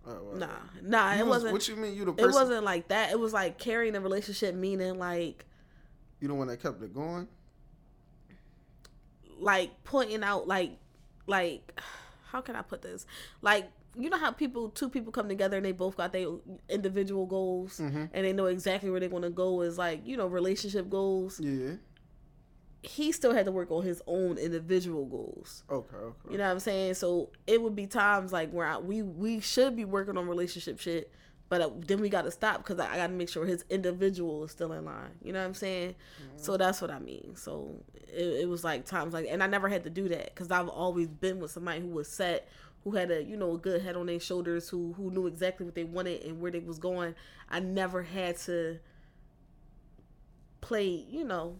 Oh, 0.06 0.18
well, 0.22 0.36
Nah. 0.36 0.48
Nah, 0.82 1.12
You 1.14 1.20
it 1.20 1.22
was- 1.22 1.28
wasn't 1.44 1.52
What 1.54 1.66
you 1.68 1.76
mean? 1.76 1.94
You 1.94 2.04
the 2.04 2.12
person? 2.12 2.28
it 2.28 2.34
wasn't 2.34 2.64
like 2.64 2.88
that. 2.88 3.10
It 3.10 3.18
was 3.18 3.32
like 3.32 3.56
carrying 3.58 3.94
a 3.96 4.00
relationship 4.00 4.54
meaning 4.54 4.98
like 4.98 5.46
You 6.20 6.28
the 6.28 6.34
one 6.34 6.48
that 6.48 6.60
kept 6.60 6.82
it 6.82 6.92
going? 6.92 7.26
like 9.38 9.70
pointing 9.84 10.22
out 10.22 10.46
like 10.46 10.72
like 11.26 11.80
how 12.30 12.40
can 12.40 12.56
I 12.56 12.62
put 12.62 12.82
this? 12.82 13.06
Like 13.42 13.70
you 13.96 14.10
know 14.10 14.18
how 14.18 14.32
people 14.32 14.68
two 14.70 14.88
people 14.90 15.12
come 15.12 15.28
together 15.28 15.56
and 15.56 15.64
they 15.64 15.72
both 15.72 15.96
got 15.96 16.12
their 16.12 16.26
individual 16.68 17.26
goals 17.26 17.78
Mhm. 17.78 18.10
and 18.12 18.24
they 18.26 18.32
know 18.32 18.46
exactly 18.46 18.90
where 18.90 19.00
they're 19.00 19.08
gonna 19.08 19.30
go 19.30 19.62
is 19.62 19.78
like, 19.78 20.06
you 20.06 20.16
know, 20.16 20.26
relationship 20.26 20.90
goals. 20.90 21.38
Yeah. 21.40 21.74
He 22.86 23.12
still 23.12 23.32
had 23.32 23.46
to 23.46 23.52
work 23.52 23.70
on 23.70 23.82
his 23.82 24.02
own 24.06 24.38
individual 24.38 25.06
goals. 25.06 25.64
Okay. 25.70 25.96
Okay. 25.96 26.32
You 26.32 26.38
know 26.38 26.44
what 26.44 26.50
I'm 26.52 26.60
saying? 26.60 26.94
So 26.94 27.30
it 27.46 27.62
would 27.62 27.74
be 27.74 27.86
times 27.86 28.32
like 28.32 28.50
where 28.50 28.66
I, 28.66 28.78
we 28.78 29.02
we 29.02 29.40
should 29.40 29.76
be 29.76 29.84
working 29.84 30.16
on 30.16 30.28
relationship 30.28 30.78
shit, 30.80 31.10
but 31.48 31.60
uh, 31.60 31.70
then 31.86 32.00
we 32.00 32.08
got 32.08 32.22
to 32.22 32.30
stop 32.30 32.58
because 32.58 32.78
I, 32.78 32.92
I 32.92 32.96
got 32.96 33.06
to 33.08 33.12
make 33.12 33.28
sure 33.28 33.46
his 33.46 33.64
individual 33.70 34.44
is 34.44 34.50
still 34.50 34.72
in 34.72 34.84
line. 34.84 35.10
You 35.22 35.32
know 35.32 35.40
what 35.40 35.46
I'm 35.46 35.54
saying? 35.54 35.94
So 36.36 36.56
that's 36.56 36.80
what 36.80 36.90
I 36.90 36.98
mean. 36.98 37.36
So 37.36 37.82
it, 37.94 38.42
it 38.42 38.48
was 38.48 38.64
like 38.64 38.84
times 38.84 39.14
like, 39.14 39.26
and 39.28 39.42
I 39.42 39.46
never 39.46 39.68
had 39.68 39.84
to 39.84 39.90
do 39.90 40.08
that 40.08 40.34
because 40.34 40.50
I've 40.50 40.68
always 40.68 41.08
been 41.08 41.40
with 41.40 41.50
somebody 41.50 41.80
who 41.80 41.88
was 41.88 42.08
set, 42.08 42.48
who 42.84 42.92
had 42.92 43.10
a 43.10 43.22
you 43.22 43.36
know 43.36 43.54
a 43.54 43.58
good 43.58 43.82
head 43.82 43.96
on 43.96 44.06
their 44.06 44.20
shoulders, 44.20 44.68
who 44.68 44.92
who 44.94 45.10
knew 45.10 45.26
exactly 45.26 45.64
what 45.64 45.74
they 45.74 45.84
wanted 45.84 46.22
and 46.24 46.40
where 46.40 46.50
they 46.50 46.60
was 46.60 46.78
going. 46.78 47.14
I 47.50 47.60
never 47.60 48.02
had 48.02 48.36
to 48.40 48.78
play, 50.60 51.04
you 51.10 51.24
know, 51.24 51.58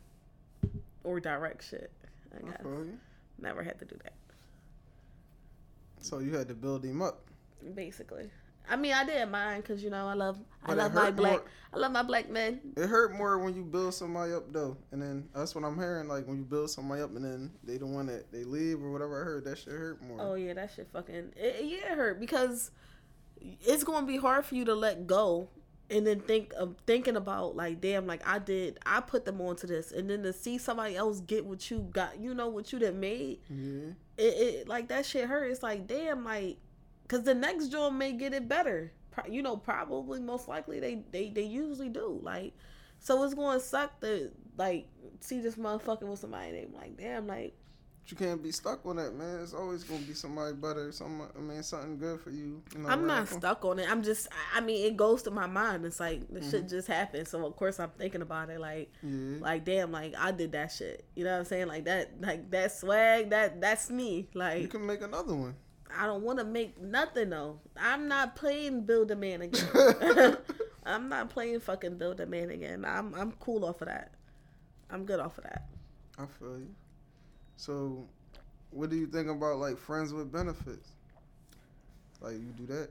or 1.05 1.21
direct 1.21 1.63
shit. 1.65 1.91
I 2.35 2.39
I 2.39 2.51
guess 2.51 2.61
never 3.39 3.63
had 3.63 3.79
to 3.79 3.85
do 3.85 3.97
that. 4.03 4.15
So 6.01 6.19
you 6.19 6.35
had 6.35 6.49
to 6.49 6.55
build 6.55 6.85
him 6.85 7.01
up. 7.03 7.21
basically. 7.75 8.31
I 8.69 8.77
mean, 8.77 8.95
I 8.95 9.05
didn't 9.05 9.31
mind 9.31 9.63
because 9.63 9.85
you 9.85 9.91
know 9.91 10.07
I 10.07 10.15
love 10.15 10.39
I 10.65 10.69
But 10.69 10.73
it 10.73 10.77
love 10.79 10.95
my 10.95 11.11
black 11.11 11.33
more- 11.33 11.45
I 11.75 11.77
love 11.77 11.93
my 11.93 12.03
black 12.03 12.31
men. 12.31 12.61
It 12.77 12.87
hurt 12.89 13.13
more 13.15 13.39
when 13.39 13.55
you 13.55 13.63
build 13.63 13.93
somebody 13.93 14.33
up 14.33 14.51
though, 14.55 14.77
and 14.91 15.03
then 15.03 15.29
that's 15.35 15.55
what 15.55 15.65
I'm 15.65 15.77
hearing. 15.77 16.09
Like 16.09 16.27
when 16.27 16.39
you 16.39 16.45
build 16.45 16.71
somebody 16.71 17.03
up 17.03 17.15
and 17.15 17.23
then 17.25 17.51
they 17.63 17.77
the 17.77 17.87
one 17.87 18.07
that 18.07 18.33
they 18.33 18.45
leave 18.45 18.83
or 18.83 18.91
whatever. 18.91 19.21
I 19.21 19.25
heard 19.25 19.45
that 19.45 19.59
shit 19.59 19.73
hurt 19.75 20.03
more. 20.03 20.17
Oh 20.19 20.35
yeah, 20.35 20.55
that 20.55 20.71
shit 20.75 20.89
fucking 20.93 21.33
it, 21.37 21.65
yeah 21.65 21.93
it 21.93 21.99
hurt 21.99 22.19
because 22.21 22.71
it's 23.41 23.85
gonna 23.85 24.07
be 24.07 24.17
hard 24.17 24.47
for 24.47 24.55
you 24.55 24.65
to 24.65 24.75
let 24.75 25.07
go 25.07 25.49
and 25.91 26.07
then 26.07 26.19
think 26.21 26.53
of 26.55 26.75
thinking 26.87 27.15
about 27.17 27.57
like 27.57 27.81
damn 27.81 28.07
like 28.07 28.27
I 28.27 28.39
did 28.39 28.79
I 28.87 29.01
put 29.01 29.25
them 29.27 29.41
onto 29.41 29.67
this 29.67 29.93
and 29.93 30.09
then 30.09 30.23
to 30.23 30.33
see 30.33 30.57
somebody 30.59 30.97
else 30.97 31.21
get 31.21 31.45
what 31.45 31.71
you 31.71 31.81
got 31.93 32.19
you 32.19 32.35
know 32.35 32.49
what 32.49 32.73
you 32.73 32.79
done 32.79 33.01
made 33.01 33.41
Yeah. 33.51 33.91
it, 34.17 34.23
it 34.23 34.69
like 34.69 34.89
that 34.89 35.05
shit 35.07 35.29
hurt. 35.29 35.51
It's 35.51 35.63
like 35.63 35.87
damn 35.87 36.25
like 36.25 36.57
because 37.03 37.25
the 37.25 37.35
next 37.35 37.69
joint 37.69 37.97
may 37.97 38.13
get 38.13 38.33
it 38.33 38.49
better. 38.49 38.93
Pro- 39.11 39.31
You 39.31 39.43
know, 39.43 39.57
probably 39.59 40.21
most 40.21 40.49
likely 40.49 40.81
they 40.81 41.03
they 41.11 41.29
they 41.29 41.43
usually 41.45 41.91
do. 41.91 42.19
Like, 42.23 42.55
so 42.99 43.23
it's 43.23 43.35
going 43.35 43.59
to 43.61 43.65
suck 43.65 44.01
to 44.01 44.31
like 44.57 44.89
see 45.21 45.41
this 45.41 45.57
motherfucker 45.57 46.03
with 46.09 46.19
somebody 46.21 46.49
and 46.49 46.57
they 46.57 46.79
like 46.79 46.97
damn 46.97 47.27
like 47.27 47.55
But 48.05 48.11
you 48.11 48.17
can't 48.27 48.43
be 48.43 48.53
stuck 48.53 48.85
on 48.85 48.97
that, 48.97 49.15
man. 49.15 49.41
It's 49.43 49.55
always 49.55 49.83
gonna 49.83 50.01
be 50.03 50.13
somebody 50.13 50.55
better. 50.55 50.93
Some, 50.93 51.23
I 51.35 51.41
mean, 51.41 51.63
something 51.63 51.97
good 51.99 52.21
for 52.21 52.31
you. 52.31 52.63
you 52.75 52.81
know, 52.83 52.89
I'm 52.91 53.07
not 53.07 53.29
stuck 53.29 53.65
on 53.65 53.79
it. 53.79 53.91
I'm 53.91 54.03
just 54.03 54.29
I- 54.31 54.59
I 54.59 54.61
mean 54.61 54.85
it 54.85 54.97
goes 54.97 55.23
to 55.23 55.31
my 55.31 55.47
mind. 55.47 55.87
It's 55.87 56.01
like 56.01 56.29
the 56.29 56.41
Mm-hmm. 56.41 56.51
shit 56.51 56.69
just 56.69 56.87
happened. 56.87 57.27
So 57.29 57.47
of 57.47 57.57
course 57.57 57.81
I'm 57.81 57.91
thinking 57.97 58.21
about 58.21 58.51
it 58.51 58.61
like 58.61 58.93
Yeah. 59.03 59.39
like 59.41 59.65
damn 59.65 59.91
like 59.91 60.15
I 60.19 60.33
did 60.33 60.53
that 60.53 60.71
shit. 60.73 61.07
You 61.15 61.25
know 61.25 61.33
what 61.33 61.39
I'm 61.39 61.45
saying? 61.47 61.67
Like 61.69 61.87
that 61.87 62.21
like 62.21 62.51
that 62.51 62.73
swag 62.73 63.31
that 63.31 63.61
that's 63.63 63.89
me. 63.89 64.29
Like 64.35 64.61
you 64.61 64.69
can 64.69 64.85
make 64.87 65.01
another 65.01 65.35
one. 65.35 65.55
I 65.97 66.05
don't 66.07 66.23
want 66.25 66.41
to 66.41 66.45
make 66.45 66.79
nothing 66.79 67.31
though. 67.31 67.61
I'm 67.75 68.07
not 68.09 68.37
playing 68.37 68.83
Build 68.85 69.13
a 69.13 69.17
Man 69.17 69.41
again. 69.43 70.37
I'm 70.85 71.09
not 71.09 71.31
playing 71.31 71.61
fucking 71.61 71.97
Build 71.97 72.21
a 72.21 72.27
Man 72.27 72.51
again. 72.51 72.85
I'm 72.85 73.15
I'm 73.15 73.33
cool 73.41 73.65
off 73.65 73.81
of 73.81 73.89
that. 73.89 74.13
I'm 74.91 75.07
good 75.07 75.21
off 75.21 75.39
of 75.39 75.45
that. 75.45 75.69
I 76.19 76.27
feel 76.27 76.59
you. 76.59 76.69
So, 77.57 78.07
what 78.71 78.91
do 78.91 78.97
you 78.97 79.07
think 79.07 79.29
about 79.29 79.59
like 79.59 79.79
friends 79.79 80.13
with 80.13 80.33
benefits? 80.33 80.89
Like 82.21 82.35
you 82.35 82.53
do 82.57 82.67
that? 82.67 82.89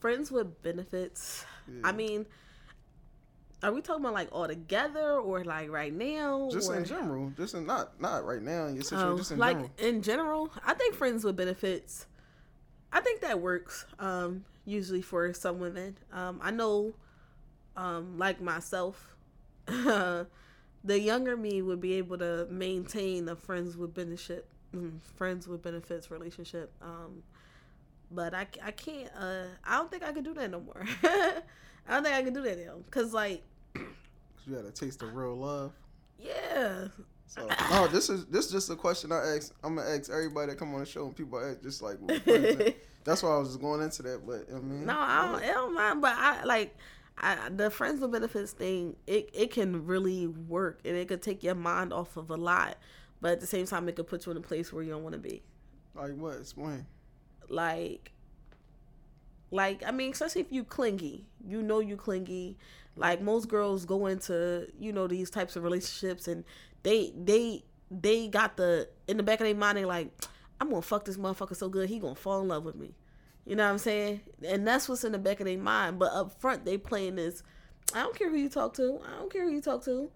Friends 0.00 0.30
with 0.30 0.62
benefits. 0.62 1.44
Yeah. 1.68 1.80
I 1.84 1.92
mean, 1.92 2.26
are 3.62 3.72
we 3.72 3.80
talking 3.80 4.04
about 4.04 4.14
like 4.14 4.28
all 4.32 4.46
together 4.46 5.12
or 5.14 5.44
like 5.44 5.70
right 5.70 5.92
now? 5.92 6.48
just 6.52 6.70
or, 6.70 6.76
in 6.76 6.84
general, 6.84 7.32
just 7.36 7.54
in 7.54 7.66
not 7.66 8.00
not 8.00 8.24
right 8.24 8.42
now 8.42 8.66
in 8.66 8.74
your 8.74 8.84
situation, 8.84 9.08
Oh, 9.08 9.16
just 9.16 9.32
in 9.32 9.38
like 9.38 9.56
general. 9.56 9.70
in 9.78 10.02
general, 10.02 10.52
I 10.64 10.74
think 10.74 10.94
friends 10.94 11.24
with 11.24 11.36
benefits. 11.36 12.06
I 12.92 13.00
think 13.00 13.20
that 13.22 13.40
works. 13.40 13.84
Um, 13.98 14.44
usually 14.64 15.02
for 15.02 15.32
some 15.32 15.58
women. 15.58 15.96
Um, 16.12 16.40
I 16.42 16.50
know, 16.50 16.92
um, 17.76 18.18
like 18.18 18.40
myself, 18.40 19.16
the 20.86 20.98
younger 21.00 21.36
me 21.36 21.62
would 21.62 21.80
be 21.80 21.94
able 21.94 22.18
to 22.18 22.46
maintain 22.50 23.28
a 23.28 23.36
friends 23.36 23.76
with 23.76 23.92
benefit, 23.94 24.46
mm, 24.74 25.00
friends 25.16 25.46
with 25.48 25.62
benefits 25.62 26.10
relationship. 26.10 26.72
Um, 26.80 27.22
but 28.10 28.34
I, 28.34 28.46
I 28.62 28.70
can't. 28.70 29.10
Uh, 29.18 29.44
I 29.64 29.76
don't 29.78 29.90
think 29.90 30.02
I 30.04 30.12
can 30.12 30.22
do 30.24 30.32
that 30.34 30.50
no 30.50 30.60
more. 30.60 30.84
I 31.04 31.42
don't 31.90 32.04
think 32.04 32.14
I 32.14 32.22
can 32.22 32.32
do 32.32 32.42
that 32.42 32.58
now. 32.64 32.74
Cause 32.90 33.12
like, 33.12 33.42
'Cause 33.74 33.84
you 34.46 34.54
got 34.54 34.64
to 34.64 34.70
taste 34.72 35.00
the 35.00 35.06
real 35.06 35.36
love. 35.36 35.72
yeah, 36.18 36.86
So 37.26 37.48
no, 37.70 37.88
this 37.88 38.08
is 38.08 38.24
this 38.26 38.46
is 38.46 38.52
just 38.52 38.70
a 38.70 38.76
question 38.76 39.10
I 39.12 39.36
ask. 39.36 39.52
I'm 39.64 39.74
gonna 39.76 39.88
ask 39.90 40.08
everybody 40.10 40.52
that 40.52 40.58
come 40.58 40.72
on 40.74 40.80
the 40.80 40.86
show, 40.86 41.06
and 41.06 41.16
people 41.16 41.38
ask 41.40 41.60
just 41.62 41.82
like, 41.82 41.98
what 41.98 42.22
friends 42.22 42.60
are. 42.60 42.72
that's 43.04 43.22
why 43.24 43.30
I 43.30 43.38
was 43.38 43.48
just 43.48 43.60
going 43.60 43.82
into 43.82 44.02
that. 44.04 44.24
But 44.26 44.46
I 44.54 44.60
mean, 44.60 44.86
No, 44.86 44.96
I 44.98 45.26
don't, 45.32 45.42
I 45.42 45.52
don't 45.52 45.74
mind, 45.74 46.00
but 46.00 46.14
I 46.16 46.44
like 46.44 46.76
I, 47.18 47.48
the 47.48 47.70
friends 47.70 48.00
with 48.00 48.12
benefits 48.12 48.52
thing. 48.52 48.96
It 49.06 49.30
it 49.32 49.50
can 49.50 49.86
really 49.86 50.26
work, 50.26 50.80
and 50.84 50.96
it 50.96 51.08
could 51.08 51.22
take 51.22 51.42
your 51.42 51.54
mind 51.54 51.92
off 51.92 52.16
of 52.16 52.30
a 52.30 52.36
lot, 52.36 52.76
but 53.20 53.32
at 53.32 53.40
the 53.40 53.46
same 53.46 53.66
time, 53.66 53.88
it 53.88 53.96
could 53.96 54.06
put 54.06 54.26
you 54.26 54.32
in 54.32 54.38
a 54.38 54.40
place 54.42 54.72
where 54.72 54.82
you 54.82 54.90
don't 54.90 55.02
want 55.02 55.14
to 55.14 55.18
be. 55.18 55.42
like 55.94 56.14
what? 56.16 56.38
Explain. 56.38 56.86
Like, 57.48 58.12
like 59.50 59.82
I 59.86 59.90
mean, 59.90 60.12
especially 60.12 60.42
if 60.42 60.52
you 60.52 60.64
clingy, 60.64 61.26
you 61.46 61.62
know 61.62 61.80
you 61.80 61.96
clingy. 61.96 62.56
Like 62.96 63.20
most 63.20 63.48
girls 63.48 63.84
go 63.84 64.06
into 64.06 64.68
you 64.78 64.92
know 64.92 65.06
these 65.06 65.30
types 65.30 65.56
of 65.56 65.62
relationships, 65.62 66.28
and 66.28 66.44
they 66.82 67.12
they 67.16 67.64
they 67.90 68.28
got 68.28 68.56
the 68.56 68.88
in 69.06 69.16
the 69.16 69.22
back 69.22 69.40
of 69.40 69.46
their 69.46 69.54
mind. 69.54 69.78
They 69.78 69.84
like, 69.84 70.10
I'm 70.60 70.70
gonna 70.70 70.82
fuck 70.82 71.04
this 71.04 71.16
motherfucker 71.16 71.56
so 71.56 71.68
good 71.68 71.88
he 71.88 71.98
gonna 71.98 72.14
fall 72.14 72.40
in 72.40 72.48
love 72.48 72.64
with 72.64 72.76
me. 72.76 72.94
You 73.46 73.56
know 73.56 73.64
what 73.64 73.70
I'm 73.70 73.78
saying? 73.78 74.20
And 74.46 74.66
that's 74.66 74.88
what's 74.88 75.04
in 75.04 75.12
the 75.12 75.18
back 75.18 75.40
of 75.40 75.46
their 75.46 75.56
mind. 75.56 75.98
But 75.98 76.12
up 76.12 76.38
front, 76.40 76.64
they 76.64 76.76
playing 76.76 77.14
this. 77.14 77.42
I 77.94 78.02
don't 78.02 78.18
care 78.18 78.28
who 78.28 78.36
you 78.36 78.48
talk 78.48 78.74
to. 78.74 79.00
I 79.06 79.18
don't 79.18 79.32
care 79.32 79.44
who 79.44 79.52
you 79.52 79.60
talk 79.62 79.84
to. 79.84 80.10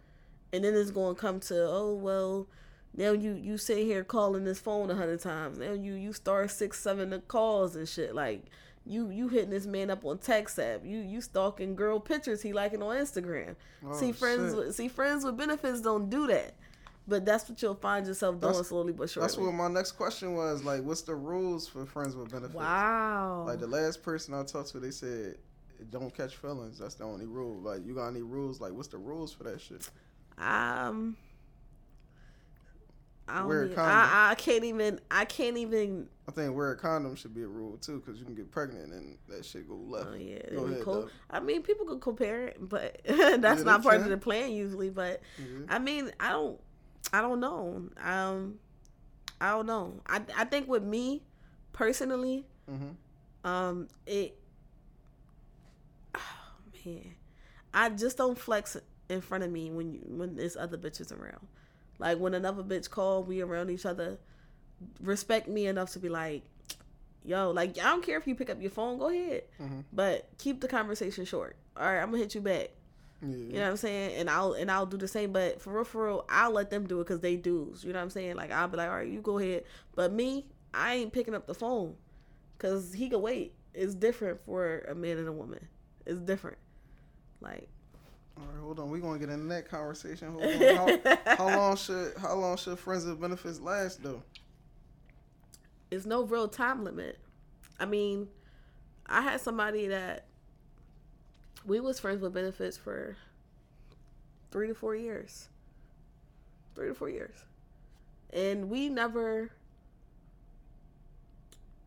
And 0.53 0.65
then 0.65 0.75
it's 0.75 0.91
going 0.91 1.15
to 1.15 1.21
come 1.21 1.39
to, 1.41 1.55
oh 1.69 1.95
well, 1.95 2.49
Now 2.97 3.13
you 3.13 3.35
you 3.35 3.57
sit 3.57 3.79
here 3.79 4.03
calling 4.03 4.45
this 4.45 4.59
phone 4.59 4.91
a 4.91 4.95
hundred 4.95 5.21
times. 5.21 5.59
Now 5.59 5.73
you 5.73 5.95
you 5.95 6.13
start 6.13 6.51
six 6.51 6.81
seven 6.81 7.11
the 7.11 7.21
calls 7.21 7.77
and 7.77 7.89
shit. 7.89 8.15
Like 8.15 8.47
you 8.85 9.11
you 9.11 9.29
hitting 9.29 9.51
this 9.51 9.67
man 9.67 9.91
up 9.91 10.05
on 10.05 10.19
text 10.19 10.59
app. 10.59 10.85
You 10.85 10.99
you 10.99 11.21
stalking 11.21 11.77
girl 11.77 12.01
pictures 12.01 12.43
he 12.43 12.53
liking 12.53 12.83
on 12.83 12.97
Instagram. 12.97 13.55
Oh, 13.87 13.93
see 13.95 14.13
friends 14.13 14.51
shit. 14.53 14.59
with 14.59 14.75
see 14.75 14.89
friends 14.89 15.25
with 15.25 15.37
benefits 15.37 15.81
don't 15.81 16.11
do 16.11 16.27
that. 16.27 16.55
But 17.11 17.25
that's 17.27 17.49
what 17.49 17.61
you'll 17.61 17.75
find 17.75 18.07
yourself 18.07 18.41
doing 18.41 18.53
That's- 18.53 18.69
slowly 18.69 18.93
but 18.95 19.11
surely. 19.11 19.27
That's 19.27 19.37
what 19.37 19.53
my 19.53 19.69
next 19.69 19.93
question 19.93 20.35
was. 20.35 20.65
Like, 20.65 20.83
what's 20.83 21.03
the 21.03 21.15
rules 21.17 21.69
for 21.69 21.85
friends 21.85 22.15
with 22.17 22.31
benefits? 22.31 22.55
wow. 22.55 23.45
Like 23.47 23.59
the 23.61 23.67
last 23.67 24.03
person 24.03 24.33
I 24.33 24.45
talked 24.45 24.71
to, 24.71 24.81
they 24.81 24.91
said 24.93 25.37
don't 25.91 26.15
catch 26.15 26.37
feelings. 26.37 26.79
That's 26.79 26.95
the 26.95 27.05
only 27.05 27.27
rule. 27.27 27.61
Like 27.61 27.85
you 27.85 27.95
got 27.95 28.09
any 28.09 28.23
rules? 28.23 28.61
Like 28.61 28.73
what's 28.73 28.89
the 28.89 28.99
rules 28.99 29.33
for 29.33 29.45
that 29.45 29.61
shit? 29.61 29.91
um 30.39 31.17
I, 33.29 33.39
don't 33.41 33.49
Wear 33.49 33.63
a 33.65 33.69
condom. 33.69 33.85
I, 33.87 34.31
I 34.31 34.35
can't 34.35 34.65
even 34.65 35.01
I 35.11 35.25
can't 35.25 35.57
even 35.57 36.09
I 36.29 36.33
think 36.33 36.55
wear 36.55 36.73
a 36.73 36.77
condom 36.77 37.15
should 37.15 37.33
be 37.35 37.43
a 37.43 37.47
rule 37.47 37.77
too, 37.77 38.01
because 38.05 38.19
you 38.19 38.25
can 38.27 38.35
get 38.35 38.51
pregnant 38.51 38.93
and 38.93 39.17
that 39.29 39.45
shit 39.45 39.69
go 39.69 39.77
left. 39.77 40.09
Oh 40.13 40.17
yeah, 40.17 40.39
Go 40.53 40.65
ahead, 40.67 40.83
co- 40.83 41.09
I 41.31 41.39
mean, 41.41 41.63
people 41.63 41.87
could 41.87 42.01
compare 42.01 42.49
it, 42.49 42.57
but 42.61 43.01
that's 43.07 43.61
they 43.61 43.65
not 43.65 43.83
part 43.85 44.01
of 44.01 44.09
the 44.09 44.17
plan 44.19 44.51
usually. 44.53 44.91
But 44.91 45.21
Mhm. 45.41 45.67
I 45.69 45.79
mean, 45.79 46.11
I 46.19 46.31
don't, 46.31 46.59
I 47.13 47.21
don't 47.21 47.41
know. 47.41 47.89
Um, 48.03 48.59
I 49.41 49.51
don't 49.51 49.67
know. 49.67 50.01
I 50.07 50.21
I 50.37 50.45
think 50.45 50.69
with 50.69 50.83
me 50.83 51.23
personally, 51.73 52.47
Mhm. 52.71 52.95
um, 53.45 53.89
it, 54.07 54.39
oh, 56.15 56.21
man, 56.85 57.15
I 57.75 57.89
just 57.91 58.17
don't 58.17 58.39
flex 58.39 58.77
in 59.09 59.21
front 59.21 59.45
of 59.45 59.51
me 59.51 59.71
when 59.71 59.93
you 59.93 60.01
when 60.07 60.37
there's 60.37 60.57
other 60.57 60.79
bitches 60.79 61.13
around. 61.13 61.47
Like 61.99 62.19
when 62.19 62.35
another 62.35 62.63
bitch 62.63 62.89
call, 62.91 63.23
we 63.25 63.41
around 63.41 63.71
each 63.71 63.87
other. 63.87 64.19
Respect 65.01 65.49
me 65.49 65.67
enough 65.67 65.91
to 65.93 65.99
be 65.99 66.09
like, 66.09 66.43
yo, 67.25 67.51
like 67.51 67.79
I 67.79 67.85
don't 67.91 68.03
care 68.05 68.17
if 68.19 68.27
you 68.27 68.35
pick 68.35 68.51
up 68.51 68.61
your 68.61 68.71
phone, 68.71 68.99
go 68.99 69.09
ahead, 69.09 69.45
Mhm. 69.61 69.85
but 69.93 70.29
keep 70.39 70.61
the 70.61 70.69
conversation 70.69 71.25
short. 71.25 71.57
All 71.77 71.85
right, 71.85 71.99
I'm 72.01 72.07
gonna 72.11 72.19
hit 72.19 72.35
you 72.35 72.41
back. 72.41 72.71
Yeah. 73.23 73.29
You 73.29 73.53
know 73.53 73.61
what 73.61 73.71
I'm 73.71 73.77
saying? 73.77 74.17
And 74.17 74.31
I'll 74.31 74.53
and 74.53 74.71
I'll 74.71 74.87
do 74.87 74.97
the 74.97 75.09
same. 75.09 75.33
But 75.33 75.61
for 75.61 75.73
real, 75.75 75.85
for 75.85 76.07
real, 76.07 76.25
I'll 76.29 76.53
let 76.53 76.71
them 76.71 76.87
do 76.87 77.01
it 77.01 77.05
because 77.05 77.21
they 77.21 77.37
dudes. 77.37 77.85
You 77.85 77.93
know 77.93 77.99
what 77.99 78.05
I'm 78.05 78.11
saying? 78.11 78.37
Like 78.37 78.51
I'll 78.51 78.69
be 78.69 78.77
like, 78.77 78.89
all 78.89 78.97
right, 78.97 79.09
you 79.09 79.21
go 79.21 79.39
ahead. 79.39 79.65
But 79.95 80.13
me, 80.13 80.47
I 80.73 80.95
ain't 80.95 81.13
picking 81.13 81.35
up 81.35 81.47
the 81.47 81.55
phone 81.55 81.97
because 82.57 82.93
he 82.93 83.09
could 83.11 83.21
wait. 83.21 83.55
It's 83.75 83.95
different 83.95 84.41
for 84.45 84.81
a 84.89 84.95
man 84.95 85.19
and 85.19 85.29
a 85.29 85.33
woman. 85.33 85.67
It's 86.07 86.21
different. 86.21 86.59
Like 87.41 87.69
All 88.39 88.45
right, 88.45 88.61
hold 88.63 88.79
on. 88.81 88.91
We're 88.91 89.01
gonna 89.01 89.19
get 89.19 89.29
in 89.29 89.49
that 89.49 89.69
conversation. 89.69 90.33
Hold 90.33 90.45
on. 90.45 91.01
How, 91.05 91.37
how 91.37 91.47
long 91.59 91.77
should 91.77 92.15
how 92.17 92.35
long 92.35 92.57
should 92.57 92.79
friends 92.79 93.05
with 93.05 93.21
benefits 93.21 93.61
last 93.61 94.03
though? 94.03 94.23
it's 95.91 96.07
no 96.07 96.23
real 96.23 96.49
time 96.49 96.85
limit. 96.85 97.19
I 97.79 97.87
mean, 97.87 98.29
I 99.07 99.23
had 99.23 99.41
somebody 99.41 99.89
that 99.89 100.27
we 101.65 101.81
was 101.81 102.01
friends 102.01 102.21
with 102.21 102.33
benefits 102.35 102.77
for 102.77 103.17
three 104.51 104.69
to 104.69 104.75
four 104.75 104.95
years. 104.95 105.49
Three 106.75 106.89
to 106.89 106.95
four 106.95 107.09
years. 107.09 107.45
And 108.33 108.71
we 108.71 108.89
never 108.89 109.51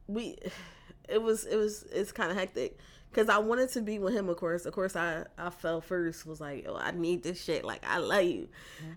we 0.08 0.38
it 1.10 1.22
was 1.22 1.46
it 1.46 1.56
was 1.58 1.84
it's 1.92 2.12
kind 2.12 2.32
of 2.32 2.38
hectic. 2.38 2.78
Because 3.10 3.30
I 3.30 3.38
wanted 3.38 3.70
to 3.74 3.82
be 3.82 4.00
with 4.00 4.14
him 4.16 4.28
of 4.30 4.38
course. 4.38 4.66
Of 4.66 4.74
course 4.74 4.96
I 4.96 5.26
I 5.38 5.50
fell 5.50 5.82
first 5.82 6.26
was 6.26 6.42
like 6.42 6.66
oh 6.68 6.76
I 6.76 6.92
need 6.92 7.24
this 7.24 7.42
shit. 7.44 7.64
Like 7.64 7.84
I 7.88 7.98
love 7.98 8.24
you. 8.24 8.48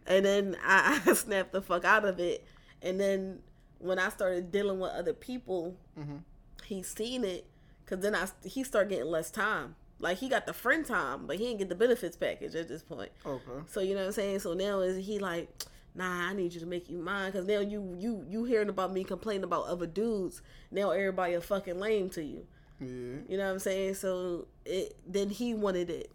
And 0.07 0.25
then 0.25 0.57
I, 0.65 1.01
I 1.07 1.13
snapped 1.15 1.53
the 1.53 1.63
fuck 1.63 1.85
out 1.85 2.05
of 2.05 2.19
it. 2.21 2.45
And 2.83 2.99
then 3.01 3.41
when 3.79 3.99
I 3.99 4.09
started 4.09 4.51
dealing 4.53 4.81
with 4.81 4.93
other 4.93 5.13
people 5.13 5.77
Mhm. 5.99 6.21
he 6.65 6.83
seen 6.83 7.25
it. 7.25 7.45
Because 7.85 8.01
then 8.03 8.15
I 8.15 8.29
he 8.45 8.65
started 8.65 8.91
getting 8.91 9.11
less 9.11 9.31
time 9.31 9.77
like 9.99 10.19
he 10.19 10.29
got 10.29 10.47
the 10.47 10.53
friend 10.53 10.85
time 10.85 11.27
but 11.27 11.37
he 11.37 11.45
didn't 11.47 11.59
get 11.59 11.69
the 11.69 11.75
benefits 11.75 12.17
package 12.17 12.55
at 12.55 12.69
this 12.69 12.83
point 12.83 13.11
Okay. 13.25 13.43
so 13.67 13.81
you 13.81 13.95
know 13.95 14.01
what 14.01 14.07
I'm 14.09 14.13
saying. 14.13 14.41
So 14.41 14.53
now 14.53 14.81
is 14.81 15.05
he 15.07 15.19
like, 15.19 15.49
nah, 15.95 16.29
I 16.29 16.35
need 16.35 16.53
you 16.53 16.61
to 16.61 16.67
make 16.67 16.91
you 16.91 16.99
mine 16.99 17.33
because 17.33 17.47
now 17.47 17.61
you 17.61 17.97
you 17.99 18.25
you 18.29 18.45
hearing 18.45 18.69
about 18.69 18.93
me 18.93 19.05
complaining 19.05 19.45
about 19.45 19.67
other 19.67 19.87
dudes. 19.87 20.43
Now 20.71 20.91
everybody 20.91 21.35
a 21.35 21.41
fucking 21.41 21.79
lame 21.81 22.11
to 22.11 22.23
you. 22.23 22.47
Yeah. 22.79 22.87
You 23.29 23.39
know 23.39 23.47
what 23.47 23.53
I'm 23.53 23.59
saying? 23.59 23.95
So 23.95 24.49
it 24.67 24.97
then 25.07 25.31
he 25.31 25.55
wanted 25.55 25.89
it, 25.89 26.11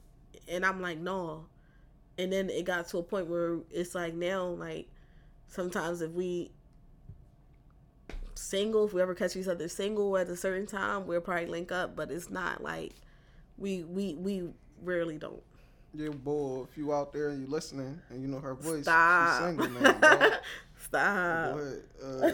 and 0.48 0.64
I'm 0.64 0.80
like 0.80 1.00
no, 1.00 1.46
and 2.20 2.32
then 2.32 2.52
it 2.52 2.66
got 2.66 2.88
to 2.90 3.00
a 3.00 3.04
point 3.04 3.26
where 3.28 3.58
it's 3.72 3.96
like 3.96 4.14
now 4.14 4.46
like 4.46 4.88
sometimes 5.48 6.02
if 6.02 6.12
we 6.12 6.52
single 8.36 8.86
if 8.86 8.94
we 8.94 9.02
ever 9.02 9.14
catch 9.16 9.36
each 9.36 9.48
other 9.48 9.68
single 9.68 10.18
at 10.18 10.28
a 10.28 10.36
certain 10.36 10.66
time 10.66 11.06
we'll 11.06 11.22
probably 11.22 11.46
link 11.46 11.72
up 11.72 11.96
but 11.96 12.10
it's 12.10 12.30
not 12.30 12.64
like 12.64 12.94
we 13.58 13.84
we 13.84 14.16
we 14.16 14.44
rarely 14.84 15.18
don't 15.18 15.42
Yeah, 15.94 16.10
boy, 16.10 16.64
if 16.70 16.78
you 16.78 16.94
out 16.94 17.14
there 17.14 17.30
and 17.30 17.42
you 17.42 17.48
listening 17.48 18.00
and 18.10 18.22
you 18.22 18.28
know 18.28 18.40
her 18.40 18.56
voice, 18.56 18.84
Stop. 18.84 19.56
she's. 19.60 19.70
Stop. 20.88 21.58
Ahead. 21.58 21.84
Uh, 22.04 22.32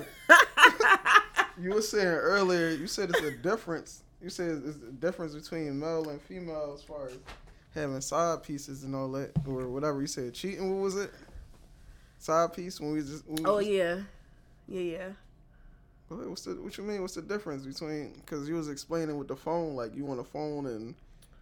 you 1.62 1.72
were 1.74 1.82
saying 1.82 2.08
earlier, 2.08 2.70
you 2.70 2.88
said 2.88 3.10
it's 3.10 3.20
a 3.22 3.32
difference. 3.32 4.04
You 4.22 4.30
said 4.30 4.62
it's 4.66 4.78
a 4.78 4.92
difference 4.92 5.36
between 5.36 5.80
male 5.80 6.10
and 6.10 6.22
female 6.22 6.74
as 6.76 6.82
far 6.84 7.08
as 7.08 7.18
having 7.76 8.02
side 8.02 8.42
pieces 8.44 8.84
and 8.84 8.96
all 8.96 9.12
that, 9.12 9.32
or 9.46 9.68
whatever 9.68 10.02
you 10.02 10.08
said. 10.08 10.34
Cheating, 10.34 10.74
what 10.74 10.82
was 10.84 10.96
it? 10.96 11.12
Side 12.20 12.54
piece 12.54 12.80
when 12.80 12.94
we 12.94 13.02
just. 13.02 13.28
When 13.28 13.36
we 13.44 13.46
Oh 13.46 13.60
just- 13.60 13.72
yeah, 13.72 14.00
yeah, 14.68 14.82
yeah. 14.98 15.08
What- 16.08 16.30
What's 16.30 16.44
the 16.44 16.52
what 16.56 16.78
you 16.78 16.84
mean? 16.86 17.02
What's 17.02 17.16
the 17.16 17.22
difference 17.22 17.66
between? 17.66 18.14
Because 18.14 18.48
you 18.48 18.56
was 18.56 18.70
explaining 18.70 19.18
with 19.18 19.28
the 19.28 19.36
phone, 19.36 19.76
like 19.76 19.96
you 19.96 20.10
on 20.10 20.18
the 20.18 20.24
phone 20.24 20.66
and 20.66 20.96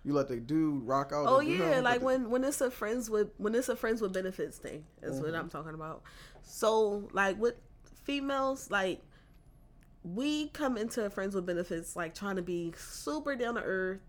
you 0.05 0.13
let 0.13 0.27
the 0.29 0.37
dude 0.37 0.83
rock 0.85 1.11
out. 1.13 1.25
Oh 1.27 1.39
yeah, 1.41 1.79
like 1.81 1.99
the- 1.99 2.05
when 2.05 2.29
when 2.29 2.43
it's 2.45 2.61
a 2.61 2.69
friends 2.71 3.09
with 3.09 3.29
when 3.37 3.55
it's 3.55 3.67
a 3.69 3.75
friends 3.75 4.01
with 4.01 4.13
benefits 4.13 4.57
thing 4.57 4.85
is 5.01 5.19
what 5.19 5.31
Mhm. 5.33 5.39
I'm 5.39 5.49
talking 5.49 5.73
about. 5.73 6.03
So 6.43 7.09
like 7.11 7.37
with 7.39 7.55
females, 8.03 8.69
like 8.69 9.01
we 10.03 10.49
come 10.49 10.77
into 10.77 11.09
friends 11.09 11.33
with 11.33 11.45
benefits 11.45 11.95
like 11.95 12.13
trying 12.13 12.35
to 12.35 12.41
be 12.43 12.73
super 12.77 13.35
down 13.35 13.55
to 13.55 13.61
earth, 13.63 14.01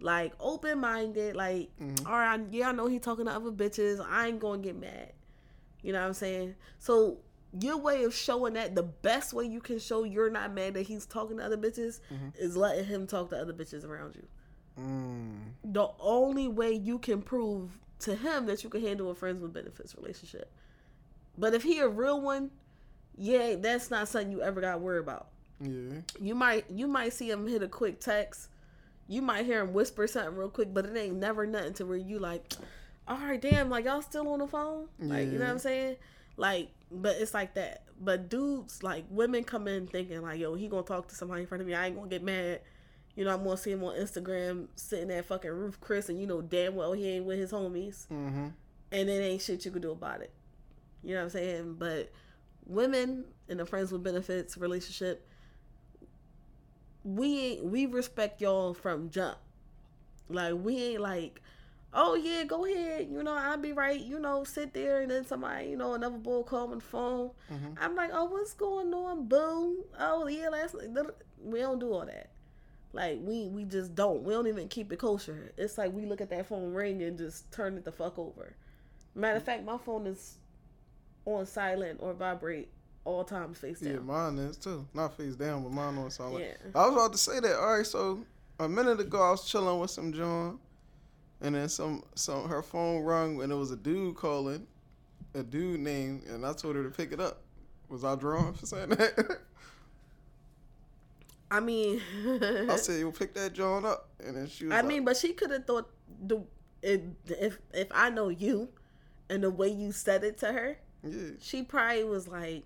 like 0.00 0.32
open 0.38 0.78
minded, 0.78 1.34
like 1.34 1.70
Mhm. 1.80 2.06
all 2.06 2.12
right, 2.12 2.40
yeah, 2.52 2.68
I 2.68 2.72
know 2.72 2.86
he 2.86 2.98
talking 3.00 3.24
to 3.26 3.32
other 3.32 3.50
bitches. 3.50 4.00
I 4.00 4.28
ain't 4.28 4.38
gonna 4.38 4.62
get 4.62 4.76
mad. 4.76 5.12
You 5.82 5.92
know 5.92 6.00
what 6.00 6.06
I'm 6.06 6.14
saying? 6.14 6.54
So 6.78 7.18
your 7.60 7.76
way 7.76 8.04
of 8.04 8.14
showing 8.14 8.54
that 8.54 8.74
the 8.76 8.84
best 8.84 9.32
way 9.34 9.44
you 9.44 9.60
can 9.60 9.78
show 9.80 10.04
you're 10.04 10.30
not 10.30 10.54
mad 10.54 10.74
that 10.74 10.82
he's 10.82 11.04
talking 11.04 11.36
to 11.38 11.44
other 11.44 11.58
bitches 11.58 12.00
Mhm. 12.10 12.32
is 12.38 12.56
letting 12.56 12.84
him 12.84 13.06
talk 13.08 13.30
to 13.30 13.36
other 13.36 13.52
bitches 13.52 13.84
around 13.84 14.14
you 14.14 14.22
Mm, 14.80 15.38
the 15.64 15.88
only 16.00 16.48
way 16.48 16.72
you 16.72 16.98
can 16.98 17.22
prove 17.22 17.78
to 18.00 18.14
him 18.16 18.46
that 18.46 18.64
you 18.64 18.70
can 18.70 18.80
handle 18.80 19.10
a 19.10 19.14
friends 19.14 19.40
with 19.40 19.52
benefits 19.52 19.94
relationship. 19.96 20.50
But 21.38 21.54
if 21.54 21.62
he 21.62 21.78
a 21.80 21.88
real 21.88 22.20
one, 22.20 22.50
yeah, 23.16 23.54
that's 23.56 23.90
not 23.90 24.08
something 24.08 24.32
you 24.32 24.42
ever 24.42 24.60
got 24.60 24.72
to 24.72 24.78
worry 24.78 24.98
about. 24.98 25.28
yeah. 25.60 26.00
You 26.20 26.34
might 26.34 26.70
you 26.70 26.88
might 26.88 27.12
see 27.12 27.30
him 27.30 27.46
hit 27.46 27.62
a 27.62 27.68
quick 27.68 28.00
text. 28.00 28.48
You 29.08 29.20
might 29.22 29.44
hear 29.44 29.60
him 29.60 29.72
whisper 29.72 30.06
something 30.06 30.36
real 30.36 30.48
quick, 30.48 30.72
but 30.72 30.86
it 30.86 30.96
ain't 30.96 31.16
never 31.16 31.46
nothing 31.46 31.74
to 31.74 31.86
where 31.86 31.98
you 31.98 32.18
like, 32.18 32.52
all 33.06 33.18
right, 33.18 33.40
damn, 33.40 33.68
like 33.68 33.84
y'all 33.84 34.00
still 34.02 34.28
on 34.28 34.38
the 34.38 34.46
phone, 34.46 34.88
like 34.98 35.26
you 35.30 35.38
know 35.38 35.44
what 35.44 35.50
I'm 35.52 35.58
saying? 35.58 35.96
Like, 36.36 36.70
but 36.90 37.16
it's 37.16 37.34
like 37.34 37.54
that. 37.54 37.82
But 38.00 38.28
dudes, 38.30 38.82
like 38.82 39.04
women, 39.10 39.44
come 39.44 39.68
in 39.68 39.86
thinking 39.86 40.22
like, 40.22 40.40
yo, 40.40 40.54
he 40.54 40.68
gonna 40.68 40.82
talk 40.82 41.08
to 41.08 41.14
somebody 41.14 41.42
in 41.42 41.46
front 41.46 41.60
of 41.60 41.66
me. 41.66 41.74
I 41.74 41.86
ain't 41.86 41.96
gonna 41.96 42.08
get 42.08 42.22
mad. 42.22 42.60
You 43.14 43.24
know, 43.26 43.34
I'm 43.34 43.44
gonna 43.44 43.56
see 43.58 43.72
him 43.72 43.84
on 43.84 43.94
Instagram 43.96 44.68
sitting 44.74 45.10
at 45.10 45.26
fucking 45.26 45.50
Ruth's 45.50 45.76
Chris, 45.80 46.08
and 46.08 46.18
you 46.20 46.26
know 46.26 46.40
damn 46.40 46.74
well 46.74 46.92
he 46.94 47.08
ain't 47.08 47.24
with 47.26 47.38
his 47.38 47.52
homies, 47.52 48.06
Mm-hmm. 48.08 48.46
and 48.92 49.08
it 49.08 49.12
ain't 49.12 49.42
shit 49.42 49.64
you 49.64 49.70
could 49.70 49.82
do 49.82 49.90
about 49.90 50.22
it. 50.22 50.30
You 51.04 51.10
know 51.14 51.16
what 51.20 51.24
I'm 51.24 51.30
saying? 51.30 51.74
But 51.78 52.10
women 52.66 53.24
in 53.48 53.60
a 53.60 53.66
friends 53.66 53.92
with 53.92 54.02
benefits 54.02 54.56
relationship, 54.56 55.26
we 57.04 57.38
ain't 57.40 57.64
we 57.64 57.86
respect 57.86 58.40
y'all 58.40 58.74
from 58.74 59.10
jump. 59.10 59.38
Like 60.28 60.54
we 60.54 60.76
ain't 60.82 61.00
like, 61.02 61.42
oh 61.92 62.14
yeah, 62.14 62.44
go 62.44 62.64
ahead. 62.64 63.08
You 63.10 63.22
know, 63.22 63.34
I'll 63.34 63.56
be 63.58 63.72
right. 63.72 64.00
You 64.00 64.18
know, 64.20 64.44
sit 64.44 64.72
there 64.72 65.02
and 65.02 65.10
then 65.10 65.26
somebody, 65.26 65.68
you 65.68 65.76
know, 65.76 65.94
another 65.94 66.16
bull 66.18 66.44
call 66.44 66.68
on 66.70 66.76
the 66.78 66.80
phone. 66.80 67.30
Mhm. 67.52 67.76
I'm 67.80 67.94
like, 67.94 68.10
oh, 68.12 68.24
what's 68.24 68.54
going 68.54 68.94
on, 68.94 69.26
boo? 69.26 69.84
Oh 69.98 70.26
yeah, 70.28 70.48
last 70.48 70.76
we 71.44 71.58
don't 71.60 71.78
do 71.78 71.92
all 71.92 72.06
that. 72.06 72.28
Like 72.92 73.18
we 73.22 73.48
we 73.48 73.64
just 73.64 73.94
don't. 73.94 74.22
We 74.22 74.34
don't 74.34 74.46
even 74.46 74.68
keep 74.68 74.92
it 74.92 74.98
kosher. 74.98 75.52
It's 75.56 75.78
like 75.78 75.92
we 75.92 76.04
look 76.04 76.20
at 76.20 76.30
that 76.30 76.46
phone 76.46 76.72
ring 76.72 77.02
and 77.02 77.16
just 77.16 77.50
turn 77.52 77.76
it 77.76 77.84
the 77.84 77.92
fuck 77.92 78.18
over. 78.18 78.54
Matter 79.14 79.36
of 79.36 79.42
fact, 79.42 79.64
my 79.64 79.78
phone 79.78 80.06
is 80.06 80.36
on 81.24 81.46
silent 81.46 82.00
or 82.02 82.12
vibrate 82.12 82.68
all 83.04 83.24
times 83.24 83.58
face 83.58 83.80
down. 83.80 83.94
Yeah, 83.94 84.00
mine 84.00 84.38
is 84.38 84.56
too. 84.56 84.86
Not 84.94 85.16
face 85.16 85.34
down, 85.36 85.62
but 85.62 85.72
mine 85.72 85.96
on 85.96 86.10
silent. 86.10 86.44
Yeah. 86.44 86.70
I 86.74 86.86
was 86.86 86.94
about 86.94 87.12
to 87.12 87.18
say 87.18 87.40
that. 87.40 87.58
All 87.58 87.76
right, 87.76 87.86
so 87.86 88.24
a 88.58 88.68
minute 88.68 89.00
ago 89.00 89.22
I 89.22 89.30
was 89.30 89.48
chilling 89.48 89.78
with 89.80 89.90
some 89.90 90.12
John, 90.12 90.58
and 91.40 91.54
then 91.54 91.68
some 91.68 92.02
some 92.14 92.48
her 92.48 92.62
phone 92.62 93.02
rung 93.02 93.42
and 93.42 93.50
it 93.50 93.56
was 93.56 93.70
a 93.70 93.76
dude 93.76 94.16
calling, 94.16 94.66
a 95.34 95.42
dude 95.42 95.80
name, 95.80 96.22
and 96.28 96.44
I 96.44 96.52
told 96.52 96.76
her 96.76 96.84
to 96.84 96.90
pick 96.90 97.12
it 97.12 97.20
up. 97.20 97.42
Was 97.88 98.04
I 98.04 98.14
drawn 98.16 98.54
for 98.54 98.66
saying 98.66 98.90
that? 98.90 99.38
I 101.52 101.60
mean, 101.60 102.00
I 102.70 102.76
said 102.76 102.98
you 102.98 103.12
pick 103.12 103.34
that 103.34 103.52
John 103.52 103.84
up, 103.84 104.08
and 104.24 104.34
then 104.34 104.46
she 104.48 104.64
was. 104.64 104.72
I 104.72 104.76
like, 104.76 104.86
mean, 104.86 105.04
but 105.04 105.18
she 105.18 105.34
could 105.34 105.50
have 105.50 105.66
thought 105.66 105.90
the 106.26 106.42
if 106.80 107.02
if 107.26 107.58
if 107.74 107.88
I 107.90 108.08
know 108.08 108.30
you, 108.30 108.70
and 109.28 109.42
the 109.42 109.50
way 109.50 109.68
you 109.68 109.92
said 109.92 110.24
it 110.24 110.38
to 110.38 110.50
her, 110.50 110.78
yeah, 111.04 111.32
she 111.40 111.62
probably 111.62 112.04
was 112.04 112.26
like, 112.26 112.64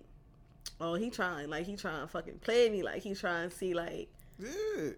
"Oh, 0.79 0.93
he 0.93 1.09
trying 1.09 1.49
like 1.49 1.65
he 1.65 1.75
trying 1.75 1.99
to 1.99 2.07
fucking 2.07 2.39
play 2.39 2.69
me, 2.69 2.81
like 2.81 3.01
he 3.01 3.13
trying 3.13 3.49
to 3.49 3.55
see 3.55 3.73
like 3.73 4.07
yeah, 4.39 4.91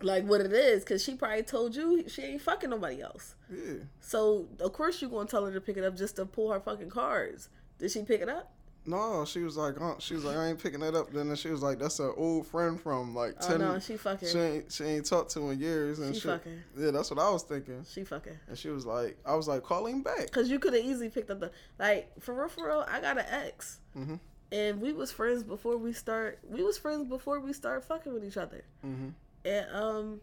like 0.00 0.24
what 0.24 0.40
it 0.40 0.52
is," 0.54 0.82
because 0.82 1.04
she 1.04 1.14
probably 1.14 1.42
told 1.42 1.76
you 1.76 2.08
she 2.08 2.22
ain't 2.22 2.40
fucking 2.40 2.70
nobody 2.70 3.02
else. 3.02 3.34
yeah. 3.52 3.74
So 4.00 4.48
of 4.58 4.72
course 4.72 5.02
you 5.02 5.10
gonna 5.10 5.28
tell 5.28 5.44
her 5.44 5.52
to 5.52 5.60
pick 5.60 5.76
it 5.76 5.84
up 5.84 5.98
just 5.98 6.16
to 6.16 6.24
pull 6.24 6.50
her 6.50 6.60
fucking 6.60 6.88
cards. 6.88 7.50
Did 7.78 7.90
she 7.90 8.04
pick 8.04 8.22
it 8.22 8.30
up? 8.30 8.50
No, 8.88 9.24
she 9.26 9.40
was 9.40 9.56
like, 9.56 9.80
uh, 9.80 9.94
she 9.98 10.14
was 10.14 10.24
like, 10.24 10.36
I 10.36 10.46
ain't 10.48 10.62
picking 10.62 10.80
that 10.80 10.94
up. 10.94 11.12
Then 11.12 11.34
she 11.36 11.50
was 11.50 11.62
like, 11.62 11.78
that's 11.78 11.98
an 11.98 12.12
old 12.16 12.46
friend 12.46 12.80
from 12.80 13.14
like 13.14 13.34
Oh 13.42 13.48
ten. 13.48 13.60
no, 13.60 13.78
she 13.78 13.96
fucking. 13.96 14.28
she 14.28 14.38
ain't 14.38 14.72
she 14.72 14.84
ain't 14.84 15.04
talked 15.06 15.30
to 15.32 15.50
in 15.50 15.60
years 15.60 15.98
and 15.98 16.14
She 16.14 16.22
shit. 16.22 16.30
fucking. 16.30 16.62
Yeah, 16.76 16.90
that's 16.92 17.10
what 17.10 17.18
I 17.20 17.30
was 17.30 17.42
thinking. 17.42 17.84
She 17.88 18.04
fucking. 18.04 18.38
And 18.48 18.56
she 18.56 18.70
was 18.70 18.86
like, 18.86 19.18
I 19.26 19.34
was 19.34 19.46
like, 19.46 19.62
call 19.62 19.86
him 19.86 20.02
back. 20.02 20.30
Cause 20.30 20.48
you 20.48 20.58
could 20.58 20.72
have 20.74 20.82
easily 20.84 21.10
picked 21.10 21.30
up 21.30 21.40
the 21.40 21.50
like 21.78 22.10
for 22.20 22.32
real 22.34 22.48
for 22.48 22.66
real. 22.66 22.86
I 22.90 23.00
got 23.00 23.18
an 23.18 23.26
ex, 23.28 23.80
Mhm. 23.96 24.18
and 24.52 24.80
we 24.80 24.92
was 24.94 25.12
friends 25.12 25.42
before 25.42 25.76
we 25.76 25.92
start. 25.92 26.38
We 26.48 26.62
was 26.62 26.78
friends 26.78 27.06
before 27.08 27.40
we 27.40 27.52
start 27.52 27.84
fucking 27.84 28.14
with 28.14 28.24
each 28.24 28.36
other. 28.38 28.64
Mhm. 28.86 29.12
And 29.44 29.66
um, 29.74 30.20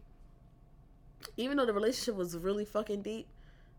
even 1.36 1.56
though 1.56 1.66
the 1.66 1.72
relationship 1.72 2.14
was 2.16 2.36
really 2.36 2.64
fucking 2.64 3.02
deep, 3.02 3.26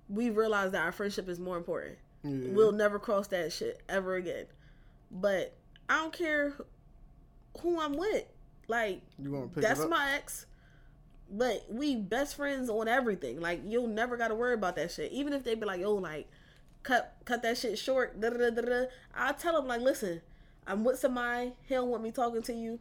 we 0.09 0.29
realized 0.29 0.73
that 0.73 0.83
our 0.83 0.91
friendship 0.91 1.27
is 1.29 1.39
more 1.39 1.57
important. 1.57 1.97
Yeah. 2.23 2.51
We'll 2.53 2.71
never 2.71 2.99
cross 2.99 3.27
that 3.27 3.53
shit 3.53 3.81
ever 3.87 4.15
again. 4.15 4.45
But 5.11 5.55
I 5.89 6.01
don't 6.01 6.13
care 6.13 6.53
who 7.61 7.79
I'm 7.79 7.93
with. 7.93 8.25
Like 8.67 9.01
you 9.17 9.31
gonna 9.31 9.47
pick 9.47 9.63
that's 9.63 9.85
my 9.85 10.13
ex. 10.15 10.45
But 11.29 11.65
we 11.69 11.95
best 11.95 12.35
friends 12.35 12.69
on 12.69 12.87
everything. 12.87 13.39
Like 13.39 13.61
you'll 13.65 13.87
never 13.87 14.17
gotta 14.17 14.35
worry 14.35 14.53
about 14.53 14.75
that 14.75 14.91
shit. 14.91 15.11
Even 15.11 15.33
if 15.33 15.43
they 15.43 15.55
be 15.55 15.65
like, 15.65 15.81
"Yo, 15.81 15.93
like, 15.93 16.27
cut 16.83 17.15
cut 17.25 17.41
that 17.43 17.57
shit 17.57 17.77
short." 17.77 18.19
Da 18.19 18.29
da 18.29 18.49
da 18.49 18.61
da. 18.61 18.85
I'll 19.15 19.33
tell 19.33 19.53
them 19.53 19.67
like, 19.67 19.81
"Listen, 19.81 20.21
I'm 20.65 20.83
with 20.83 20.99
somebody. 20.99 21.53
He 21.63 21.75
don't 21.75 21.89
want 21.89 22.03
me 22.03 22.11
talking 22.11 22.41
to 22.43 22.53
you. 22.53 22.79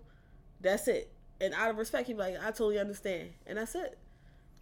That's 0.61 0.89
it." 0.89 1.12
And 1.41 1.55
out 1.55 1.71
of 1.71 1.77
respect, 1.77 2.07
he 2.07 2.12
be 2.15 2.21
like, 2.21 2.37
"I 2.41 2.47
totally 2.47 2.79
understand," 2.79 3.31
and 3.47 3.59
that's 3.59 3.75
it. 3.75 3.99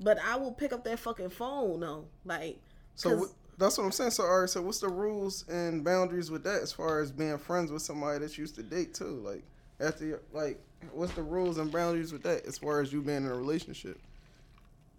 But 0.01 0.19
I 0.19 0.37
will 0.37 0.53
pick 0.53 0.73
up 0.73 0.85
that 0.85 0.99
fucking 0.99 1.31
phone 1.31 1.81
though. 1.81 2.07
Like, 2.25 2.61
So 2.97 3.29
that's 3.59 3.79
what 3.79 3.85
I'm 3.85 3.93
saying. 3.93 4.11
So 4.11 4.25
all 4.25 4.41
right, 4.41 4.49
so 4.51 4.63
what's 4.63 4.81
the 4.81 4.89
rules 4.89 5.47
and 5.49 5.85
boundaries 5.85 6.31
with 6.31 6.45
that 6.45 6.63
as 6.63 6.73
far 6.73 7.01
as 7.01 7.11
being 7.13 7.39
friends 7.39 7.71
with 7.71 7.83
somebody 7.83 8.19
that 8.21 8.37
you 8.37 8.43
used 8.43 8.55
to 8.57 8.63
date 8.63 8.95
too? 8.95 9.23
Like 9.25 9.43
after 9.81 10.21
like, 10.33 10.61
what's 10.93 11.13
the 11.13 11.23
rules 11.23 11.59
and 11.59 11.71
boundaries 11.71 12.13
with 12.13 12.23
that 12.25 12.47
as 12.47 12.59
far 12.59 12.81
as 12.81 12.93
you 12.93 13.03
being 13.03 13.19
in 13.19 13.27
a 13.27 13.35
relationship? 13.35 13.99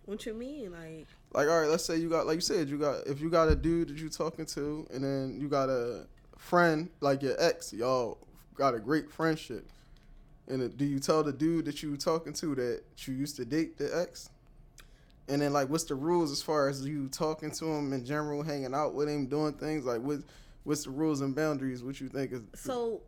what 0.06 0.26
you 0.26 0.34
mean? 0.34 0.72
Like, 0.72 1.08
Like 1.34 1.48
all 1.48 1.62
right, 1.62 1.70
let's 1.70 1.84
say 1.84 1.98
you 1.98 2.10
got 2.10 2.28
like 2.28 2.36
you 2.36 2.42
said 2.42 2.70
you 2.70 2.78
got 2.78 3.08
if 3.08 3.20
you 3.20 3.30
got 3.30 3.50
a 3.50 3.56
dude 3.56 3.90
that 3.90 3.98
you 3.98 4.10
talking 4.10 4.46
to 4.48 4.88
and 4.94 5.04
then 5.04 5.38
you 5.40 5.48
got 5.48 5.70
a 5.70 6.06
friend 6.38 6.90
like 7.02 7.22
your 7.22 7.36
ex, 7.40 7.74
y'all 7.74 8.18
got 8.56 8.76
a 8.76 8.80
great 8.80 9.12
friendship. 9.12 9.68
And 10.48 10.78
do 10.78 10.86
you 10.86 11.00
tell 11.00 11.24
the 11.24 11.34
dude 11.34 11.66
that 11.66 11.82
you 11.82 11.98
talking 11.98 12.34
to 12.34 12.54
that 12.56 12.84
you 13.00 13.16
used 13.16 13.36
to 13.38 13.46
date 13.46 13.78
the 13.78 13.98
ex? 13.98 14.30
And 15.28 15.42
then 15.42 15.54
like, 15.54 15.70
what's 15.70 15.86
the 15.86 15.96
rules 15.96 16.32
as 16.32 16.42
far 16.44 16.70
as 16.70 16.86
you 16.86 17.08
talking 17.10 17.50
to 17.52 17.66
him 17.66 17.94
in 17.94 18.06
general, 18.06 18.44
hanging 18.44 18.74
out 18.76 18.94
with 18.94 19.10
him, 19.10 19.26
doing 19.28 19.54
things 19.54 19.86
like 19.86 20.02
what? 20.02 20.20
What's 20.64 20.84
the 20.84 20.92
rules 20.92 21.22
and 21.22 21.36
boundaries? 21.36 21.84
What 21.84 22.00
you 22.02 22.10
think 22.10 22.32
is 22.32 22.42
so 22.56 23.02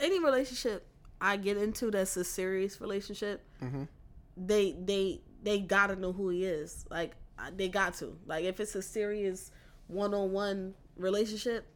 any 0.00 0.18
relationship 0.22 0.86
I 1.20 1.36
get 1.36 1.56
into 1.56 1.90
that's 1.90 2.16
a 2.16 2.24
serious 2.24 2.80
relationship, 2.80 3.44
Mhm. 3.62 3.88
they 4.36 4.72
they 4.84 5.20
they 5.42 5.60
gotta 5.60 5.96
know 5.96 6.12
who 6.12 6.28
he 6.30 6.44
is. 6.44 6.84
Like 6.90 7.14
they 7.56 7.68
got 7.68 7.94
to. 7.94 8.16
Like 8.26 8.44
if 8.44 8.60
it's 8.60 8.74
a 8.74 8.82
serious 8.82 9.50
one 9.86 10.12
on 10.14 10.32
one 10.32 10.74
relationship, 10.96 11.66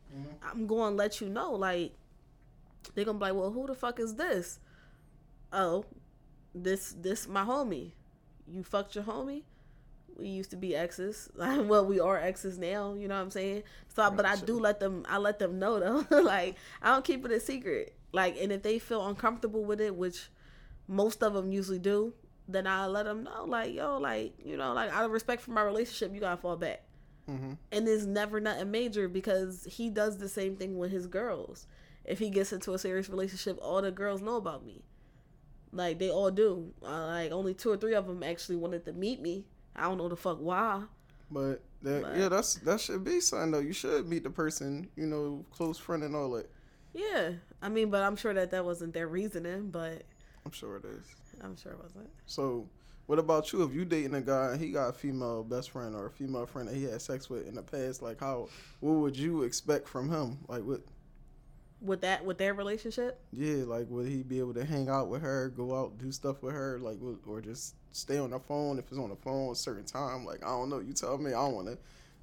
I'm 0.42 0.66
going 0.66 0.92
to 0.92 0.96
let 0.96 1.20
you 1.20 1.28
know. 1.30 1.52
Like 1.52 1.92
they're 2.94 3.04
gonna 3.06 3.18
be 3.18 3.24
like, 3.26 3.35
well, 3.35 3.50
who 3.50 3.66
the 3.66 3.74
fuck 3.74 3.98
is 4.00 4.16
this? 4.16 4.58
Oh, 5.52 5.85
this 6.54 6.94
this 6.98 7.26
my 7.28 7.44
homie. 7.44 7.92
You 8.46 8.62
fucked 8.64 8.94
your 8.94 9.04
homie. 9.04 9.42
We 10.18 10.29
used 10.29 10.51
to 10.51 10.57
be 10.57 10.75
exes. 10.77 11.31
well, 11.37 11.87
we 11.87 12.01
are 12.01 12.18
exes 12.18 12.59
now. 12.59 12.94
You 12.94 13.09
know 13.09 13.16
what 13.16 13.22
I'm 13.22 13.31
saying? 13.31 13.62
So, 13.94 14.11
but 14.11 14.25
I 14.25 14.37
do 14.37 14.59
let 14.59 14.81
them. 14.81 15.05
I 15.09 15.18
let 15.18 15.38
them 15.38 15.59
know 15.59 15.79
though. 15.81 16.20
like 16.22 16.57
I 16.83 16.90
don't 16.92 17.05
keep 17.05 17.25
it 17.25 17.33
a 17.33 17.40
secret. 17.40 17.94
Like, 18.12 18.37
and 18.40 18.53
if 18.53 18.62
they 18.62 18.79
feel 18.79 19.07
uncomfortable 19.07 19.64
with 19.64 19.81
it, 19.81 19.94
which 19.96 20.29
most 20.88 21.22
of 21.22 21.35
them 21.35 21.51
usually 21.53 21.79
do, 21.79 22.12
then 22.48 22.66
I 22.66 22.87
let 22.87 23.05
them 23.05 23.25
know. 23.25 23.44
Like, 23.46 23.75
yo, 23.75 23.98
like 23.98 24.35
you 24.44 24.57
know, 24.57 24.72
like 24.75 24.92
out 24.92 25.05
of 25.05 25.11
respect 25.11 25.42
for 25.42 25.53
my 25.53 25.62
relationship, 25.62 26.14
you 26.14 26.20
gotta 26.20 26.40
fall 26.40 26.57
back. 26.57 26.83
Mhm. 27.29 27.57
And 27.70 27.88
it's 27.88 28.05
never 28.05 28.40
nothing 28.40 28.70
major 28.70 29.09
because 29.09 29.64
he 29.64 29.90
does 29.90 30.18
the 30.18 30.29
same 30.29 30.57
thing 30.57 30.77
with 30.79 30.90
his 30.90 31.07
girls. 31.07 31.66
If 32.05 32.18
he 32.18 32.31
gets 32.31 32.53
into 32.53 32.75
a 32.75 32.79
serious 32.79 33.09
relationship, 33.09 33.59
all 33.62 33.81
the 33.81 33.92
girls 33.92 34.20
know 34.20 34.37
about 34.37 34.64
me. 34.64 34.83
Like 35.72 35.98
they 35.98 36.11
all 36.11 36.31
do. 36.31 36.72
Uh, 36.83 37.07
like 37.07 37.33
only 37.33 37.55
two 37.55 37.70
or 37.70 37.77
three 37.77 37.94
of 37.94 38.07
them 38.07 38.22
actually 38.22 38.57
wanted 38.57 38.85
to 38.87 38.92
meet 38.92 39.20
me. 39.20 39.46
I 39.76 39.82
don't 39.85 39.98
know 39.98 40.08
the 40.08 40.16
fuck 40.16 40.38
why. 40.38 40.82
But 41.30 41.62
that, 41.82 42.02
But- 42.02 42.16
yeah, 42.16 42.28
that's 42.28 42.54
that 42.56 42.80
should 42.80 43.04
be 43.04 43.20
something 43.20 43.52
though. 43.52 43.58
You 43.61 43.72
should 43.72 44.08
meet 44.08 44.22
the 44.24 44.30
person, 44.30 44.88
you 44.96 45.06
know, 45.06 45.44
close 45.50 45.78
friend 45.78 46.02
and 46.02 46.14
all 46.14 46.30
that. 46.32 46.50
Yeah, 46.94 47.32
I 47.62 47.68
mean, 47.70 47.88
but 47.90 48.02
I'm 48.02 48.16
sure 48.16 48.35
that 48.35 48.50
that 48.50 48.64
wasn't 48.64 48.92
their 48.92 49.08
reasoning. 49.08 49.70
But 49.70 50.02
I'm 50.44 50.52
sure 50.52 50.76
it 50.76 50.85
is. 50.85 51.06
I'm 51.42 51.56
sure 51.56 51.72
it 51.72 51.82
wasn't. 51.82 52.11
So, 52.26 52.68
what 53.06 53.18
about 53.18 53.50
you? 53.52 53.62
If 53.62 53.72
you 53.72 53.85
dating 53.87 54.14
a 54.14 54.20
guy 54.20 54.52
and 54.52 54.61
he 54.61 54.70
got 54.70 54.88
a 54.90 54.92
female 54.92 55.42
best 55.42 55.70
friend 55.70 55.94
or 55.96 56.06
a 56.06 56.11
female 56.11 56.44
friend 56.46 56.68
that 56.68 56.74
he 56.74 56.85
had 56.85 57.00
sex 57.00 57.30
with 57.30 57.48
in 57.48 57.54
the 57.54 57.62
past, 57.62 58.02
like 58.02 58.20
how, 58.20 58.48
what 58.80 58.92
would 58.92 59.16
you 59.16 59.42
expect 59.42 59.88
from 59.88 60.11
him? 60.11 60.38
Like 60.48 60.62
what? 60.64 60.82
With 61.85 62.03
that, 62.03 62.25
with 62.25 62.38
their 62.38 62.55
relationship, 62.55 63.18
Yeah, 63.33 63.64
like 63.64 63.87
would 63.90 64.07
he 64.07 64.23
be 64.23 64.38
able 64.38 64.55
to 64.55 64.64
hang 64.64 64.88
out 64.88 65.09
with 65.09 65.21
her, 65.23 65.49
go 65.49 65.75
out, 65.75 65.99
do 65.99 66.12
stuff 66.12 66.40
with 66.42 66.55
her, 66.55 66.79
like, 66.79 66.99
or 67.27 67.40
just 67.40 67.75
stay 67.90 68.18
on 68.18 68.31
the 68.31 68.38
phone 68.38 68.79
if 68.79 68.85
it's 68.88 68.99
on 68.99 69.11
the 69.11 69.16
phone 69.16 69.51
a 69.51 69.55
certain 69.57 69.85
time? 69.85 70.25
Like 70.25 70.45
I 70.45 70.49
don't 70.49 70.71
know. 70.71 70.79
You 70.79 70.92
tell 70.92 71.18
me. 71.18 71.31
I 71.31 71.45
don't 71.45 71.55
want 71.55 71.66
to. 71.68 71.79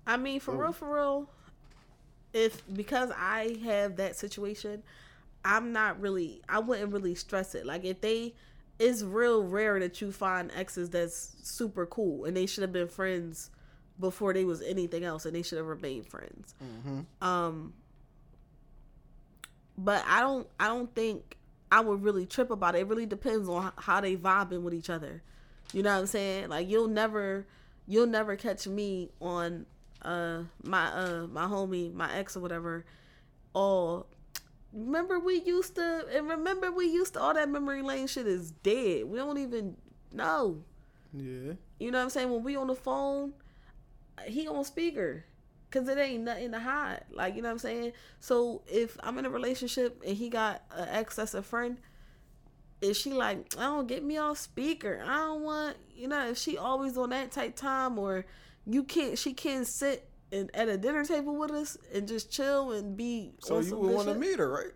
I 0.07 0.15
mean, 0.17 0.39
for 0.39 0.55
Oh. 0.55 0.59
real, 0.59 0.71
for 0.71 0.95
real, 0.95 1.29
if 2.33 2.61
because 2.73 3.11
I 3.17 3.57
have 3.63 3.97
that 3.97 4.15
situation, 4.15 4.83
I'm 5.43 5.71
not 5.73 5.99
really, 5.99 6.41
I 6.47 6.59
wouldn't 6.59 6.91
really 6.93 7.15
stress 7.15 7.55
it. 7.55 7.65
Like 7.65 7.83
if 7.83 8.01
they, 8.01 8.33
it's 8.77 9.03
real 9.03 9.43
rare 9.43 9.79
that 9.79 9.99
you 10.01 10.11
find 10.11 10.51
exes 10.55 10.89
that's 10.89 11.35
super 11.43 11.85
cool 11.85 12.25
and 12.25 12.35
they 12.37 12.45
should 12.45 12.61
have 12.61 12.71
been 12.71 12.87
friends 12.87 13.49
before 13.99 14.33
they 14.33 14.45
was 14.45 14.61
anything 14.61 15.03
else 15.03 15.25
and 15.25 15.35
they 15.35 15.41
should 15.41 15.57
have 15.57 15.67
remained 15.67 16.07
friends. 16.07 16.55
Mm-hmm. 16.63 17.27
Um, 17.27 17.73
but 19.83 20.03
I 20.07 20.21
don't, 20.21 20.47
I 20.59 20.67
don't 20.67 20.93
think 20.93 21.37
I 21.71 21.81
would 21.81 22.03
really 22.03 22.25
trip 22.25 22.51
about 22.51 22.75
it. 22.75 22.79
It 22.79 22.87
really 22.87 23.05
depends 23.05 23.47
on 23.47 23.71
how 23.77 24.01
they 24.01 24.15
vibing 24.15 24.61
with 24.61 24.73
each 24.73 24.89
other. 24.89 25.21
You 25.73 25.83
know 25.83 25.93
what 25.93 25.99
I'm 26.01 26.07
saying? 26.07 26.49
Like 26.49 26.69
you'll 26.69 26.87
never, 26.87 27.45
you'll 27.87 28.07
never 28.07 28.35
catch 28.35 28.67
me 28.67 29.09
on 29.21 29.65
uh 30.01 30.43
my 30.63 30.87
uh 30.87 31.27
my 31.27 31.45
homie, 31.45 31.93
my 31.93 32.13
ex 32.15 32.35
or 32.35 32.39
whatever. 32.39 32.85
All 33.53 34.07
remember 34.71 35.19
we 35.19 35.41
used 35.41 35.75
to 35.75 36.05
and 36.13 36.29
remember 36.29 36.71
we 36.71 36.85
used 36.85 37.13
to 37.13 37.21
all 37.21 37.33
that 37.33 37.49
memory 37.49 37.81
lane 37.81 38.07
shit 38.07 38.27
is 38.27 38.51
dead. 38.51 39.05
We 39.05 39.17
don't 39.17 39.37
even 39.37 39.77
know. 40.11 40.63
Yeah. 41.13 41.53
You 41.79 41.91
know 41.91 41.97
what 41.99 42.03
I'm 42.03 42.09
saying? 42.09 42.31
When 42.31 42.43
we 42.43 42.55
on 42.55 42.67
the 42.67 42.75
phone, 42.75 43.33
he 44.25 44.47
on 44.47 44.63
speaker. 44.63 45.25
Cause 45.71 45.87
it 45.87 45.99
ain't 45.99 46.23
nothing 46.23 46.51
to 46.53 46.59
hide. 46.59 47.03
Like, 47.11 47.35
you 47.35 47.43
know 47.43 47.49
what 47.49 47.53
I'm 47.53 47.59
saying? 47.59 47.91
So 48.19 48.63
if 48.67 48.97
I'm 49.01 49.19
in 49.19 49.25
a 49.25 49.29
relationship 49.29 50.01
and 50.05 50.17
he 50.17 50.29
got 50.29 50.63
an 50.75 50.87
ex 50.89 51.15
that's 51.17 51.35
a 51.35 51.43
friend, 51.43 51.77
is 52.81 52.97
she 52.97 53.11
like, 53.11 53.53
I 53.57 53.63
don't 53.63 53.87
get 53.87 54.03
me 54.03 54.17
off 54.17 54.37
speaker. 54.39 55.03
I 55.05 55.17
don't 55.17 55.43
want 55.43 55.77
you 55.95 56.07
know, 56.07 56.29
if 56.29 56.37
she 56.37 56.57
always 56.57 56.97
on 56.97 57.09
that 57.11 57.31
type 57.31 57.55
time 57.55 57.99
or 57.99 58.25
you 58.65 58.83
can't 58.83 59.17
she 59.17 59.33
can't 59.33 59.67
sit 59.67 60.09
in, 60.31 60.49
at 60.53 60.69
a 60.69 60.77
dinner 60.77 61.03
table 61.05 61.35
with 61.35 61.51
us 61.51 61.77
and 61.93 62.07
just 62.07 62.31
chill 62.31 62.71
and 62.71 62.95
be 62.97 63.33
So 63.39 63.57
on 63.57 63.65
you 63.67 63.77
would 63.77 63.91
want 63.91 64.07
to 64.07 64.15
meet 64.15 64.39
her, 64.39 64.49
right? 64.49 64.71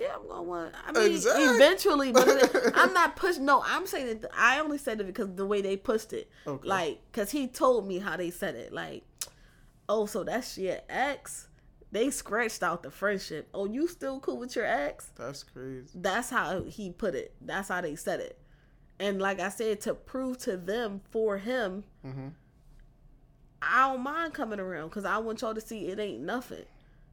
Yeah, 0.00 0.14
I'm 0.14 0.28
gonna 0.28 0.42
want. 0.42 0.74
I 0.86 0.92
mean, 0.92 1.10
Exactly. 1.12 1.44
eventually, 1.44 2.12
but 2.12 2.28
it, 2.28 2.72
I'm 2.74 2.92
not 2.92 3.16
pushing. 3.16 3.44
No, 3.44 3.62
I'm 3.66 3.86
saying 3.86 4.20
that 4.20 4.30
I 4.36 4.60
only 4.60 4.78
said 4.78 5.00
it 5.00 5.06
because 5.08 5.34
the 5.34 5.44
way 5.46 5.60
they 5.60 5.76
pushed 5.76 6.12
it, 6.12 6.30
Okay. 6.46 6.68
like, 6.68 7.00
cause 7.12 7.30
he 7.32 7.48
told 7.48 7.86
me 7.86 7.98
how 7.98 8.16
they 8.16 8.30
said 8.30 8.54
it. 8.54 8.72
Like, 8.72 9.02
oh, 9.88 10.06
so 10.06 10.24
that's 10.24 10.56
your 10.58 10.78
ex. 10.88 11.48
They 11.90 12.10
scratched 12.10 12.62
out 12.62 12.82
the 12.82 12.90
friendship. 12.90 13.48
Oh, 13.54 13.64
you 13.66 13.88
still 13.88 14.20
cool 14.20 14.36
with 14.38 14.54
your 14.54 14.66
ex? 14.66 15.10
That's 15.16 15.42
crazy. 15.42 15.88
That's 15.94 16.28
how 16.30 16.62
he 16.64 16.90
put 16.90 17.14
it. 17.14 17.34
That's 17.40 17.68
how 17.68 17.80
they 17.80 17.96
said 17.96 18.20
it. 18.20 18.38
And 19.00 19.20
like 19.20 19.40
I 19.40 19.48
said, 19.48 19.80
to 19.82 19.94
prove 19.94 20.38
to 20.38 20.56
them 20.56 21.00
for 21.10 21.38
him, 21.38 21.84
Mhm. 22.04 22.32
I 23.60 23.90
don't 23.90 24.02
mind 24.02 24.34
coming 24.34 24.60
around 24.60 24.88
because 24.88 25.04
I 25.04 25.18
want 25.18 25.40
y'all 25.40 25.54
to 25.54 25.60
see 25.60 25.86
it 25.88 25.98
ain't 25.98 26.22
nothing. 26.22 26.64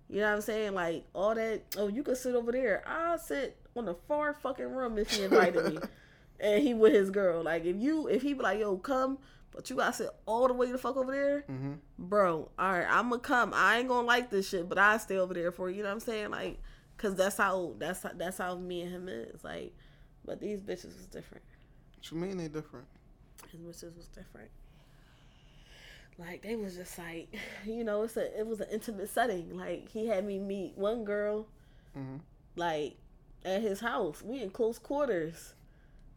You 0.09 0.21
know 0.21 0.27
what 0.29 0.35
I'm 0.35 0.41
saying? 0.41 0.73
Like 0.73 1.05
all 1.13 1.33
that. 1.35 1.63
Oh, 1.77 1.87
you 1.87 2.03
could 2.03 2.17
sit 2.17 2.35
over 2.35 2.51
there. 2.51 2.83
I'll 2.85 3.17
sit 3.17 3.57
on 3.75 3.85
the 3.85 3.95
far 4.07 4.33
fucking 4.33 4.69
room 4.69 4.97
if 4.97 5.09
he 5.11 5.23
invited 5.23 5.73
me, 5.73 5.79
and 6.39 6.61
he 6.61 6.73
with 6.73 6.93
his 6.93 7.09
girl. 7.09 7.41
Like 7.43 7.65
if 7.65 7.77
you 7.77 8.07
if 8.07 8.21
he 8.21 8.33
be 8.33 8.41
like, 8.43 8.59
yo, 8.59 8.77
come, 8.77 9.17
but 9.55 9.69
you 9.69 9.77
gotta 9.77 9.93
sit 9.93 10.09
all 10.25 10.47
the 10.47 10.53
way 10.53 10.71
the 10.71 10.77
fuck 10.77 10.97
over 10.97 11.11
there, 11.11 11.45
Mm-hmm. 11.49 11.73
bro. 11.97 12.49
All 12.59 12.71
right, 12.73 12.85
I'm 12.89 13.09
gonna 13.09 13.19
come. 13.21 13.53
I 13.55 13.77
ain't 13.79 13.87
gonna 13.87 14.05
like 14.05 14.29
this 14.29 14.49
shit, 14.49 14.67
but 14.67 14.77
I 14.77 14.97
stay 14.97 15.17
over 15.17 15.33
there 15.33 15.51
for 15.51 15.69
you. 15.69 15.77
You 15.77 15.83
know 15.83 15.89
what 15.89 15.93
I'm 15.95 15.99
saying? 16.01 16.29
Like, 16.31 16.59
cause 16.97 17.15
that's 17.15 17.37
how 17.37 17.73
that's 17.79 18.03
how, 18.03 18.11
that's 18.15 18.37
how 18.37 18.55
me 18.55 18.81
and 18.81 18.91
him 18.91 19.07
is. 19.09 19.43
Like, 19.43 19.73
but 20.25 20.39
these 20.41 20.59
bitches 20.59 20.95
was 20.97 21.07
different. 21.09 21.43
What 21.97 22.11
you 22.11 22.17
mean 22.17 22.37
they 22.37 22.47
different? 22.49 22.85
His 23.51 23.61
bitches 23.61 23.95
was 23.95 24.07
different. 24.07 24.49
Like 26.17 26.43
they 26.43 26.55
was 26.55 26.75
just 26.75 26.97
like, 26.97 27.33
you 27.65 27.83
know, 27.83 28.03
it's 28.03 28.17
a 28.17 28.39
it 28.39 28.45
was 28.47 28.59
an 28.61 28.67
intimate 28.71 29.09
setting. 29.09 29.55
Like 29.57 29.89
he 29.91 30.07
had 30.07 30.25
me 30.25 30.39
meet 30.39 30.77
one 30.77 31.03
girl, 31.05 31.47
Mhm. 31.97 32.19
like 32.55 32.97
at 33.43 33.61
his 33.61 33.79
house. 33.79 34.21
We 34.23 34.41
in 34.41 34.49
close 34.49 34.79
quarters. 34.79 35.53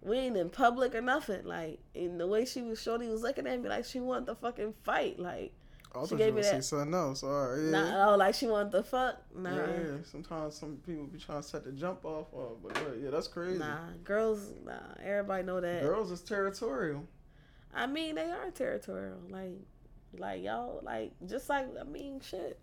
We 0.02 0.16
ain't 0.16 0.37
in 0.37 0.50
public 0.50 0.94
or 0.94 1.00
nothing. 1.00 1.44
Like, 1.44 1.80
and 1.94 2.20
the 2.20 2.26
way 2.26 2.44
she 2.44 2.62
was, 2.62 2.80
Shorty 2.80 3.08
was 3.08 3.22
looking 3.22 3.46
at 3.46 3.61
me 3.61 3.68
like 3.68 3.84
she 3.84 4.00
wanted 4.00 4.26
to 4.26 4.34
fucking 4.37 4.74
fight. 4.84 5.18
Like, 5.18 5.52
I 5.94 6.04
She 6.06 6.16
gave 6.16 6.34
me 6.34 6.42
that- 6.42 6.64
something 6.64 6.94
else. 6.94 7.22
All 7.24 7.48
right, 7.48 7.62
yeah. 7.62 7.70
nah, 7.70 8.12
oh, 8.12 8.16
like 8.16 8.34
she 8.34 8.46
wanted 8.46 8.72
to 8.72 8.82
fuck. 8.82 9.16
Nah, 9.34 9.54
Yeah, 9.56 9.66
yeah. 9.66 9.96
Sometimes 10.04 10.54
some 10.54 10.76
people 10.87 11.04
be 11.04 11.18
trying 11.18 11.42
to 11.42 11.48
set 11.48 11.64
the 11.64 11.72
jump 11.72 12.04
off 12.04 12.26
of, 12.34 12.62
but 12.62 12.76
yeah, 12.76 13.04
yeah, 13.04 13.11
that's 13.11 13.26
crazy. 13.26 13.58
nah. 13.58 13.78
Girls, 14.04 14.52
nah. 14.64 14.74
Everybody 15.02 15.42
know 15.44 15.61
that. 15.61 15.82
Girls 15.82 16.11
is 16.12 16.20
territorial. 16.20 17.04
I 17.74 17.87
mean, 17.87 18.14
they 18.16 18.30
are 18.30 18.50
territorial. 18.50 19.18
Like, 19.30 19.52
like 20.16 20.42
y'all, 20.42 20.80
like 20.84 21.12
just 21.26 21.48
like 21.48 21.66
I 21.80 21.84
mean, 21.84 22.20
shit. 22.20 22.58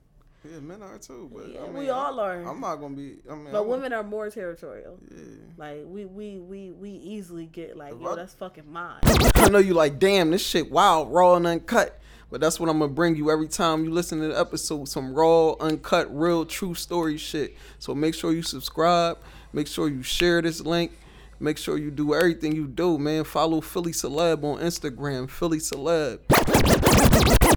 Yeah, 0.52 0.60
men 0.60 0.82
are 0.82 0.98
too, 0.98 1.30
but 1.34 1.50
Yeah, 1.50 1.62
I 1.62 1.64
mean, 1.66 1.74
we 1.74 1.90
all 1.90 2.20
are. 2.20 2.44
I'm 2.44 2.60
not 2.60 2.76
gonna 2.78 2.96
be. 2.96 3.18
I 3.30 3.36
mean, 3.36 3.48
but 3.52 3.60
I'm- 3.60 3.68
women 3.68 3.94
are 3.94 4.04
more 4.04 4.30
territorial. 4.30 4.98
Yeah. 5.10 5.24
Like 5.58 5.84
we 5.86 6.06
we 6.06 6.38
we 6.40 6.72
we 6.72 6.90
easily 6.92 7.46
get 7.48 7.76
like, 7.78 7.94
If 7.94 8.02
yo, 8.02 8.10
I- 8.12 8.16
that's 8.16 8.34
fucking 8.34 8.72
mine. 8.72 9.00
I 9.04 9.50
know 9.50 9.58
you 9.60 9.74
like, 9.74 10.00
damn, 10.00 10.32
this 10.32 10.46
shit 10.46 10.72
wild, 10.72 11.12
raw 11.12 11.36
and 11.36 11.48
uncut. 11.48 12.00
But 12.32 12.42
that's 12.42 12.60
what 12.60 12.70
I'm 12.70 12.80
gonna 12.80 12.92
bring 12.92 13.16
you 13.16 13.30
every 13.32 13.48
time 13.48 13.86
you 13.86 13.92
listen 13.92 14.20
to 14.20 14.28
the 14.30 14.40
episode. 14.40 14.88
Some 14.90 15.14
raw, 15.14 15.52
uncut, 15.60 16.08
real, 16.16 16.46
true 16.46 16.74
story 16.74 17.18
shit. 17.18 17.56
So 17.80 17.94
make 17.96 18.14
sure 18.16 18.34
you 18.34 18.42
subscribe. 18.42 19.18
Make 19.54 19.68
sure 19.68 19.88
you 19.88 20.02
share 20.04 20.42
this 20.42 20.60
link. 20.62 20.92
Make 21.40 21.58
sure 21.58 21.78
you 21.78 21.92
do 21.92 22.14
everything 22.16 22.56
you 22.56 22.66
do, 22.68 22.98
man. 22.98 23.24
Follow 23.26 23.62
Philly 23.62 23.92
Celeb 23.92 24.44
on 24.44 24.60
Instagram, 24.60 25.30
Philly 25.30 25.60
Celeb. 25.60 26.20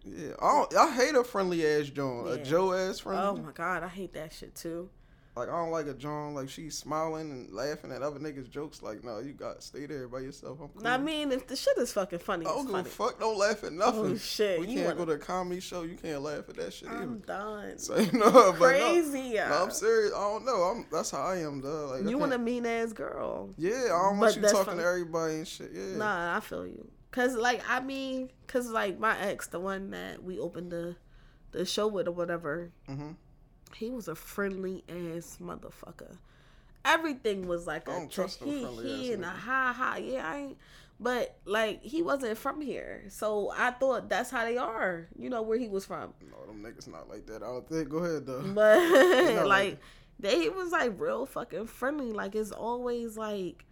Yeah, 0.04 0.32
I, 0.42 0.64
I 0.78 0.94
hate 0.94 1.14
a 1.14 1.22
friendly 1.22 1.64
ass 1.66 1.88
John, 1.90 2.26
a 2.26 2.36
Yeah. 2.36 2.42
Joe 2.42 2.72
ass 2.72 3.00
friendly. 3.00 3.24
Oh 3.24 3.36
my 3.36 3.52
god, 3.52 3.82
I 3.84 3.88
hate 3.88 4.12
that 4.14 4.32
shit 4.32 4.54
too. 4.54 4.88
Like 5.36 5.48
I 5.48 5.52
don't 5.52 5.70
like 5.70 5.86
a 5.86 5.94
John 5.94 6.34
like 6.34 6.48
she's 6.48 6.76
smiling 6.76 7.30
and 7.30 7.52
laughing 7.54 7.92
at 7.92 8.02
other 8.02 8.18
niggas' 8.18 8.50
jokes. 8.50 8.82
Like 8.82 9.04
no, 9.04 9.20
you 9.20 9.32
got 9.32 9.60
to 9.60 9.62
stay 9.64 9.86
there 9.86 10.08
by 10.08 10.18
yourself. 10.18 10.58
I'm 10.60 10.68
cool. 10.70 10.84
I 10.84 10.96
mean, 10.98 11.30
if 11.30 11.46
the 11.46 11.54
shit 11.54 11.78
is 11.78 11.92
fucking 11.92 12.18
funny, 12.18 12.44
I 12.44 12.48
don't 12.48 12.66
give 12.66 12.74
a 12.74 12.82
fuck. 12.84 13.20
Don't 13.20 13.38
laugh 13.38 13.62
at 13.62 13.70
oh, 13.70 13.76
nothing. 13.76 14.12
Oh, 14.14 14.16
shit, 14.16 14.58
We 14.58 14.66
you 14.66 14.74
can't 14.82 14.86
wanna- 14.86 14.98
go 14.98 15.04
to 15.04 15.12
a 15.12 15.18
comedy 15.18 15.60
show. 15.60 15.82
You 15.82 15.94
can't 15.94 16.22
laugh 16.22 16.48
at 16.48 16.56
that 16.56 16.72
shit 16.72 16.88
I'm 16.88 16.96
either. 16.96 17.26
done. 17.26 17.74
So 17.78 17.96
you 17.96 18.10
know, 18.18 18.52
Crazy. 18.54 19.34
No, 19.34 19.48
no, 19.48 19.62
I'm 19.62 19.70
serious. 19.70 20.12
I 20.12 20.18
don't 20.18 20.44
know. 20.44 20.62
I'm 20.62 20.86
that's 20.90 21.12
how 21.12 21.22
I 21.22 21.36
am, 21.42 21.60
though. 21.60 21.86
Like 21.96 22.10
you 22.10 22.18
want 22.18 22.32
a 22.32 22.38
mean 22.38 22.66
ass 22.66 22.92
girl? 22.92 23.50
Yeah, 23.56 23.70
I 23.74 23.88
don't 23.90 24.14
But 24.18 24.20
want 24.20 24.36
you 24.36 24.42
talking 24.42 24.64
funny. 24.64 24.78
to 24.80 24.86
everybody 24.88 25.34
and 25.34 25.46
shit. 25.46 25.70
Yeah. 25.72 25.96
Nah, 25.98 26.36
I 26.36 26.40
feel 26.40 26.66
you. 26.66 26.90
Cause 27.18 27.34
like 27.34 27.62
I 27.68 27.80
mean, 27.80 28.30
cause 28.46 28.70
like 28.70 29.00
my 29.00 29.18
ex, 29.18 29.48
the 29.48 29.58
one 29.58 29.90
that 29.90 30.22
we 30.22 30.38
opened 30.38 30.70
the 30.70 30.94
the 31.50 31.64
show 31.64 31.88
with 31.88 32.06
or 32.06 32.12
whatever, 32.12 32.70
Mhm. 32.88 33.16
he 33.74 33.90
was 33.90 34.06
a 34.06 34.14
friendly 34.14 34.84
ass 34.88 35.38
motherfucker. 35.40 36.18
Everything 36.84 37.48
was 37.48 37.66
like 37.66 37.88
I 37.88 37.92
a 37.92 37.98
don't 37.98 38.10
trust 38.12 38.42
he 38.44 38.64
he 38.64 39.12
and 39.12 39.24
a 39.24 39.28
ha 39.30 39.72
ha. 39.76 39.96
Yeah, 39.96 40.28
I 40.30 40.36
ain't. 40.38 40.58
But 41.00 41.36
like 41.44 41.82
he 41.82 42.02
wasn't 42.02 42.38
from 42.38 42.60
here, 42.60 43.02
so 43.08 43.50
I 43.56 43.72
thought 43.72 44.08
that's 44.08 44.30
how 44.30 44.44
they 44.44 44.56
are. 44.56 45.08
You 45.18 45.28
know 45.28 45.42
where 45.42 45.58
he 45.58 45.68
was 45.68 45.84
from. 45.84 46.14
No, 46.30 46.46
them 46.46 46.62
niggas 46.62 46.86
not 46.86 47.08
like 47.08 47.26
that. 47.26 47.42
I 47.42 47.46
don't 47.46 47.68
think. 47.68 47.88
Go 47.88 47.98
ahead 47.98 48.26
though. 48.26 48.42
But 48.42 48.78
like 49.36 49.46
like 49.46 49.78
they 50.20 50.48
was 50.50 50.70
like 50.72 51.00
real 51.00 51.26
fucking 51.26 51.66
friendly. 51.66 52.12
Like 52.12 52.34
it's 52.36 52.52
always 52.52 53.16
like 53.18 53.64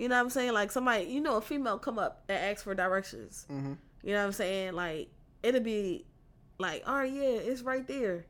you 0.00 0.08
know 0.08 0.14
what 0.16 0.22
I'm 0.22 0.30
saying? 0.30 0.52
Like 0.54 0.72
somebody 0.72 1.04
you 1.04 1.20
know, 1.20 1.36
a 1.36 1.40
female 1.42 1.78
come 1.78 1.98
up 1.98 2.22
and 2.28 2.38
ask 2.38 2.64
for 2.64 2.74
directions. 2.74 3.46
Mhm. 3.50 3.76
You 4.02 4.12
know 4.14 4.20
what 4.20 4.26
I'm 4.26 4.32
saying? 4.32 4.72
Like 4.72 5.08
it'll 5.42 5.60
be 5.60 6.06
like, 6.58 6.82
oh 6.86 7.02
yeah, 7.02 7.22
it's 7.50 7.60
right 7.62 7.86
there. 7.86 8.24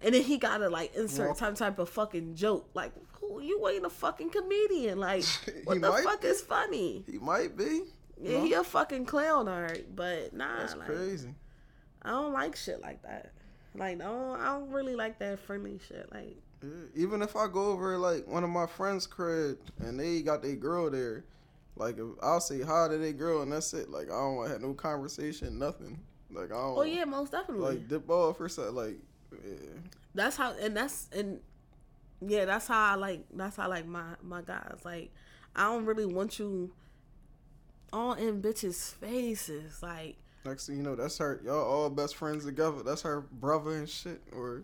And 0.00 0.14
then 0.14 0.22
he 0.22 0.38
gotta 0.38 0.68
like 0.68 0.94
insert 0.94 1.28
Walk. 1.28 1.38
some 1.38 1.54
type 1.54 1.78
of 1.80 1.88
fucking 1.88 2.36
joke. 2.36 2.68
Like, 2.74 2.92
who 3.20 3.40
you 3.40 3.66
ain't 3.68 3.84
a 3.84 3.90
fucking 3.90 4.30
comedian. 4.30 4.98
Like, 5.00 5.24
what 5.64 5.80
the 5.80 5.90
fuck 5.92 6.22
be. 6.22 6.28
is 6.28 6.42
funny? 6.42 7.02
He 7.10 7.18
might 7.18 7.56
be. 7.56 7.82
Yeah, 8.20 8.40
he 8.40 8.52
a 8.52 8.62
fucking 8.62 9.06
clown, 9.06 9.48
alright. 9.48 9.86
But 9.94 10.32
nah, 10.32 10.58
That's 10.58 10.76
like 10.76 10.86
crazy. 10.86 11.34
I 12.02 12.10
don't 12.10 12.32
like 12.32 12.54
shit 12.56 12.80
like 12.80 13.02
that. 13.02 13.32
Like, 13.74 13.98
no, 13.98 14.36
I 14.38 14.44
don't 14.46 14.70
really 14.70 14.94
like 14.94 15.18
that 15.18 15.40
friendly 15.40 15.80
shit. 15.88 16.08
Like. 16.12 16.36
Even 16.94 17.22
if 17.22 17.36
I 17.36 17.46
go 17.46 17.66
over 17.66 17.98
like 17.98 18.26
one 18.26 18.44
of 18.44 18.50
my 18.50 18.66
friends' 18.66 19.06
crib 19.06 19.58
and 19.78 19.98
they 19.98 20.22
got 20.22 20.42
their 20.42 20.56
girl 20.56 20.90
there, 20.90 21.24
like 21.76 21.98
if 21.98 22.06
I'll 22.22 22.40
say 22.40 22.62
hi 22.62 22.88
to 22.88 22.98
their 22.98 23.12
girl 23.12 23.42
and 23.42 23.52
that's 23.52 23.72
it. 23.74 23.90
Like 23.90 24.06
I 24.06 24.14
don't 24.14 24.36
want 24.36 24.48
to 24.48 24.52
have 24.54 24.62
no 24.62 24.74
conversation, 24.74 25.58
nothing. 25.58 25.98
Like 26.30 26.46
I 26.46 26.54
don't. 26.54 26.78
oh 26.78 26.82
yeah, 26.82 27.04
most 27.04 27.32
definitely. 27.32 27.76
Like 27.76 27.88
dip 27.88 28.08
off 28.08 28.40
or 28.40 28.48
something. 28.48 28.74
Like 28.74 28.96
yeah. 29.32 29.54
that's 30.14 30.36
how 30.36 30.52
and 30.60 30.76
that's 30.76 31.08
and 31.12 31.40
yeah 32.26 32.46
that's 32.46 32.66
how 32.66 32.92
i 32.92 32.94
like 32.94 33.26
that's 33.34 33.56
how 33.56 33.64
I 33.64 33.66
like 33.66 33.86
my 33.86 34.14
my 34.22 34.40
guys 34.40 34.78
like 34.84 35.12
i 35.54 35.64
don't 35.64 35.84
really 35.84 36.06
want 36.06 36.38
you 36.38 36.72
all 37.92 38.14
in 38.14 38.40
bitches 38.40 38.94
faces 38.94 39.82
like 39.82 40.16
Next 40.46 40.68
thing 40.68 40.76
you 40.76 40.82
know, 40.84 40.94
that's 40.94 41.18
her. 41.18 41.40
Y'all 41.44 41.64
all 41.64 41.90
best 41.90 42.14
friends 42.14 42.44
together. 42.44 42.84
That's 42.84 43.02
her 43.02 43.20
brother 43.20 43.72
and 43.72 43.88
shit 43.88 44.22
or 44.32 44.62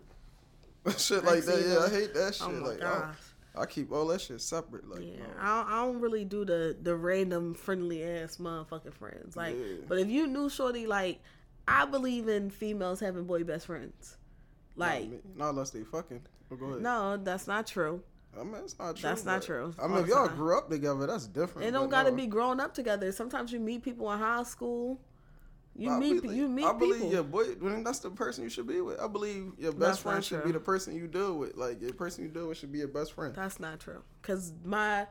shit 0.97 1.23
like 1.23 1.43
that. 1.45 1.61
Yeah, 1.65 1.79
I 1.79 1.89
hate 1.89 2.13
that 2.13 2.37
oh 2.41 2.49
shit. 2.49 2.61
oh 2.61 2.69
like 2.69 2.83
I, 2.83 3.11
I 3.55 3.65
keep 3.65 3.91
all 3.91 4.07
that 4.07 4.21
shit 4.21 4.41
separate. 4.41 4.89
Like 4.89 5.01
yeah 5.01 5.17
no. 5.17 5.25
I, 5.39 5.61
don't, 5.63 5.71
I 5.71 5.85
don't 5.85 6.01
really 6.01 6.25
do 6.25 6.43
the 6.45 6.75
the 6.81 6.95
random 6.95 7.53
friendly 7.53 8.03
ass 8.03 8.37
motherfucking 8.37 8.93
friends 8.93 9.35
like 9.35 9.55
Yeah. 9.55 9.85
but 9.87 9.99
if 9.99 10.09
you 10.09 10.27
knew 10.27 10.49
shorty 10.49 10.87
like 10.87 11.21
i 11.67 11.85
believe 11.85 12.27
in 12.27 12.49
females 12.49 12.99
having 12.99 13.23
boy 13.23 13.43
best 13.43 13.67
friends 13.67 14.17
like 14.75 15.09
not 15.35 15.51
unless 15.51 15.69
they 15.69 15.83
fucking. 15.83 16.21
Go 16.49 16.65
ahead. 16.67 16.81
no 16.81 17.17
that's 17.17 17.47
not 17.47 17.65
true 17.67 18.01
I 18.39 18.43
mean 18.43 18.55
it's 18.63 18.77
not 18.77 18.95
true. 18.95 19.09
That's 19.09 19.25
not 19.25 19.43
true. 19.43 19.73
I 19.81 19.87
mean, 19.87 19.99
if 19.99 20.07
y'all 20.07 20.27
time. 20.27 20.35
grew 20.35 20.57
up 20.57 20.67
together, 20.69 21.05
that's 21.05 21.27
different. 21.27 21.67
it 21.67 21.71
don't 21.71 21.89
gotta 21.89 22.09
no. 22.09 22.17
be 22.17 22.25
grown 22.25 22.59
up 22.59 22.73
together 22.73 23.11
sometimes 23.11 23.51
you 23.51 23.59
meet 23.59 23.83
people 23.83 24.11
in 24.11 24.19
high 24.19 24.43
school 24.43 24.99
you 25.75 25.89
I 25.91 25.97
meet 25.99 26.21
believe- 26.21 26.37
you 26.37 26.47
meet 26.47 26.65
I 26.65 26.73
believe 26.73 26.93
people 26.95 27.11
your 27.11 27.23
boy. 27.23 27.43
When 27.59 27.83
that's 27.83 27.99
the 27.99 28.09
person 28.11 28.43
you 28.43 28.49
should 28.49 28.67
be 28.67 28.79
with. 28.81 28.99
I 28.99 29.07
believe 29.07 29.53
your 29.57 29.71
best 29.71 29.79
That's 29.79 29.99
friend 29.99 30.23
should 30.23 30.43
be 30.43 30.51
the 30.51 30.59
person 30.59 30.95
you 30.95 31.07
deal 31.07 31.37
with. 31.37 31.55
Like 31.57 31.79
the 31.79 31.91
person 31.93 32.23
you 32.23 32.29
deal 32.29 32.47
with 32.47 32.57
should 32.57 32.71
be 32.71 32.79
your 32.79 32.87
best 32.87 33.13
friend. 33.13 33.33
That's 33.35 33.59
not 33.59 33.79
true. 33.79 34.01
Cause 34.21 34.53
my 34.63 35.07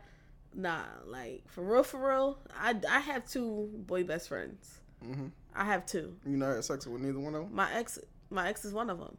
nah, 0.55 0.83
like 1.07 1.45
for 1.49 1.63
real, 1.65 1.83
for 1.83 2.07
real, 2.09 2.39
I 2.57 2.75
I 2.89 3.01
have 3.01 3.29
two 3.29 3.71
boy 3.87 4.05
best 4.05 4.29
friends. 4.29 4.81
hmm 5.03 5.29
I 5.55 5.65
have 5.65 5.85
two. 5.85 6.17
You 6.25 6.37
not 6.37 6.55
had 6.55 6.65
sex 6.65 6.87
with 6.87 7.03
neither 7.03 7.19
one 7.19 7.35
of 7.35 7.43
them. 7.45 7.55
My 7.55 7.71
ex, 7.75 7.99
my 8.31 8.49
ex 8.49 8.65
is 8.65 8.73
one 8.73 8.89
of 8.89 8.99
them, 8.99 9.19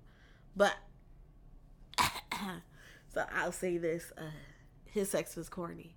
but 0.56 0.74
so 3.14 3.24
I'll 3.36 3.52
say 3.52 3.78
this: 3.78 4.12
uh, 4.18 4.22
his 4.86 5.10
sex 5.12 5.36
was 5.36 5.50
corny. 5.50 5.96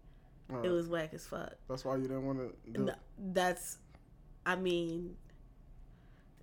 It 0.63 0.69
was 0.69 0.89
whack 0.89 1.13
as 1.13 1.27
fuck. 1.27 1.55
That's 1.69 1.85
why 1.85 1.97
you 1.97 2.03
didn't 2.03 2.25
want 2.25 2.39
to. 2.39 2.81
No, 2.81 2.95
that's, 3.19 3.79
I 4.45 4.55
mean, 4.55 5.17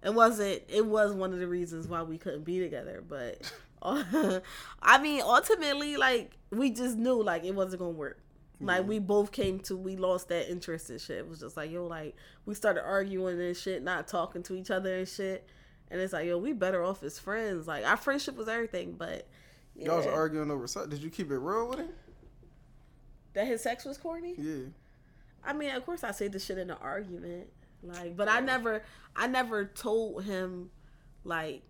it 0.04 0.14
wasn't. 0.14 0.64
It 0.68 0.86
was 0.86 1.14
one 1.14 1.34
of 1.34 1.40
the 1.40 1.48
reasons 1.48 1.88
why 1.88 2.04
we 2.04 2.18
couldn't 2.18 2.44
be 2.44 2.60
together. 2.60 3.04
But 3.08 3.52
uh, 3.82 4.40
I 4.82 5.00
mean, 5.00 5.22
ultimately, 5.22 5.98
like 5.98 6.38
we 6.52 6.72
just 6.72 6.98
knew 6.98 7.22
like 7.22 7.44
it 7.44 7.56
wasn't 7.56 7.80
gonna 7.80 7.92
work. 7.92 8.20
Like 8.60 8.88
we 8.88 8.98
both 8.98 9.34
came 9.34 9.60
to, 9.62 9.76
we 9.76 9.98
lost 9.98 10.30
that 10.30 10.50
interest 10.50 10.90
in 10.90 10.98
shit. 10.98 11.18
It 11.18 11.28
was 11.28 11.42
just 11.42 11.58
like 11.58 11.70
yo, 11.70 11.86
like 11.86 12.16
we 12.46 12.56
started 12.56 12.86
arguing 12.86 13.42
and 13.42 13.58
shit, 13.58 13.84
not 13.84 14.08
talking 14.08 14.42
to 14.44 14.56
each 14.56 14.72
other 14.72 15.00
and 15.00 15.08
shit. 15.08 15.50
And 15.92 16.00
it's 16.00 16.14
like 16.14 16.28
yo, 16.28 16.38
we 16.38 16.54
better 16.54 16.82
off 16.82 17.04
as 17.04 17.20
friends. 17.20 17.68
Like 17.68 17.86
our 17.86 17.98
friendship 17.98 18.38
was 18.38 18.48
everything, 18.48 18.94
but 18.94 19.28
yeah, 19.76 19.88
Y'all 19.88 19.98
was 19.98 20.08
arguing 20.08 20.50
over 20.50 20.66
sex. 20.68 20.88
Did 20.88 21.04
you 21.04 21.10
keep 21.10 21.30
it 21.30 21.38
real 21.40 21.68
with 21.68 21.80
him? 21.80 21.90
that 23.34 23.48
his 23.48 23.62
sex 23.62 23.86
was 23.86 23.98
corny. 23.98 24.36
Yeah. 24.38 24.66
I 25.44 25.54
mean, 25.54 25.72
of 25.76 25.86
course, 25.86 26.04
I 26.04 26.12
say 26.12 26.28
this 26.28 26.46
shit 26.46 26.58
in 26.58 26.70
an 26.70 26.78
argument, 26.80 27.48
like, 27.84 28.16
but 28.18 28.28
I 28.30 28.40
never, 28.40 28.84
I 29.16 29.28
never 29.28 29.66
told 29.66 30.24
him, 30.24 30.70
like, 31.24 31.64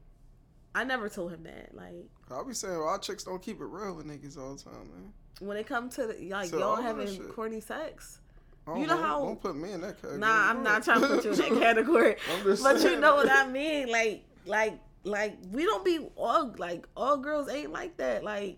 I 0.76 0.84
never 0.84 1.10
told 1.10 1.32
him 1.32 1.44
that, 1.44 1.74
like, 1.76 2.06
I 2.32 2.42
be 2.48 2.54
saying, 2.54 2.78
well, 2.78 2.88
our 2.90 2.98
chicks 3.00 3.24
don't 3.24 3.42
keep 3.42 3.60
it 3.62 3.66
real 3.66 3.94
with 3.96 4.06
niggas 4.08 4.38
all 4.38 4.56
the 4.56 4.64
time, 4.64 4.74
man. 4.94 5.14
when 5.40 5.58
it 5.58 5.68
comes 5.68 5.96
to 5.96 6.08
the, 6.08 6.30
like 6.30 6.48
So, 6.50 6.58
y'all 6.60 6.82
having 6.82 7.20
corny 7.30 7.60
sex. 7.60 8.20
You 8.66 8.88
know 8.88 8.96
how- 8.98 9.26
Don't 9.26 9.42
put 9.42 9.56
me 9.58 9.74
in 9.74 9.82
that 9.82 9.98
category. 9.98 10.20
Nah, 10.20 10.50
I'm 10.50 10.64
not 10.64 10.84
trying 10.84 11.02
to 11.02 11.08
put 11.08 11.26
you 11.26 11.32
in 11.32 11.38
that 11.38 11.50
category, 11.60 12.16
but 12.44 12.46
you 12.48 12.56
saying. 12.78 13.02
know 13.02 13.16
what 13.16 13.30
I 13.30 13.46
mean, 13.48 13.90
like, 13.92 14.24
like 14.46 14.80
like 15.06 15.38
we 15.52 15.66
don't 15.66 15.84
be 15.84 16.00
all 16.16 16.56
like 16.58 16.88
all 16.96 17.18
girls 17.18 17.50
ain't 17.50 17.74
like 17.74 17.98
that. 17.98 18.24
Like 18.24 18.58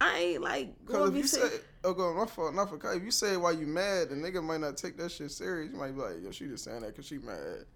I 0.00 0.18
ain't 0.18 0.42
like 0.42 0.84
going 0.84 1.06
if 1.08 1.12
be 1.14 1.20
you 1.20 1.26
say, 1.28 1.48
oh, 1.84 1.94
go 1.94 2.14
my 2.14 2.26
fault, 2.26 2.54
not 2.54 2.70
for 2.70 2.78
cut. 2.78 2.96
If 2.96 3.02
you 3.02 3.10
say 3.10 3.36
why 3.36 3.52
you 3.52 3.66
mad, 3.66 4.10
the 4.10 4.16
nigga 4.16 4.42
might 4.42 4.60
not 4.60 4.76
take 4.76 4.96
that 4.98 5.10
shit 5.10 5.30
serious. 5.30 5.72
You 5.72 5.78
might 5.78 5.94
be 5.94 6.00
like, 6.00 6.22
yo, 6.22 6.30
she 6.30 6.46
just 6.46 6.64
saying 6.64 6.80
that 6.80 6.88
because 6.88 7.06
she 7.06 7.18
mad. 7.18 7.66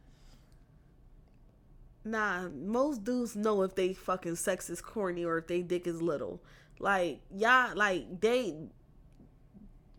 Nah, 2.05 2.49
most 2.49 3.03
dudes 3.03 3.35
know 3.35 3.63
if 3.63 3.75
they 3.75 3.93
fucking 3.93 4.37
sex 4.37 4.71
is 4.71 4.81
corny 4.81 5.25
or 5.25 5.39
if 5.39 5.49
they 5.49 5.63
dick 5.63 5.87
is 5.87 6.01
little. 6.01 6.41
Like 6.79 7.21
y'all, 7.35 7.75
like 7.75 8.21
they, 8.21 8.55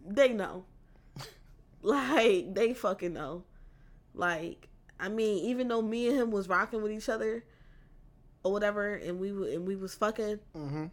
they 0.05 0.29
know. 0.29 0.65
like 1.81 2.53
they 2.53 2.73
fucking 2.73 3.13
know. 3.13 3.43
Like 4.13 4.69
I 4.99 5.09
mean, 5.09 5.45
even 5.45 5.67
though 5.67 5.81
me 5.81 6.07
and 6.07 6.17
him 6.17 6.31
was 6.31 6.47
rocking 6.47 6.81
with 6.81 6.91
each 6.91 7.09
other, 7.09 7.43
or 8.43 8.51
whatever, 8.51 8.95
and 8.95 9.19
we 9.19 9.29
and 9.53 9.67
we 9.67 9.75
was 9.75 9.93
fucking, 9.95 10.39
Mm-hmm. 10.55 10.85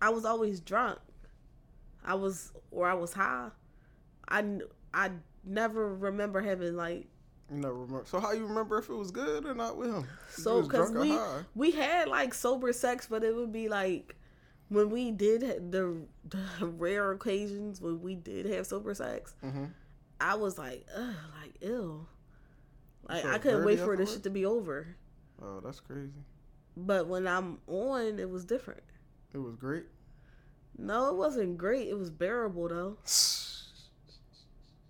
I 0.00 0.10
was 0.10 0.24
always 0.24 0.60
drunk. 0.60 0.98
I 2.06 2.14
was 2.14 2.52
or 2.70 2.88
I 2.88 2.94
was 2.94 3.12
high. 3.12 3.50
I 4.28 4.60
I 4.94 5.10
never 5.44 5.94
remember 5.94 6.40
having 6.40 6.74
like 6.76 7.06
You 7.50 7.58
never 7.58 7.74
remember. 7.74 8.04
So 8.06 8.20
how 8.20 8.32
you 8.32 8.46
remember 8.46 8.78
if 8.78 8.88
it 8.88 8.94
was 8.94 9.10
good 9.10 9.44
or 9.44 9.54
not 9.54 9.76
with 9.76 9.92
him? 9.92 10.06
So, 10.30 10.62
cause 10.66 10.92
we 10.92 11.18
we 11.54 11.70
had 11.72 12.08
like 12.08 12.32
sober 12.34 12.72
sex, 12.72 13.06
but 13.10 13.22
it 13.24 13.34
would 13.34 13.52
be 13.52 13.68
like 13.68 14.16
when 14.68 14.90
we 14.90 15.10
did 15.12 15.70
the, 15.70 15.96
the 16.28 16.66
rare 16.66 17.12
occasions 17.12 17.80
when 17.80 18.00
we 18.00 18.14
did 18.14 18.46
have 18.46 18.66
sober 18.66 18.94
sex. 18.94 19.34
Mhm. 19.44 19.70
I 20.20 20.34
was 20.34 20.58
like, 20.58 20.86
ugh, 20.96 21.14
like 21.42 21.54
ill. 21.60 22.08
Like 23.08 23.24
I 23.24 23.38
couldn't 23.38 23.64
wait 23.64 23.78
for 23.78 23.96
this 23.96 24.12
shit 24.14 24.22
to 24.24 24.30
be 24.30 24.44
over. 24.46 24.96
Oh, 25.40 25.60
that's 25.60 25.78
crazy. 25.80 26.24
But 26.76 27.06
when 27.06 27.28
I'm 27.28 27.58
on, 27.68 28.18
it 28.18 28.28
was 28.28 28.44
different. 28.44 28.82
It 29.32 29.38
was 29.38 29.54
great. 29.54 29.84
No, 30.78 31.08
it 31.08 31.16
wasn't 31.16 31.56
great. 31.58 31.88
It 31.88 31.98
was 31.98 32.10
bearable 32.10 32.68
though. 32.68 32.98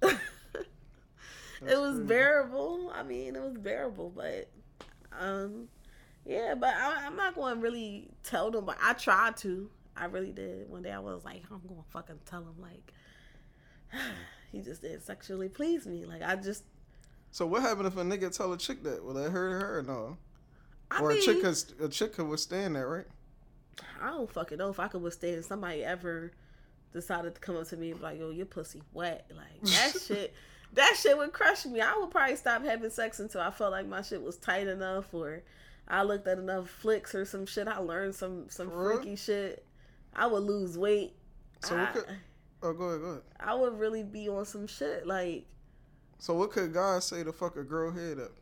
it 1.66 1.78
was 1.78 1.95
crazy. 1.95 2.07
bearable. 2.07 2.93
I 2.95 3.03
mean, 3.03 3.37
it 3.37 3.43
was 3.43 3.57
bearable, 3.57 4.12
but 4.14 4.49
um, 5.18 5.68
yeah. 6.24 6.55
But 6.55 6.74
I, 6.74 7.07
I'm 7.07 7.16
not 7.16 7.34
going 7.34 7.57
to 7.57 7.61
really 7.61 8.09
tell 8.22 8.51
them. 8.51 8.64
But 8.64 8.78
I 8.82 8.93
tried 8.95 9.37
to. 9.39 9.70
I 9.97 10.07
really 10.07 10.32
did. 10.32 10.68
One 10.68 10.82
day 10.82 10.93
I 10.93 10.99
was 10.99 11.24
like, 11.24 11.43
I'm 11.51 11.62
going 11.66 11.82
to 11.82 11.91
fucking 11.91 12.18
tell 12.26 12.41
him 12.43 12.61
like, 12.61 12.93
he 14.53 14.61
just 14.61 14.82
didn't 14.82 15.03
sexually 15.03 15.49
please 15.49 15.87
me. 15.87 16.05
Like 16.05 16.22
I 16.22 16.37
just, 16.37 16.64
So 17.30 17.47
what 17.47 17.62
happened 17.62 17.87
if 17.87 17.97
a 17.97 18.03
nigga 18.03 18.37
tell 18.37 18.53
a 18.53 18.59
chick 18.59 18.82
that? 18.82 19.03
Will 19.05 19.14
that 19.14 19.30
hurt 19.30 19.51
her 19.51 19.78
or 19.78 19.82
no? 19.82 20.18
I 20.91 21.01
or 21.01 21.09
mean, 21.11 21.18
a 21.18 21.22
chick 21.22 21.43
could 21.43 21.87
a 21.87 21.89
chick 21.89 22.12
could 22.14 22.28
withstand 22.28 22.76
that, 22.76 22.87
right? 22.87 23.07
I 24.01 24.09
don't 24.11 24.31
fucking 24.31 24.59
know 24.59 24.70
if 24.70 24.81
I 24.81 24.89
could 24.89 25.03
withstand 25.03 25.45
somebody 25.45 25.85
ever 25.85 26.33
decided 26.93 27.35
to 27.35 27.41
come 27.41 27.57
up 27.57 27.66
to 27.68 27.77
me 27.77 27.91
and 27.91 27.99
be 28.01 28.05
like, 28.05 28.18
yo, 28.18 28.31
your 28.31 28.47
pussy 28.47 28.83
wet. 28.93 29.31
Like 29.35 29.61
that 29.62 29.95
shit. 30.07 30.35
That 30.72 30.97
shit 30.99 31.16
would 31.16 31.33
crush 31.33 31.64
me. 31.66 31.81
I 31.81 31.97
would 31.97 32.11
probably 32.11 32.37
stop 32.37 32.64
having 32.64 32.91
sex 32.91 33.20
until 33.20 33.41
I 33.41 33.51
felt 33.51 33.72
like 33.72 33.87
my 33.87 34.03
shit 34.03 34.22
was 34.22 34.37
tight 34.37 34.66
enough, 34.66 35.12
or 35.14 35.43
I 35.89 36.03
looked 36.03 36.27
at 36.27 36.39
enough 36.39 36.68
flicks 36.68 37.14
or 37.14 37.24
some 37.24 37.47
shit. 37.47 37.68
I 37.68 37.79
learned 37.79 38.14
some 38.14 38.49
some 38.49 38.70
For 38.70 38.89
real? 38.89 38.97
freaky 38.99 39.16
shit. 39.16 39.64
I 40.14 40.27
would 40.27 40.43
lose 40.43 40.77
weight. 40.77 41.14
So 41.64 41.79
I, 41.79 41.87
could? 41.87 42.05
Oh, 42.62 42.72
go 42.72 42.85
ahead, 42.85 43.01
go 43.01 43.07
ahead. 43.09 43.22
I 43.39 43.55
would 43.55 43.79
really 43.79 44.03
be 44.03 44.29
on 44.29 44.45
some 44.45 44.66
shit. 44.66 45.07
Like, 45.07 45.45
So 46.18 46.35
what 46.35 46.51
could 46.51 46.72
God 46.74 47.03
say 47.03 47.22
to 47.22 47.33
fuck 47.33 47.57
a 47.57 47.62
girl 47.62 47.91
head 47.93 48.18
up 48.18 48.33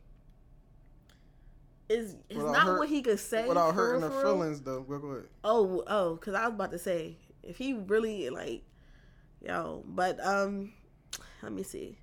is 1.89 2.15
it's 2.29 2.37
Without 2.37 2.51
not 2.53 2.63
hurt- 2.63 2.79
what 2.79 2.89
he 2.89 3.01
could 3.01 3.19
say 3.19 3.47
without 3.47 3.75
hurting 3.75 4.01
her 4.01 4.21
feelings 4.23 4.61
though? 4.61 4.81
Go, 4.81 4.97
go 4.99 5.07
ahead. 5.09 5.25
Oh, 5.43 5.83
oh, 5.87 6.15
because 6.15 6.33
I 6.33 6.45
was 6.47 6.53
about 6.55 6.71
to 6.71 6.79
say 6.79 7.17
if 7.43 7.57
he 7.57 7.73
really 7.73 8.29
like, 8.29 8.63
yo, 9.41 9.83
but 9.87 10.19
um, 10.25 10.73
let 11.43 11.51
me 11.51 11.63
see. 11.63 11.97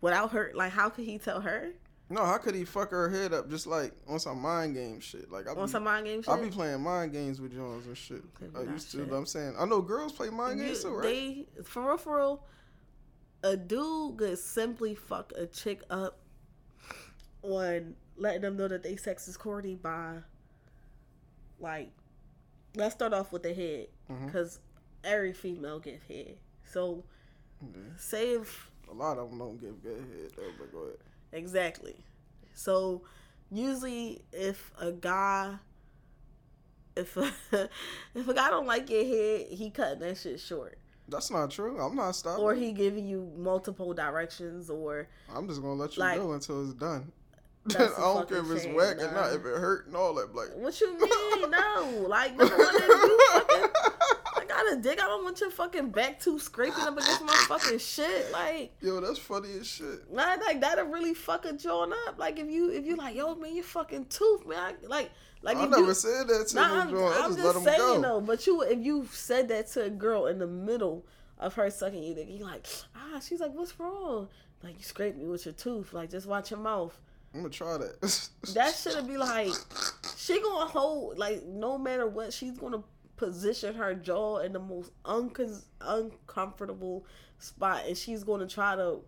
Without 0.00 0.32
her, 0.32 0.50
like, 0.54 0.72
how 0.72 0.88
could 0.90 1.04
he 1.04 1.18
tell 1.18 1.40
her 1.40 1.68
No, 2.10 2.24
how 2.26 2.36
could 2.38 2.56
he 2.56 2.64
fuck 2.64 2.90
her 2.90 3.08
head 3.08 3.32
up 3.32 3.48
just 3.48 3.68
like 3.68 3.92
on 4.08 4.18
some 4.18 4.40
mind 4.42 4.74
game 4.74 4.98
shit? 4.98 5.30
Like 5.30 5.46
I 5.46 5.52
on 5.52 5.66
be, 5.66 5.70
some 5.70 5.84
mind 5.84 6.06
game 6.06 6.22
shit? 6.22 6.34
I 6.34 6.40
be 6.40 6.50
playing 6.50 6.82
mind 6.82 7.12
games 7.12 7.40
with 7.40 7.54
Jones 7.54 7.86
and 7.86 7.96
shit. 7.96 8.22
I 8.56 8.62
used 8.62 8.90
to. 8.90 9.04
shit. 9.04 9.12
I'm 9.12 9.24
saying 9.26 9.54
I 9.56 9.64
know 9.66 9.80
girls 9.80 10.12
play 10.12 10.30
mind 10.30 10.58
You- 10.58 10.66
games 10.66 10.82
too, 10.82 10.90
right? 10.96 11.02
They 11.04 11.46
for 11.62 11.86
real, 11.86 11.96
for 11.96 12.16
real. 12.16 12.44
A 13.44 13.56
dude 13.56 14.18
could 14.18 14.38
simply 14.38 14.94
fuck 14.96 15.32
a 15.36 15.46
chick 15.46 15.82
up 15.90 16.18
on 17.42 17.94
letting 18.22 18.40
them 18.42 18.56
know 18.56 18.68
that 18.68 18.82
they 18.82 18.96
sex 18.96 19.28
is 19.28 19.36
corny 19.36 19.74
by, 19.74 20.18
like, 21.58 21.90
let's 22.76 22.94
start 22.94 23.12
off 23.12 23.32
with 23.32 23.42
the 23.42 23.52
head, 23.52 23.88
mm-hmm. 24.10 24.26
because 24.26 24.60
every 25.04 25.32
female 25.32 25.78
give 25.80 26.02
head. 26.04 26.36
So, 26.64 27.04
mm-hmm. 27.64 27.96
say 27.96 28.30
if 28.34 28.70
A 28.90 28.94
lot 28.94 29.18
of 29.18 29.30
them 29.30 29.38
don't 29.38 29.60
give 29.60 29.82
good 29.82 29.98
head 29.98 30.30
though. 30.36 30.50
But 30.58 30.72
go 30.72 30.78
ahead. 30.84 30.98
Exactly. 31.32 31.96
So 32.54 33.02
usually 33.50 34.22
if 34.32 34.70
a 34.78 34.92
guy 34.92 35.54
if 36.94 37.16
a, 37.16 37.30
if 38.14 38.28
a 38.28 38.34
guy 38.34 38.50
don't 38.50 38.66
like 38.66 38.90
your 38.90 39.04
head, 39.04 39.46
he 39.50 39.70
cutting 39.70 40.00
that 40.00 40.18
shit 40.18 40.40
short. 40.40 40.78
That's 41.08 41.30
not 41.30 41.50
true. 41.50 41.80
I'm 41.80 41.96
not 41.96 42.14
stopping. 42.14 42.44
Or 42.44 42.54
he 42.54 42.72
giving 42.72 43.06
you 43.06 43.32
multiple 43.36 43.92
directions 43.94 44.70
or 44.70 45.08
I'm 45.34 45.48
just 45.48 45.60
gonna 45.60 45.74
let 45.74 45.96
you 45.96 46.00
Like- 46.00 46.20
go 46.20 46.32
until 46.32 46.64
it's 46.64 46.74
done. 46.74 47.12
I 47.64 47.72
That's 47.74 47.96
a 47.96 48.00
don't 48.00 48.28
care 48.28 48.38
if 48.38 48.50
it's 48.50 48.64
shame, 48.64 48.74
whack 48.74 48.98
or 48.98 49.12
not. 49.12 49.32
If 49.32 49.40
it 49.40 49.56
hurt 49.58 49.86
and 49.86 49.94
all 49.94 50.14
that, 50.14 50.34
like. 50.34 50.48
what 50.56 50.80
you 50.80 50.92
mean? 50.98 51.50
No. 51.50 52.06
Like 52.08 52.36
number 52.36 52.56
one, 52.56 52.74
you 52.74 53.20
fucking 53.32 53.70
I 54.34 54.44
got 54.46 54.72
a 54.72 54.76
dick, 54.80 55.00
I 55.00 55.06
don't 55.06 55.22
want 55.22 55.40
your 55.40 55.50
fucking 55.50 55.90
back 55.90 56.18
tooth 56.18 56.42
scraping 56.42 56.82
up 56.82 56.94
against 56.98 57.22
my 57.24 57.32
fucking 57.46 57.78
shit. 57.78 58.32
Like 58.32 58.72
Yo, 58.80 58.98
that's 59.00 59.18
funny 59.18 59.50
as 59.60 59.66
shit. 59.68 60.12
Nah, 60.12 60.36
like 60.44 60.60
that'll 60.60 60.86
really 60.86 61.14
fuck 61.14 61.44
a 61.44 61.52
joint 61.52 61.92
up. 62.08 62.18
Like 62.18 62.38
if 62.40 62.50
you 62.50 62.70
if 62.72 62.84
you 62.84 62.96
like, 62.96 63.14
yo 63.14 63.34
man, 63.36 63.54
your 63.54 63.64
fucking 63.64 64.06
tooth, 64.06 64.44
man. 64.46 64.58
I, 64.58 64.86
like 64.86 65.10
like 65.42 65.56
I 65.56 65.64
if 65.64 65.70
never 65.70 65.82
you, 65.86 65.94
said 65.94 66.26
that 66.28 66.48
to 66.48 66.54
Nah, 66.56 66.80
I'm, 66.82 66.90
joint. 66.90 67.14
I 67.14 67.24
I'm 67.24 67.30
just, 67.34 67.38
just, 67.38 67.46
let 67.46 67.56
him 67.56 67.62
saying 67.62 67.78
go. 67.78 68.02
though. 68.02 68.20
But 68.20 68.46
you, 68.46 68.62
if 68.62 68.78
you 68.84 69.06
said 69.12 69.48
that 69.48 69.68
to 69.68 69.84
a 69.84 69.90
girl 69.90 70.26
in 70.26 70.38
the 70.38 70.46
middle 70.48 71.04
of 71.38 71.54
her 71.54 71.70
sucking 71.70 72.02
you, 72.02 72.14
then 72.14 72.28
you 72.28 72.44
like, 72.44 72.66
ah, 72.96 73.20
she's 73.20 73.40
like, 73.40 73.52
what's 73.54 73.78
wrong? 73.78 74.28
Like 74.64 74.78
you 74.78 74.84
scrape 74.84 75.16
me 75.16 75.26
with 75.26 75.44
your 75.46 75.54
tooth. 75.54 75.92
Like 75.92 76.10
just 76.10 76.26
watch 76.26 76.50
your 76.50 76.60
mouth. 76.60 76.98
I'm 77.34 77.40
gonna 77.40 77.50
try 77.50 77.78
that. 77.78 78.28
That 78.54 78.74
should 78.74 79.06
be 79.06 79.16
like, 79.16 79.48
she 80.16 80.40
gonna 80.40 80.66
hold 80.66 81.18
like 81.18 81.44
no 81.46 81.78
matter 81.78 82.06
what, 82.06 82.32
she's 82.32 82.58
gonna 82.58 82.82
position 83.16 83.74
her 83.74 83.94
jaw 83.94 84.38
in 84.38 84.52
the 84.52 84.58
most 84.58 84.90
uncon- 85.04 85.64
uncomfortable 85.80 87.06
spot, 87.38 87.82
and 87.86 87.96
she's 87.96 88.24
gonna 88.24 88.46
try 88.46 88.76
to 88.76 89.00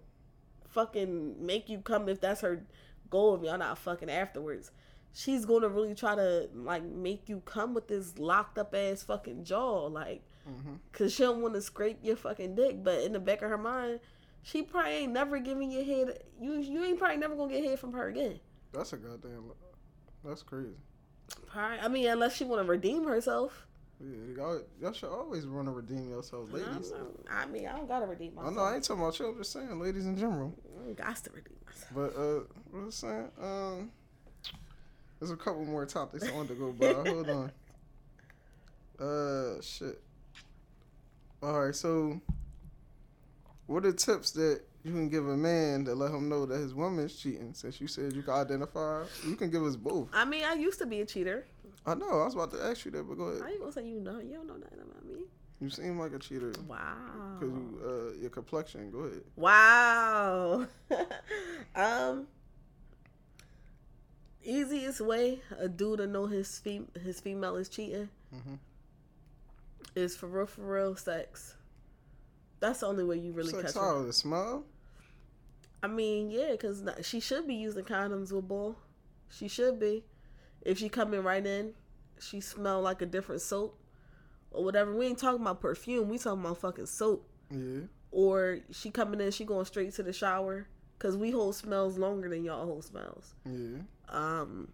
fucking 0.69 1.45
make 1.45 1.69
you 1.69 1.79
come 1.79 2.09
if 2.09 2.21
that's 2.21 2.41
her 2.41 2.65
goal. 3.11 3.37
If 3.37 3.43
y'all 3.43 3.59
not 3.59 3.79
fucking 3.79 4.11
afterwards, 4.11 4.71
she's 5.13 5.45
gonna 5.45 5.69
really 5.69 5.95
try 5.95 6.15
to 6.15 6.49
like 6.55 6.83
make 6.85 7.29
you 7.29 7.41
come 7.45 7.75
with 7.75 7.89
this 7.89 8.19
locked 8.19 8.59
up 8.59 8.75
ass 8.75 9.03
fucking 9.03 9.45
jaw, 9.45 9.87
like, 9.87 10.23
Mhm. 10.49 10.79
cause 10.93 11.13
she 11.13 11.23
don't 11.23 11.43
want 11.43 11.55
to 11.55 11.63
scrape 11.63 11.99
your 12.03 12.17
fucking 12.17 12.55
dick, 12.55 12.83
but 12.83 13.03
in 13.03 13.13
the 13.13 13.21
back 13.21 13.43
of 13.43 13.51
her 13.51 13.59
mind. 13.59 14.01
She 14.45 14.63
probably 14.63 14.93
ain't 14.93 15.13
never 15.13 15.39
giving 15.39 15.71
you 15.71 15.83
head. 15.83 16.23
You 16.39 16.59
you 16.59 16.85
ain't 16.85 16.99
probably 16.99 17.17
never 17.17 17.35
gonna 17.35 17.51
get 17.51 17.65
head 17.65 17.79
from 17.79 17.95
her 17.95 18.09
again. 18.09 18.39
That's 18.73 18.93
a 18.93 18.99
goddamn. 18.99 19.51
That's 20.23 20.43
crazy. 20.43 20.77
Probably, 21.47 21.79
I 21.79 21.89
mean, 21.89 22.07
unless 22.09 22.37
she 22.37 22.45
want 22.45 22.63
to 22.63 22.71
redeem 22.71 23.05
herself. 23.05 23.67
Yeah, 23.99 24.37
y'all, 24.37 24.61
y'all 24.83 24.93
should 24.93 25.09
always 25.09 25.47
want 25.47 25.67
to 25.67 25.73
redeem 25.73 26.11
yourselves, 26.11 26.53
ladies. 26.53 26.93
I 27.31 27.47
mean, 27.47 27.67
I 27.67 27.73
don't 27.73 27.89
gotta 27.89 28.07
redeem 28.07 28.35
myself. 28.35 28.53
I 28.53 28.57
know 28.57 28.63
I 28.63 28.75
ain't 28.75 28.85
talking 28.85 29.03
about 29.03 29.19
you. 29.19 29.29
I'm 29.29 29.39
just 29.39 29.53
saying, 29.53 29.81
ladies 29.81 30.05
in 30.05 30.19
general. 30.19 30.53
I 30.87 30.93
got 30.93 31.17
to 31.17 31.31
redeem 31.31 31.57
myself. 31.65 31.93
But 31.95 32.21
uh, 32.21 32.41
what 32.71 32.81
I'm 32.81 32.91
saying? 32.91 33.29
Um, 33.41 33.91
there's 35.19 35.31
a 35.31 35.37
couple 35.37 35.65
more 35.65 35.87
topics 35.87 36.29
I 36.29 36.33
wanted 36.33 36.49
to 36.49 36.55
go 36.57 36.73
by. 36.73 36.93
Hold 37.11 37.31
on. 37.31 37.53
Uh, 39.01 39.63
shit. 39.63 40.03
All 41.43 41.65
right, 41.65 41.75
so 41.75 42.21
what 43.67 43.85
are 43.85 43.93
tips 43.93 44.33
that 44.33 44.61
you 44.85 44.93
can 44.93 45.09
give 45.09 45.27
a 45.29 45.37
man 45.37 45.85
to 45.87 45.95
let 45.95 46.11
him 46.13 46.29
know 46.29 46.45
that 46.47 46.59
his 46.59 46.75
woman's 46.75 47.15
cheating? 47.17 47.55
Since 47.55 47.81
you 47.81 47.87
said 47.89 48.13
you 48.13 48.23
can 48.23 48.35
identify, 48.35 49.05
you 49.27 49.37
can 49.37 49.51
give 49.51 49.63
us 49.65 49.77
both. 49.77 50.09
I 50.13 50.25
mean, 50.25 50.45
I 50.45 50.55
used 50.55 50.79
to 50.81 50.87
be 50.87 51.01
a 51.01 51.07
cheater. 51.07 51.47
I 51.87 51.95
know. 51.95 52.21
I 52.21 52.25
was 52.25 52.35
about 52.35 52.51
to 52.53 52.63
ask 52.65 52.85
you 52.85 52.91
that, 52.93 53.03
but 53.09 53.17
go 53.17 53.25
ahead. 53.25 53.43
I 53.45 53.51
ain't 53.51 53.61
gonna 53.61 53.73
say 53.73 53.87
you 53.87 54.01
know. 54.01 54.19
You 54.19 54.35
don't 54.35 54.47
know 54.47 54.57
nothing 54.57 54.79
about 54.81 55.05
me. 55.07 55.21
You 55.61 55.71
seem 55.71 55.99
like 55.99 56.13
a 56.13 56.19
cheater 56.19 56.53
Wow. 56.67 56.95
because 57.39 57.55
you, 57.55 57.81
uh, 57.85 58.21
your 58.21 58.31
complexion. 58.31 58.91
Go 58.91 58.99
ahead. 59.01 59.23
Wow. 59.37 60.67
um. 61.75 62.27
Easiest 64.47 65.01
way 65.01 65.41
a 65.59 65.69
dude 65.69 65.99
to 65.99 66.07
know 66.07 66.27
his 66.27 66.59
fem- 66.59 66.89
his 67.03 67.19
female 67.19 67.57
is 67.57 67.69
cheating 67.71 68.11
Mhm. 68.35 68.59
is 69.95 70.15
for 70.17 70.27
real, 70.27 70.47
for 70.47 70.61
real 70.63 70.97
sex. 70.97 71.54
That's 72.61 72.81
the 72.81 72.87
only 72.87 73.05
way 73.05 73.19
you 73.19 73.33
really 73.33 73.53
catch 73.53 73.75
her. 73.75 74.03
The 74.05 74.13
smell? 74.13 74.65
I 75.83 75.87
mean, 75.87 76.31
yeah, 76.31 76.53
because 76.53 76.83
she 77.03 77.21
should 77.21 77.47
be 77.47 77.55
using 77.55 77.85
condoms 77.85 78.33
with 78.33 78.49
bull. 78.49 78.77
She 79.29 79.49
should 79.49 79.79
be. 79.79 80.05
if 80.63 80.79
she 80.79 80.89
coming 80.89 81.23
right 81.23 81.45
in, 81.47 81.75
she 82.19 82.41
smell 82.41 82.81
like 82.81 83.03
a 83.03 83.07
different 83.07 83.43
soap 83.43 83.79
or 84.51 84.65
whatever. 84.65 84.95
We 84.95 85.07
ain't 85.07 85.19
talking 85.19 85.43
about 85.43 85.61
perfume. 85.61 86.09
We 86.09 86.17
talking 86.17 86.41
about 86.41 86.59
fucking 86.59 86.87
soap. 86.87 87.29
Yeah. 87.51 87.81
Or 88.11 88.61
she 88.71 88.91
coming 88.91 89.21
in, 89.21 89.31
she 89.33 89.45
going 89.45 89.65
straight 89.67 89.93
to 89.95 90.03
the 90.03 90.13
shower. 90.13 90.69
Cause 91.01 91.17
we 91.19 91.33
hold 91.33 91.55
smells 91.57 91.99
longer 91.99 92.31
than 92.31 92.45
y'all 92.45 92.65
hold 92.65 92.85
smells. 92.85 93.35
Yeah. 93.45 93.81
Um. 94.09 94.69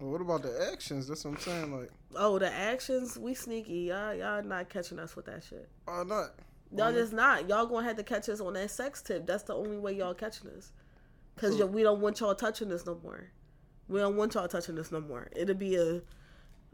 Well, 0.00 0.10
what 0.10 0.20
about 0.20 0.42
the 0.42 0.68
actions? 0.72 1.06
That's 1.06 1.24
what 1.24 1.34
I'm 1.34 1.40
saying. 1.40 1.72
Like, 1.80 1.90
Oh, 2.16 2.38
the 2.38 2.52
actions, 2.52 3.16
we 3.16 3.32
sneaky. 3.34 3.82
Y'all, 3.88 4.12
y'all 4.14 4.42
not 4.42 4.68
catching 4.68 4.98
us 4.98 5.16
with 5.16 5.24
that 5.26 5.42
shit. 5.44 5.68
why 5.86 6.02
not? 6.02 6.32
Y'all 6.72 6.92
just 6.92 7.12
not. 7.12 7.48
Y'all 7.48 7.66
gonna 7.66 7.86
have 7.86 7.96
to 7.96 8.02
catch 8.02 8.28
us 8.28 8.40
on 8.40 8.54
that 8.54 8.70
sex 8.70 9.00
tip. 9.02 9.26
That's 9.26 9.44
the 9.44 9.54
only 9.54 9.78
way 9.78 9.92
y'all 9.94 10.14
catching 10.14 10.50
us. 10.50 10.72
Cause 11.36 11.62
we 11.62 11.82
don't 11.82 12.00
want 12.00 12.20
y'all 12.20 12.34
touching 12.34 12.70
us 12.72 12.86
no 12.86 12.98
more. 13.02 13.30
We 13.88 14.00
don't 14.00 14.16
want 14.16 14.34
y'all 14.34 14.48
touching 14.48 14.78
us 14.78 14.92
no 14.92 15.00
more. 15.00 15.28
It'll 15.34 15.54
be 15.54 15.76
a, 15.76 16.00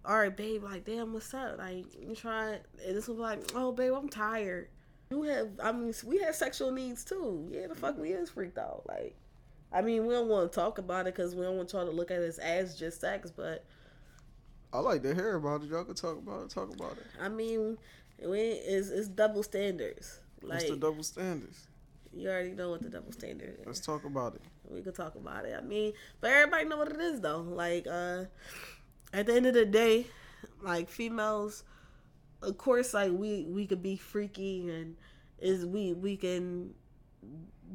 all 0.05 0.19
right, 0.19 0.35
babe. 0.35 0.63
Like, 0.63 0.85
damn, 0.85 1.13
what's 1.13 1.33
up? 1.35 1.59
Like, 1.59 1.87
you 1.99 2.15
try. 2.15 2.59
And 2.87 2.97
this 2.97 3.09
will 3.09 3.17
be 3.17 3.23
like, 3.23 3.43
oh, 3.55 3.73
babe, 3.73 3.93
I'm 3.95 4.09
tired. 4.09 4.69
You 5.11 5.23
have. 5.25 5.49
I 5.63 5.73
mean, 5.73 5.93
we 6.05 6.19
have 6.19 6.35
sexual 6.37 6.71
needs 6.71 7.05
too. 7.05 7.49
Yeah, 7.51 7.67
the 7.67 7.75
fuck 7.75 7.99
we 7.99 8.11
is 8.11 8.31
freaked 8.31 8.59
out. 8.59 8.85
Like, 8.89 9.17
I 9.73 9.83
mean, 9.83 10.07
we 10.07 10.15
don't 10.15 10.29
want 10.29 10.53
to 10.53 10.55
talk 10.55 10.79
about 10.79 11.07
it 11.07 11.17
because 11.17 11.35
we 11.35 11.43
don't 11.43 11.57
want 11.57 11.73
y'all 11.73 11.87
to 11.87 11.91
look 11.91 12.11
at 12.11 12.21
it 12.21 12.39
as 12.39 12.79
just 12.79 13.01
sex. 13.01 13.31
But 13.31 13.65
I 14.73 14.79
like 14.79 15.03
to 15.03 15.15
hear 15.15 15.35
about 15.35 15.63
it. 15.65 15.71
Y'all 15.71 15.85
can 15.85 15.95
talk 15.95 16.19
about 16.19 16.45
it. 16.45 16.51
Talk 16.51 16.73
about 16.73 16.93
it. 16.93 17.07
I 17.21 17.29
mean, 17.29 17.77
we 18.25 18.39
it's, 18.39 18.89
it's 18.89 19.09
double 19.09 19.43
standards. 19.43 20.21
Like, 20.43 20.59
What's 20.61 20.71
the 20.71 20.77
double 20.77 21.03
standards? 21.03 21.67
you 22.13 22.29
already 22.29 22.51
know 22.51 22.71
what 22.71 22.83
the 22.83 22.89
double 22.89 23.13
standard 23.13 23.57
is. 23.61 23.67
Let's 23.67 23.81
talk 23.81 24.05
about 24.05 24.35
it. 24.35 24.41
we 24.69 24.83
can 24.83 24.93
talk 24.93 25.15
about 25.15 25.45
it. 25.45 25.55
I 25.57 25.61
mean, 25.61 25.93
but 26.21 26.31
everybody 26.33 26.65
know 26.65 26.79
what 26.79 26.89
it 26.91 27.01
is 27.01 27.21
though. 27.21 27.43
Like, 27.43 27.87
uh 27.91 28.25
at 29.13 29.27
the 29.27 29.35
end 29.35 29.47
of 29.47 29.55
the 29.55 29.65
day, 29.67 30.07
like 30.63 30.89
females, 30.89 31.65
of 32.43 32.57
course, 32.59 32.95
like 32.95 33.13
we 33.13 33.45
we 33.49 33.67
could 33.67 33.83
be 33.83 33.97
freaky 33.97 34.69
and 34.71 34.97
is 35.39 35.65
we 35.67 35.93
we 35.93 36.17
can 36.17 36.75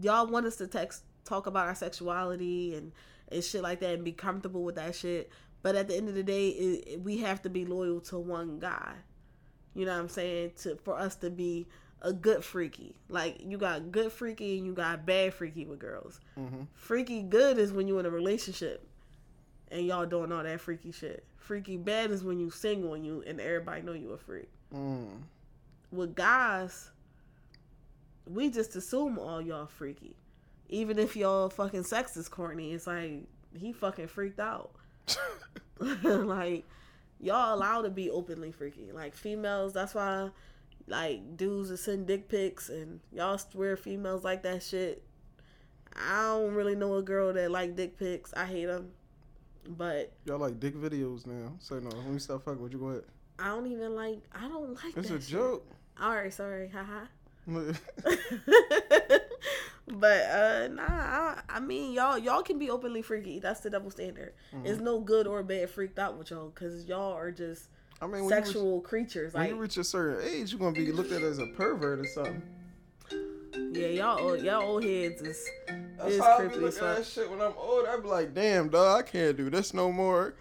y'all 0.01 0.27
want 0.27 0.45
us 0.45 0.57
to 0.57 0.67
text 0.67 1.03
talk 1.23 1.47
about 1.47 1.67
our 1.67 1.75
sexuality 1.75 2.75
and 2.75 2.91
and 3.31 3.43
shit 3.43 3.63
like 3.63 3.79
that 3.79 3.93
and 3.95 4.03
be 4.03 4.11
comfortable 4.11 4.63
with 4.63 4.75
that 4.75 4.95
shit. 4.95 5.29
But 5.61 5.75
at 5.75 5.87
the 5.87 5.95
end 5.95 6.09
of 6.09 6.15
the 6.15 6.23
day, 6.23 6.49
it, 6.49 6.87
it- 6.87 7.01
we 7.01 7.17
have 7.19 7.41
to 7.43 7.49
be 7.49 7.65
loyal 7.65 7.99
to 8.01 8.19
one 8.19 8.59
guy. 8.59 8.93
You 9.75 9.85
know 9.85 9.93
what 9.93 10.01
I'm 10.01 10.09
saying? 10.09 10.53
To 10.63 10.77
for 10.77 10.97
us 10.97 11.15
to 11.17 11.29
be 11.29 11.67
a 12.01 12.13
good 12.13 12.43
freaky. 12.43 12.95
Like 13.09 13.41
you 13.45 13.57
got 13.57 13.91
good 13.91 14.11
freaky 14.11 14.57
and 14.57 14.65
you 14.65 14.73
got 14.73 15.05
bad 15.05 15.33
freaky 15.33 15.65
with 15.65 15.79
girls. 15.79 16.19
Mm-hmm. 16.39 16.63
Freaky 16.73 17.21
good 17.21 17.57
is 17.57 17.73
when 17.73 17.87
you 17.87 17.99
in 17.99 18.05
a 18.05 18.09
relationship 18.09 18.87
and 19.71 19.85
y'all 19.85 20.05
doing 20.05 20.31
all 20.31 20.43
that 20.43 20.61
freaky 20.61 20.91
shit. 20.91 21.25
Freaky 21.37 21.77
bad 21.77 22.11
is 22.11 22.23
when 22.23 22.39
you 22.39 22.49
single 22.49 22.93
and 22.93 23.05
you 23.05 23.23
and 23.27 23.39
everybody 23.39 23.81
know 23.81 23.93
you 23.93 24.11
a 24.11 24.17
freak. 24.17 24.49
Mm. 24.73 25.07
With 25.91 26.15
guys, 26.15 26.91
we 28.27 28.49
just 28.49 28.75
assume 28.75 29.19
all 29.19 29.41
y'all 29.41 29.67
freaky. 29.67 30.15
Even 30.69 30.97
if 30.97 31.15
y'all 31.15 31.49
fucking 31.49 31.83
sex 31.83 32.17
is 32.17 32.27
corny, 32.27 32.73
it's 32.73 32.87
like 32.87 33.23
he 33.55 33.71
fucking 33.73 34.07
freaked 34.07 34.39
out. 34.39 34.71
like 36.03 36.65
y'all 37.19 37.55
allowed 37.55 37.83
to 37.83 37.89
be 37.89 38.09
openly 38.09 38.51
freaky. 38.51 38.91
Like 38.91 39.13
females, 39.15 39.73
that's 39.73 39.95
why 39.95 40.29
like 40.87 41.37
dudes 41.37 41.69
that 41.69 41.77
send 41.77 42.07
dick 42.07 42.29
pics 42.29 42.69
and 42.69 42.99
y'all 43.11 43.37
swear 43.37 43.75
females 43.75 44.23
like 44.23 44.43
that 44.43 44.61
shit. 44.63 45.03
I 45.95 46.23
don't 46.23 46.53
really 46.53 46.75
know 46.75 46.95
a 46.95 47.01
girl 47.01 47.33
that 47.33 47.51
like 47.51 47.75
dick 47.75 47.97
pics. 47.97 48.33
I 48.35 48.45
hate 48.45 48.65
them, 48.65 48.91
but 49.67 50.11
Y'all 50.25 50.39
like 50.39 50.59
dick 50.59 50.75
videos 50.75 51.25
now. 51.25 51.53
Say 51.59 51.75
no. 51.75 51.89
Let 51.89 52.07
me 52.07 52.19
stop 52.19 52.43
fucking 52.43 52.61
with 52.61 52.73
you. 52.73 52.79
Go 52.79 52.87
ahead. 52.89 53.03
I 53.39 53.49
don't 53.49 53.67
even 53.67 53.95
like. 53.95 54.21
I 54.33 54.47
don't 54.47 54.73
like. 54.73 54.95
It's 54.97 55.09
a 55.09 55.21
shit. 55.21 55.29
joke. 55.29 55.65
All 56.01 56.13
right, 56.13 56.33
sorry, 56.33 56.69
haha. 56.69 57.05
But 59.87 60.21
uh 60.29 60.67
nah, 60.69 60.83
I, 60.87 61.41
I 61.47 61.59
mean 61.59 61.93
y'all 61.93 62.17
y'all 62.17 62.41
can 62.41 62.57
be 62.57 62.69
openly 62.71 63.01
freaky. 63.01 63.39
That's 63.39 63.59
the 63.59 63.69
double 63.69 63.91
standard. 63.91 64.33
Mm-hmm. 64.53 64.65
It's 64.65 64.81
no 64.81 64.99
good 64.99 65.27
or 65.27 65.43
bad 65.43 65.69
freaked 65.69 65.99
out 65.99 66.17
with 66.17 66.31
y'all 66.31 66.49
because 66.49 66.85
y'all 66.85 67.13
are 67.13 67.31
just 67.31 67.69
I 68.01 68.07
mean, 68.07 68.23
you, 68.23 68.29
reach, 68.29 68.45
sexual 68.45 68.81
creatures. 68.81 69.33
when 69.33 69.43
Like 69.43 69.51
you 69.51 69.57
reach 69.57 69.77
a 69.77 69.83
certain 69.83 70.27
age, 70.27 70.51
you're 70.51 70.59
gonna 70.59 70.73
be 70.73 70.91
looked 70.91 71.11
at 71.11 71.21
as 71.21 71.39
a 71.39 71.47
pervert 71.47 71.99
or 71.99 72.05
something. 72.05 72.41
yeah, 73.73 73.87
y'all 73.87 74.19
old, 74.19 74.41
y'all 74.41 74.63
old 74.63 74.83
heads 74.83 75.21
is 75.21 75.47
That's 75.97 76.15
is 76.15 76.19
how 76.19 76.37
I 76.39 76.47
be 76.47 76.55
looking 76.55 76.79
at 76.79 76.97
that 76.97 77.05
shit 77.05 77.29
when 77.29 77.39
I'm 77.39 77.53
old. 77.55 77.85
I 77.87 77.97
be 77.97 78.07
like, 78.07 78.33
damn, 78.33 78.69
dog, 78.69 78.99
I 78.99 79.07
can't 79.07 79.37
do 79.37 79.49
this 79.49 79.73
no 79.73 79.91
more. 79.91 80.35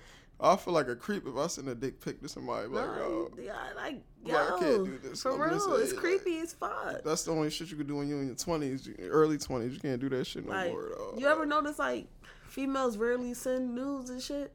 I 0.44 0.56
feel 0.56 0.74
like 0.74 0.88
a 0.88 0.94
creep 0.96 1.26
if 1.26 1.36
I 1.36 1.46
send 1.46 1.68
a 1.68 1.74
dick 1.74 2.00
pic 2.00 2.20
to 2.22 2.28
somebody. 2.28 2.68
Like, 2.68 2.86
No, 2.86 2.94
yo, 2.96 3.30
yeah, 3.42 3.54
like 3.76 4.02
Like, 4.24 4.34
I 4.34 4.58
can't 4.58 4.84
do 4.84 4.98
this. 5.02 5.22
for 5.22 5.32
I'm 5.32 5.40
real, 5.40 5.74
it's 5.76 5.90
saying, 5.90 6.00
creepy 6.00 6.38
as 6.40 6.52
fuck. 6.52 7.02
that's 7.02 7.24
the 7.24 7.32
only 7.32 7.50
shit 7.50 7.70
you 7.70 7.76
can 7.76 7.86
do 7.86 7.96
when 7.96 8.08
you're 8.08 8.20
in 8.20 8.26
your 8.26 8.36
twenties, 8.36 8.88
early 9.08 9.38
twenties. 9.38 9.72
You 9.74 9.80
can't 9.80 10.00
do 10.00 10.08
that 10.10 10.26
shit 10.26 10.44
no 10.46 10.52
Like, 10.52 10.70
more. 10.72 10.90
Dog. 10.90 11.20
you 11.20 11.26
ever 11.26 11.46
notice 11.46 11.78
like 11.78 12.06
females 12.48 12.96
rarely 12.96 13.34
send 13.34 13.74
news 13.74 14.10
and 14.10 14.22
shit? 14.22 14.52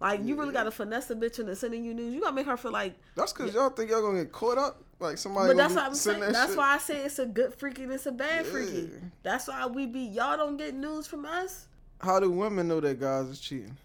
Like, 0.00 0.24
you 0.24 0.34
really 0.36 0.52
gotta 0.52 0.70
finesse 0.70 1.08
a 1.10 1.14
bitch 1.14 1.38
into 1.38 1.54
sending 1.56 1.84
you 1.84 1.94
news. 1.94 2.12
You 2.14 2.20
gotta 2.20 2.34
make 2.34 2.46
her 2.46 2.56
feel 2.56 2.72
like 2.72 2.94
That's 3.16 3.32
because 3.32 3.54
y'all 3.54 3.70
think 3.70 3.90
y'all 3.90 4.02
gonna 4.02 4.22
get 4.24 4.32
caught 4.32 4.58
up. 4.58 4.82
Like 5.00 5.18
somebody. 5.18 5.48
But 5.48 5.56
that's 5.56 5.74
what 5.74 5.84
I'm 5.84 5.94
saying. 5.94 6.20
that 6.20 6.32
That's 6.32 6.50
shit. 6.52 6.58
why 6.58 6.74
I 6.74 6.78
say 6.78 7.04
it's 7.04 7.18
a 7.18 7.26
good 7.26 7.52
freaky 7.54 7.82
and 7.82 7.92
it's 7.92 8.06
a 8.06 8.12
bad 8.12 8.46
freaky. 8.46 8.88
That's 9.24 9.48
why 9.48 9.66
we 9.66 9.86
be 9.86 10.00
y'all 10.00 10.36
don't 10.36 10.56
get 10.56 10.74
news 10.74 11.06
from 11.08 11.24
us. 11.26 11.66
How 12.00 12.20
do 12.20 12.30
women 12.30 12.68
know 12.68 12.80
that 12.80 13.00
guys 13.00 13.26
is 13.26 13.40
cheating? 13.40 13.76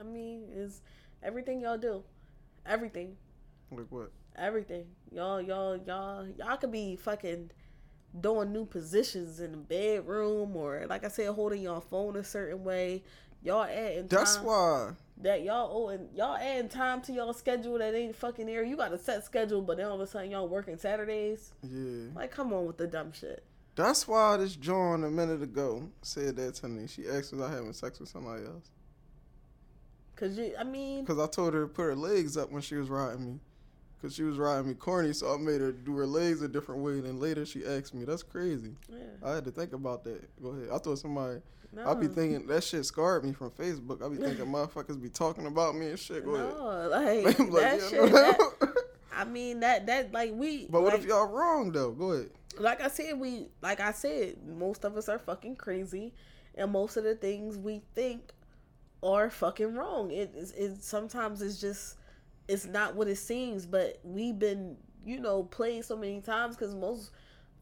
I 0.00 0.02
mean, 0.02 0.44
is 0.52 0.80
everything 1.22 1.60
y'all 1.60 1.78
do, 1.78 2.02
everything, 2.66 3.16
Like 3.70 3.86
what? 3.90 4.10
everything. 4.36 4.86
Y'all, 5.12 5.40
y'all, 5.40 5.76
y'all, 5.86 6.26
y'all 6.38 6.56
could 6.56 6.72
be 6.72 6.96
fucking 6.96 7.50
doing 8.18 8.52
new 8.52 8.64
positions 8.64 9.38
in 9.40 9.52
the 9.52 9.56
bedroom 9.58 10.56
or 10.56 10.84
like 10.88 11.04
I 11.04 11.08
said, 11.08 11.28
holding 11.28 11.62
your 11.62 11.80
phone 11.80 12.16
a 12.16 12.24
certain 12.24 12.64
way. 12.64 13.02
Y'all 13.42 13.64
adding 13.64 14.06
That's 14.08 14.36
time 14.36 14.44
why. 14.44 14.90
that 15.18 15.42
y'all 15.42 15.70
owing 15.74 16.08
y'all 16.14 16.36
adding 16.36 16.68
time 16.68 17.00
to 17.02 17.12
y'all 17.12 17.32
schedule 17.32 17.78
that 17.78 17.94
ain't 17.94 18.14
fucking 18.16 18.46
there. 18.46 18.62
You 18.64 18.76
got 18.76 18.92
a 18.92 18.98
set 18.98 19.24
schedule, 19.24 19.62
but 19.62 19.76
then 19.78 19.86
all 19.86 19.94
of 19.94 20.00
a 20.00 20.06
sudden 20.06 20.30
y'all 20.30 20.48
working 20.48 20.76
Saturdays. 20.76 21.52
Yeah. 21.62 22.08
Like, 22.14 22.30
come 22.32 22.52
on 22.52 22.66
with 22.66 22.76
the 22.76 22.86
dumb 22.86 23.12
shit. 23.12 23.44
That's 23.76 24.06
why 24.06 24.36
this 24.36 24.56
John 24.56 25.04
a 25.04 25.10
minute 25.10 25.40
ago 25.42 25.88
said 26.02 26.36
that 26.36 26.54
to 26.56 26.68
me. 26.68 26.86
She 26.86 27.08
asked 27.08 27.32
was 27.32 27.40
I 27.40 27.50
having 27.50 27.72
sex 27.72 27.98
with 27.98 28.10
somebody 28.10 28.44
else. 28.44 28.70
Cause 30.20 30.36
you, 30.36 30.52
I 30.58 30.64
mean, 30.64 31.06
Cause 31.06 31.18
I 31.18 31.26
told 31.26 31.54
her 31.54 31.62
to 31.62 31.66
put 31.66 31.84
her 31.84 31.96
legs 31.96 32.36
up 32.36 32.52
when 32.52 32.60
she 32.60 32.74
was 32.74 32.90
riding 32.90 33.24
me. 33.24 33.40
Cause 34.02 34.14
she 34.14 34.22
was 34.22 34.36
riding 34.36 34.68
me 34.68 34.74
corny, 34.74 35.14
so 35.14 35.34
I 35.34 35.38
made 35.38 35.62
her 35.62 35.72
do 35.72 35.96
her 35.96 36.06
legs 36.06 36.42
a 36.42 36.48
different 36.48 36.82
way. 36.82 36.92
And 36.92 37.04
then 37.04 37.18
later 37.18 37.46
she 37.46 37.64
asked 37.64 37.94
me. 37.94 38.04
That's 38.04 38.22
crazy. 38.22 38.72
yeah. 38.90 38.98
I 39.22 39.34
had 39.34 39.44
to 39.46 39.50
think 39.50 39.72
about 39.72 40.04
that. 40.04 40.22
Go 40.42 40.50
ahead. 40.50 40.68
I 40.72 40.76
thought 40.76 40.98
somebody. 40.98 41.40
No. 41.72 41.88
I 41.88 41.94
be 41.94 42.08
thinking 42.08 42.46
that 42.48 42.64
shit 42.64 42.84
scarred 42.84 43.24
me 43.24 43.32
from 43.32 43.50
Facebook. 43.50 44.04
I'd 44.04 44.18
be 44.18 44.22
thinking 44.22 44.46
motherfuckers 44.52 45.00
be 45.00 45.08
talking 45.08 45.46
about 45.46 45.74
me 45.74 45.88
and 45.88 45.98
shit. 45.98 46.24
Go 46.24 46.34
ahead. 46.34 46.50
No, 46.50 46.88
like, 46.90 47.40
I'm 47.40 47.50
like, 47.50 47.62
that 47.62 47.80
yeah, 47.80 47.88
shit. 47.88 48.00
no. 48.00 48.08
That, 48.10 48.74
I 49.16 49.24
mean 49.24 49.60
that 49.60 49.86
that 49.86 50.12
like 50.12 50.32
we. 50.34 50.66
but 50.68 50.82
what 50.82 50.92
like, 50.92 51.02
if 51.02 51.08
y'all 51.08 51.26
wrong 51.26 51.72
though? 51.72 51.92
Go 51.92 52.12
ahead. 52.12 52.30
Like 52.58 52.82
I 52.82 52.88
said, 52.88 53.18
we 53.18 53.48
like 53.62 53.80
I 53.80 53.92
said, 53.92 54.36
most 54.46 54.84
of 54.84 54.96
us 54.96 55.08
are 55.08 55.18
fucking 55.18 55.56
crazy, 55.56 56.12
and 56.54 56.72
most 56.72 56.96
of 56.96 57.04
the 57.04 57.14
things 57.14 57.56
we 57.56 57.82
think 57.94 58.32
are 59.02 59.30
fucking 59.30 59.74
wrong. 59.74 60.10
It 60.10 60.32
is. 60.34 60.52
It 60.52 60.82
sometimes 60.82 61.42
it's 61.42 61.60
just 61.60 61.96
it's 62.48 62.66
not 62.66 62.94
what 62.94 63.08
it 63.08 63.16
seems. 63.16 63.66
But 63.66 64.00
we've 64.02 64.38
been 64.38 64.76
you 65.04 65.20
know 65.20 65.44
played 65.44 65.84
so 65.84 65.96
many 65.96 66.20
times 66.20 66.56
because 66.56 66.74
most 66.74 67.10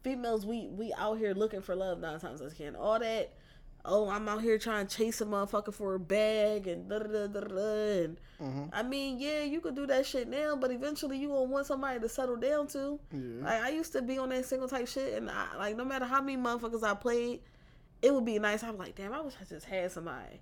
females 0.02 0.46
we 0.46 0.68
we 0.68 0.92
out 0.94 1.18
here 1.18 1.34
looking 1.34 1.60
for 1.60 1.74
love 1.74 1.98
nine 2.00 2.18
times 2.20 2.40
out 2.40 2.48
of 2.48 2.58
ten. 2.58 2.76
All 2.76 2.98
that. 2.98 3.32
Oh, 3.84 4.10
I'm 4.10 4.28
out 4.28 4.42
here 4.42 4.58
trying 4.58 4.86
to 4.86 4.96
chase 4.96 5.20
a 5.20 5.24
motherfucker 5.24 5.72
for 5.72 5.94
a 5.94 6.00
bag 6.00 6.66
and 6.66 6.88
da 6.90 6.98
da 6.98 7.06
da 7.06 7.26
da 7.28 7.40
da. 7.40 8.02
And 8.02 8.20
hmm 8.38 8.64
I 8.72 8.82
mean, 8.82 9.18
yeah, 9.18 9.44
you 9.44 9.60
could 9.60 9.76
do 9.76 9.86
that 9.86 10.04
shit 10.04 10.28
now, 10.28 10.56
but 10.56 10.70
eventually 10.72 11.16
you 11.16 11.28
gonna 11.28 11.44
want 11.44 11.66
somebody 11.66 12.00
to 12.00 12.08
settle 12.08 12.36
down 12.36 12.66
to. 12.68 12.98
Yeah. 13.12 13.44
Like 13.44 13.62
I 13.62 13.68
used 13.70 13.92
to 13.92 14.02
be 14.02 14.18
on 14.18 14.28
that 14.30 14.44
single 14.44 14.68
type 14.68 14.88
shit, 14.88 15.14
and 15.14 15.30
I 15.30 15.56
like 15.56 15.76
no 15.76 15.84
matter 15.84 16.04
how 16.04 16.20
many 16.20 16.36
motherfuckers 16.36 16.82
I 16.82 16.94
played, 16.94 17.40
it 18.02 18.12
would 18.12 18.24
be 18.24 18.38
nice. 18.38 18.62
I'm 18.62 18.76
like, 18.76 18.96
damn, 18.96 19.12
I 19.12 19.20
wish 19.20 19.34
I 19.40 19.44
just 19.44 19.64
had 19.66 19.90
somebody. 19.92 20.40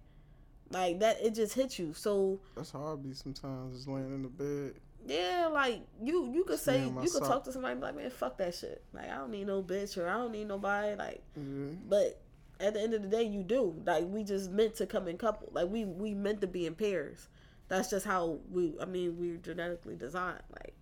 Like 0.70 0.98
that, 1.00 1.20
it 1.22 1.34
just 1.34 1.54
hit 1.54 1.78
you. 1.78 1.92
So 1.94 2.40
That's 2.56 2.70
how 2.72 2.92
I 2.92 2.96
be 2.96 3.14
sometimes. 3.14 3.76
Just 3.76 3.88
laying 3.88 4.12
in 4.12 4.22
the 4.22 4.28
bed. 4.28 4.74
yeah, 5.06 5.48
like 5.52 5.80
you, 6.02 6.30
you 6.32 6.42
could 6.44 6.58
say 6.58 6.78
Stay 6.78 6.88
in 6.88 6.94
my 6.94 7.02
you 7.04 7.10
could 7.10 7.22
talk 7.22 7.44
to 7.44 7.52
somebody 7.52 7.78
like, 7.80 7.94
man, 7.96 8.10
fuck 8.10 8.36
that 8.38 8.54
shit. 8.54 8.82
Like 8.92 9.08
I 9.10 9.16
don't 9.16 9.30
need 9.30 9.46
no 9.46 9.62
bitch 9.62 9.96
or 9.96 10.08
I 10.08 10.14
don't 10.14 10.32
need 10.32 10.48
nobody. 10.48 10.96
Like, 10.96 11.22
Yeah. 11.36 11.68
but 11.88 12.20
at 12.58 12.74
the 12.74 12.80
end 12.80 12.94
of 12.94 13.02
the 13.02 13.08
day, 13.08 13.22
you 13.22 13.42
do. 13.44 13.80
Like 13.84 14.04
we 14.08 14.24
just 14.24 14.50
meant 14.50 14.74
to 14.76 14.86
come 14.86 15.06
in 15.08 15.16
couple. 15.18 15.50
Like 15.52 15.68
we 15.68 15.84
we 15.84 16.14
meant 16.14 16.40
to 16.40 16.46
be 16.48 16.66
in 16.66 16.74
pairs. 16.74 17.28
That's 17.68 17.88
just 17.90 18.04
how 18.06 18.38
we. 18.50 18.74
I 18.80 18.84
mean, 18.86 19.16
we're 19.18 19.36
genetically 19.36 19.94
designed. 19.96 20.42
Like, 20.52 20.74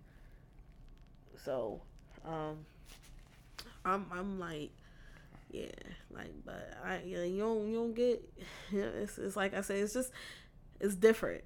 so, 1.43 1.81
um, 2.25 2.65
I'm 3.83 4.05
I'm 4.11 4.39
like, 4.39 4.71
yeah, 5.55 5.91
like, 6.11 6.31
but 6.45 6.73
I 6.83 7.01
yeah, 7.05 7.23
you 7.23 7.39
don't 7.39 7.67
you 7.69 7.75
don't 7.75 7.93
get. 7.95 8.23
Yeah, 8.71 8.85
it's 8.85 9.17
it's 9.17 9.35
like 9.35 9.53
I 9.53 9.61
said, 9.61 9.77
it's 9.77 9.93
just 9.93 10.11
it's 10.79 10.95
different. 10.95 11.43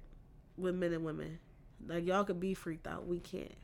with 0.56 0.74
men 0.74 0.92
and 0.92 1.04
women. 1.04 1.38
Like 1.86 2.06
y'all 2.06 2.24
could 2.24 2.40
be 2.40 2.54
freaked 2.54 2.86
out. 2.86 3.06
We 3.06 3.20
can't. 3.20 3.54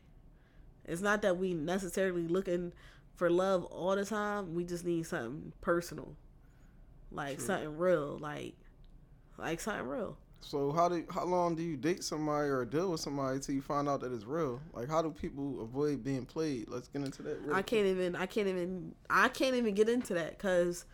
It's 0.85 1.01
not 1.01 1.21
that 1.23 1.37
we 1.37 1.53
necessarily 1.53 2.27
looking 2.27 2.73
for 3.15 3.29
love 3.29 3.65
all 3.65 3.95
the 3.95 4.05
time. 4.05 4.55
We 4.55 4.63
just 4.65 4.85
need 4.85 5.05
something 5.07 5.53
personal. 5.61 6.15
Like 7.11 7.39
something 7.41 7.77
real. 7.77 8.17
Like 8.19 8.55
like 9.37 9.59
something 9.59 9.87
real. 9.87 10.17
So 10.41 10.71
how 10.71 10.87
do 10.87 11.03
how 11.09 11.25
long 11.25 11.55
do 11.55 11.63
you 11.63 11.75
date 11.75 12.03
somebody 12.03 12.49
or 12.49 12.63
deal 12.63 12.91
with 12.91 13.01
somebody 13.01 13.39
till 13.39 13.55
you 13.55 13.61
find 13.61 13.89
out 13.89 14.01
that 14.01 14.13
it's 14.13 14.23
real? 14.25 14.61
Like 14.73 14.87
how 14.87 15.01
do 15.01 15.09
people 15.11 15.61
avoid 15.61 16.03
being 16.03 16.25
played? 16.25 16.69
Let's 16.69 16.87
get 16.87 17.03
into 17.03 17.21
that. 17.23 17.41
real 17.41 17.55
I 17.55 17.61
can't 17.61 17.85
even 17.85 18.15
I 18.15 18.25
can't 18.27 18.47
even 18.47 18.95
I 19.09 19.29
can't 19.29 19.55
even 19.55 19.73
get 19.73 19.89
into 19.89 20.13
that 20.13 20.39
cuz 20.39 20.85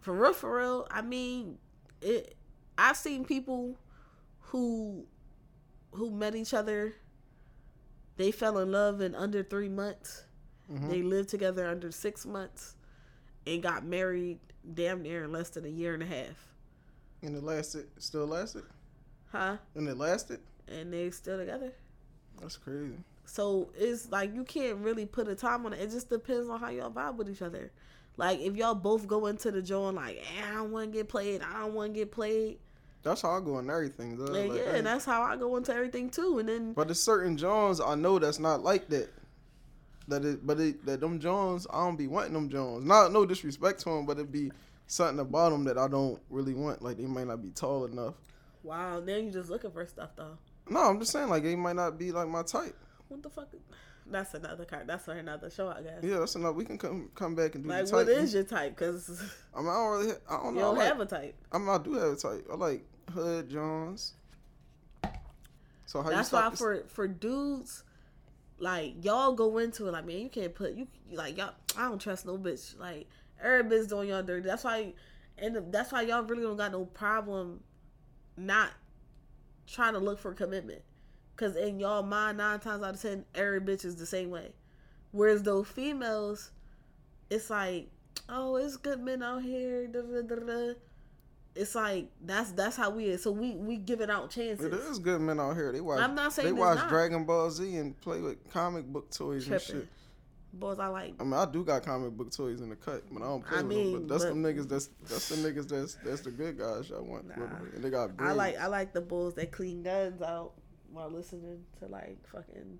for 0.00 0.14
real 0.14 0.32
for 0.32 0.56
real, 0.58 0.86
I 0.90 1.02
mean 1.02 1.58
it 2.00 2.36
I've 2.78 2.96
seen 2.96 3.24
people 3.24 3.76
who 4.40 5.06
who 5.92 6.10
met 6.10 6.34
each 6.34 6.54
other 6.54 6.94
they 8.16 8.30
fell 8.30 8.58
in 8.58 8.72
love 8.72 9.02
in 9.02 9.14
under 9.14 9.42
3 9.42 9.68
months. 9.68 10.24
Mhm. 10.72 10.88
They 10.88 11.02
lived 11.02 11.28
together 11.28 11.66
under 11.66 11.92
6 11.92 12.24
months 12.24 12.74
and 13.46 13.62
got 13.62 13.84
married 13.84 14.40
damn 14.74 15.02
near 15.02 15.24
in 15.24 15.32
less 15.32 15.50
than 15.50 15.64
a 15.66 15.68
year 15.68 15.92
and 15.92 16.02
a 16.02 16.06
half. 16.06 16.55
And 17.22 17.34
it 17.36 17.42
lasted, 17.42 17.86
still 17.98 18.26
lasted, 18.26 18.64
Huh? 19.32 19.56
and 19.74 19.88
it 19.88 19.96
lasted. 19.96 20.40
And 20.68 20.92
they 20.92 21.10
still 21.10 21.38
together. 21.38 21.72
That's 22.40 22.56
crazy. 22.56 22.94
So 23.24 23.70
it's 23.76 24.10
like 24.10 24.34
you 24.34 24.44
can't 24.44 24.78
really 24.78 25.06
put 25.06 25.26
a 25.28 25.34
time 25.34 25.66
on 25.66 25.72
it. 25.72 25.80
It 25.80 25.90
just 25.90 26.08
depends 26.08 26.48
on 26.48 26.60
how 26.60 26.68
y'all 26.68 26.90
vibe 26.90 27.16
with 27.16 27.28
each 27.28 27.42
other. 27.42 27.72
Like 28.16 28.40
if 28.40 28.56
y'all 28.56 28.74
both 28.74 29.06
go 29.06 29.26
into 29.26 29.50
the 29.50 29.60
joint 29.62 29.96
like, 29.96 30.16
eh, 30.18 30.44
I 30.50 30.54
don't 30.54 30.70
want 30.70 30.92
to 30.92 30.98
get 30.98 31.08
played. 31.08 31.42
I 31.42 31.60
don't 31.60 31.74
want 31.74 31.94
to 31.94 31.98
get 32.00 32.12
played. 32.12 32.58
That's 33.02 33.22
how 33.22 33.30
I 33.36 33.40
go 33.40 33.58
in 33.58 33.68
everything. 33.70 34.16
Though. 34.16 34.24
Like, 34.24 34.50
Like, 34.50 34.58
yeah, 34.58 34.74
and 34.76 34.86
that's 34.86 35.04
how 35.04 35.22
I 35.22 35.36
go 35.36 35.56
into 35.56 35.72
everything 35.72 36.10
too. 36.10 36.38
And 36.38 36.48
then 36.48 36.72
But 36.72 36.88
there's 36.88 37.02
certain 37.02 37.36
Jones 37.36 37.80
I 37.80 37.94
know 37.94 38.18
that's 38.18 38.38
not 38.38 38.62
like 38.62 38.88
that. 38.88 39.08
That 40.08 40.24
it, 40.24 40.46
but 40.46 40.60
it, 40.60 40.86
that 40.86 41.00
them 41.00 41.18
Jones 41.18 41.66
I 41.70 41.84
don't 41.84 41.96
be 41.96 42.06
wanting 42.06 42.32
them 42.32 42.48
Jones. 42.48 42.84
Not 42.84 43.12
no 43.12 43.26
disrespect 43.26 43.80
to 43.80 43.90
them, 43.90 44.06
but 44.06 44.18
it 44.18 44.30
be 44.30 44.52
something 44.86 45.18
about 45.20 45.50
them 45.50 45.64
that 45.64 45.78
I 45.78 45.88
don't 45.88 46.20
really 46.30 46.54
want. 46.54 46.82
Like 46.82 46.96
they 46.96 47.06
might 47.06 47.26
not 47.26 47.42
be 47.42 47.50
tall 47.50 47.84
enough. 47.86 48.14
wow, 48.62 49.00
now 49.00 49.16
you 49.16 49.30
just 49.30 49.50
looking 49.50 49.70
for 49.70 49.86
stuff 49.86 50.10
though. 50.16 50.38
No, 50.68 50.80
I'm 50.80 50.98
just 50.98 51.12
saying 51.12 51.28
like 51.28 51.42
they 51.44 51.54
might 51.56 51.76
not 51.76 51.98
be 51.98 52.12
like 52.12 52.28
my 52.28 52.42
type. 52.42 52.76
What 53.08 53.22
the 53.22 53.30
fuck? 53.30 53.48
That's 54.08 54.34
another 54.34 54.64
card. 54.64 54.86
That's 54.86 55.08
another 55.08 55.50
show, 55.50 55.68
I 55.68 55.82
guess. 55.82 56.02
Yeah, 56.02 56.18
that's 56.20 56.36
enough. 56.36 56.54
We 56.54 56.64
can 56.64 56.78
come 56.78 57.10
come 57.16 57.34
back 57.34 57.54
and 57.56 57.64
do 57.64 57.70
Like, 57.70 57.86
the 57.86 57.90
type. 57.90 58.06
what 58.06 58.08
is 58.08 58.34
your 58.34 58.44
type? 58.44 58.76
Because 58.76 59.20
I 59.54 59.60
mean, 59.60 59.68
I 59.68 59.74
don't 59.74 59.90
really. 59.98 60.12
I 60.28 60.36
don't 60.36 60.54
you 60.54 60.60
know. 60.60 60.66
don't 60.68 60.74
I, 60.76 60.78
like, 60.78 60.88
have 60.88 61.00
a 61.00 61.06
type. 61.06 61.34
I 61.52 61.58
mean, 61.58 61.68
I 61.68 61.78
do 61.78 61.92
have 61.94 62.12
a 62.12 62.16
type. 62.16 62.46
I 62.52 62.54
like 62.56 62.84
Hood 63.12 63.48
Jones. 63.50 64.14
So 65.86 66.02
how 66.02 66.10
That's 66.10 66.32
you 66.32 66.38
why 66.38 66.50
this- 66.50 66.58
for 66.58 66.82
for 66.88 67.06
dudes, 67.08 67.84
like 68.58 69.04
y'all 69.04 69.32
go 69.32 69.58
into 69.58 69.86
it 69.88 69.92
like, 69.92 70.06
man, 70.06 70.18
you 70.18 70.28
can't 70.28 70.54
put 70.54 70.74
you 70.74 70.86
like 71.12 71.36
y'all. 71.36 71.54
I 71.76 71.88
don't 71.88 72.00
trust 72.00 72.26
no 72.26 72.38
bitch. 72.38 72.78
Like 72.78 73.08
every 73.42 73.64
bitch 73.64 73.88
doing 73.88 74.08
y'all 74.08 74.22
dirty. 74.22 74.46
That's 74.46 74.64
why, 74.64 74.94
and 75.38 75.72
that's 75.72 75.92
why 75.92 76.02
y'all 76.02 76.22
really 76.22 76.42
don't 76.42 76.56
got 76.56 76.72
no 76.72 76.84
problem 76.84 77.60
not 78.36 78.70
trying 79.66 79.94
to 79.94 79.98
look 79.98 80.18
for 80.18 80.32
commitment. 80.32 80.82
Cause 81.36 81.54
in 81.56 81.78
y'all 81.78 82.02
mind, 82.02 82.38
nine 82.38 82.60
times 82.60 82.82
out 82.82 82.94
of 82.94 83.02
ten, 83.02 83.24
every 83.34 83.60
bitch 83.60 83.84
is 83.84 83.96
the 83.96 84.06
same 84.06 84.30
way. 84.30 84.52
Whereas 85.12 85.42
those 85.42 85.68
females, 85.68 86.50
it's 87.28 87.50
like, 87.50 87.90
oh, 88.28 88.56
it's 88.56 88.78
good 88.78 89.00
men 89.00 89.22
out 89.22 89.42
here. 89.42 89.86
Da, 89.86 90.00
da, 90.00 90.36
da. 90.36 90.72
It's 91.54 91.74
like 91.74 92.08
that's 92.24 92.52
that's 92.52 92.76
how 92.76 92.90
we 92.90 93.06
is. 93.06 93.22
So 93.22 93.32
we 93.32 93.52
we 93.52 93.76
giving 93.76 94.10
out 94.10 94.30
chances. 94.30 94.66
It 94.66 94.74
is 94.74 94.98
good 94.98 95.20
men 95.20 95.40
out 95.40 95.56
here. 95.56 95.72
They 95.72 95.80
watch. 95.80 96.00
I'm 96.00 96.14
not 96.14 96.32
saying 96.32 96.46
they 96.46 96.52
watch 96.52 96.76
not. 96.76 96.88
Dragon 96.88 97.24
Ball 97.24 97.50
Z 97.50 97.76
and 97.76 97.98
play 98.00 98.20
with 98.20 98.50
comic 98.50 98.84
book 98.86 99.10
toys 99.10 99.48
and 99.48 99.60
shit. 99.60 99.88
Boys, 100.52 100.78
I 100.78 100.86
like. 100.86 101.14
I 101.20 101.24
mean, 101.24 101.34
I 101.34 101.44
do 101.44 101.64
got 101.64 101.84
comic 101.84 102.12
book 102.12 102.30
toys 102.30 102.60
in 102.60 102.70
the 102.70 102.76
cut, 102.76 103.02
but 103.12 103.22
I 103.22 103.26
don't 103.26 103.44
play 103.44 103.58
I 103.58 103.62
with 103.62 103.76
them. 103.76 103.92
But 103.92 104.08
that's 104.08 104.24
but- 104.24 104.28
them 104.30 104.42
niggas. 104.42 104.68
That's 104.68 104.88
that's 105.08 105.28
the 105.28 105.36
niggas. 105.36 105.68
That's 105.68 105.94
that's 106.04 106.20
the 106.22 106.30
good 106.30 106.58
guys 106.58 106.88
y'all 106.88 107.04
want. 107.04 107.30
'em. 107.30 107.42
And 107.74 107.84
they 107.84 107.90
got. 107.90 108.10
I 108.18 108.32
like 108.32 108.58
I 108.58 108.66
like 108.66 108.92
the 108.92 109.00
bulls 109.02 109.34
that 109.34 109.52
clean 109.52 109.82
guns 109.82 110.22
out 110.22 110.52
while 110.90 111.10
listening 111.10 111.64
to 111.80 111.86
like 111.88 112.18
fucking 112.28 112.78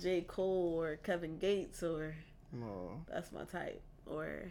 J 0.00 0.22
Cole 0.22 0.80
or 0.80 0.96
Kevin 0.96 1.38
Gates 1.38 1.82
or 1.82 2.16
No, 2.52 3.02
that's 3.08 3.30
my 3.32 3.44
type 3.44 3.82
or 4.06 4.50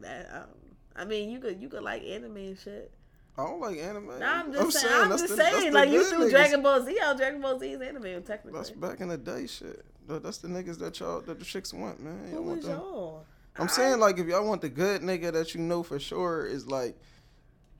that. 0.00 0.28
Um, 0.32 0.48
I 0.96 1.04
mean, 1.04 1.30
you 1.30 1.40
could 1.40 1.60
you 1.60 1.68
could 1.68 1.82
like 1.82 2.02
anime 2.04 2.36
and 2.36 2.58
shit. 2.58 2.92
I 3.36 3.44
don't 3.44 3.60
like 3.60 3.78
anime. 3.78 4.18
Nah, 4.20 4.40
I'm 4.40 4.52
just 4.52 4.78
saying. 4.80 4.94
I'm 4.94 5.08
that's 5.10 5.22
just 5.22 5.36
the- 5.36 5.42
saying. 5.42 5.72
Like 5.72 5.90
you 5.90 6.04
threw 6.04 6.26
niggas. 6.26 6.30
Dragon 6.30 6.62
Ball 6.62 6.82
Z 6.84 6.98
out. 7.02 7.16
Dragon 7.16 7.40
Ball 7.40 7.58
Z 7.58 7.72
is 7.72 7.80
anime 7.80 8.22
technically. 8.22 8.52
That's 8.52 8.70
back 8.70 9.00
in 9.00 9.08
the 9.08 9.18
day, 9.18 9.46
shit. 9.46 9.84
That- 10.06 10.22
That's 10.22 10.38
the 10.38 10.48
niggas 10.48 10.78
that 10.78 11.00
y'all 11.00 11.20
that 11.22 11.38
the 11.38 11.44
chicks 11.44 11.72
want, 11.74 12.00
man. 12.00 12.18
Who 12.30 12.36
Y'all 12.36 12.42
want 12.44 12.56
was 12.58 12.66
them. 12.66 12.78
y'all? 12.78 13.24
I'm 13.56 13.68
saying 13.68 13.98
like 14.00 14.18
if 14.18 14.26
y'all 14.26 14.46
want 14.46 14.62
the 14.62 14.68
good 14.68 15.00
nigga 15.02 15.32
that 15.32 15.54
you 15.54 15.60
know 15.60 15.82
for 15.82 15.98
sure 15.98 16.46
is 16.46 16.66
like 16.66 16.96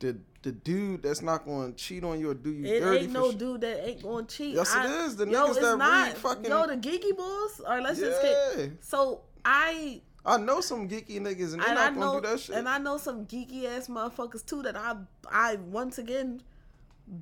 the 0.01 0.17
the 0.43 0.53
dude 0.53 1.03
that's 1.03 1.23
not 1.23 1.45
going 1.47 1.73
to 1.73 1.79
cheat 1.79 2.05
on 2.05 2.19
you 2.21 2.31
or 2.31 2.35
do 2.35 2.51
you 2.51 2.67
It 2.67 2.81
dirty. 2.81 3.05
ain't 3.05 3.13
no 3.13 3.31
sh- 3.33 3.35
dude 3.37 3.61
that 3.63 3.89
ain't 3.89 4.03
going 4.03 4.27
to 4.27 4.37
cheat. 4.37 4.55
Yes, 4.55 4.75
it 4.75 4.79
I- 4.79 5.05
is. 5.07 5.17
The 5.17 5.27
yo, 5.27 5.47
niggas 5.47 5.51
it's 5.51 5.61
that 5.61 5.77
not. 5.79 6.13
fucking- 6.19 6.45
Yo, 6.51 6.67
the 6.67 6.77
geeky 6.77 7.17
bulls. 7.17 7.61
Or 7.67 7.81
let's 7.81 7.99
just 8.01 8.21
get. 8.21 8.71
So 8.85 9.23
I 9.45 10.03
I 10.27 10.39
know 10.39 10.61
some 10.61 10.89
geeky 10.89 11.20
niggas 11.20 11.53
and 11.53 11.61
they're 11.62 11.68
and 11.68 11.75
not 11.75 11.79
I 11.79 11.89
gonna 11.95 12.01
know, 12.01 12.20
do 12.20 12.27
that 12.29 12.41
shit. 12.41 12.57
and 12.57 12.68
I 12.68 12.79
know 12.79 12.97
some 12.99 13.27
geeky 13.27 13.66
ass 13.66 13.89
motherfuckers 13.89 14.45
too 14.45 14.62
that 14.62 14.77
I 14.77 14.97
I 15.31 15.57
once 15.57 15.99
again 15.99 16.41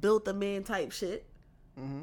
built 0.00 0.28
a 0.28 0.32
man 0.32 0.62
type 0.62 0.92
shit 0.92 1.26
hmm 1.76 2.02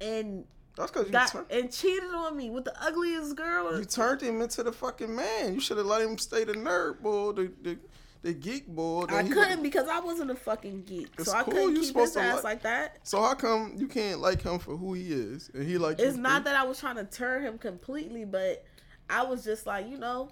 and 0.00 0.44
That's 0.76 0.90
because 0.90 1.06
you 1.08 1.12
got 1.12 1.30
tur- 1.30 1.46
and 1.50 1.70
cheated 1.70 2.10
on 2.14 2.34
me 2.36 2.48
with 2.48 2.64
the 2.64 2.74
ugliest 2.82 3.36
girl. 3.36 3.78
you 3.78 3.84
turned 3.84 4.22
him 4.22 4.40
into 4.40 4.62
the 4.62 4.72
fucking 4.72 5.14
man. 5.14 5.52
You 5.54 5.60
should 5.60 5.76
have 5.76 5.84
let 5.86 6.00
him 6.00 6.16
stay 6.16 6.44
the 6.44 6.54
nerd 6.54 7.00
boy, 7.00 7.32
the 7.32 7.52
the, 7.62 7.78
the 8.22 8.32
geek 8.32 8.66
boy. 8.66 9.04
I 9.10 9.24
couldn't 9.24 9.62
because 9.62 9.88
I 9.88 10.00
wasn't 10.00 10.30
a 10.30 10.34
fucking 10.36 10.84
geek, 10.84 11.08
so 11.20 11.32
I 11.32 11.42
cool, 11.42 11.52
couldn't 11.52 11.76
you 11.76 11.82
keep 11.82 11.96
his 11.96 12.16
ass 12.16 12.36
like- 12.36 12.44
like 12.44 12.62
that. 12.62 12.98
So 13.02 13.20
how 13.20 13.34
come 13.34 13.74
you 13.76 13.88
can't 13.88 14.20
like 14.20 14.40
him 14.40 14.58
for 14.58 14.74
who 14.76 14.94
he 14.94 15.12
is 15.12 15.50
and 15.52 15.66
he 15.68 15.76
like 15.76 15.98
It's 15.98 16.16
not 16.16 16.44
that 16.44 16.56
I 16.56 16.62
was 16.62 16.80
trying 16.80 16.96
to 16.96 17.04
turn 17.04 17.42
him 17.42 17.58
completely, 17.58 18.24
but 18.24 18.64
I 19.10 19.24
was 19.24 19.44
just 19.44 19.66
like, 19.66 19.88
you 19.88 19.98
know, 19.98 20.30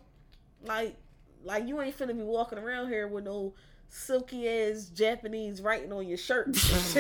like 0.65 0.97
like 1.45 1.67
you 1.69 1.81
ain't 1.81 1.97
finna 1.99 2.17
be 2.17 2.23
walking 2.23 2.59
around 2.59 2.89
here 2.89 3.07
with 3.09 3.25
no 3.25 3.55
silky 3.91 4.47
ass 4.49 4.91
Japanese 4.95 5.63
writing 5.63 5.93
on 5.93 6.07
your 6.07 6.19
shirt. 6.19 6.49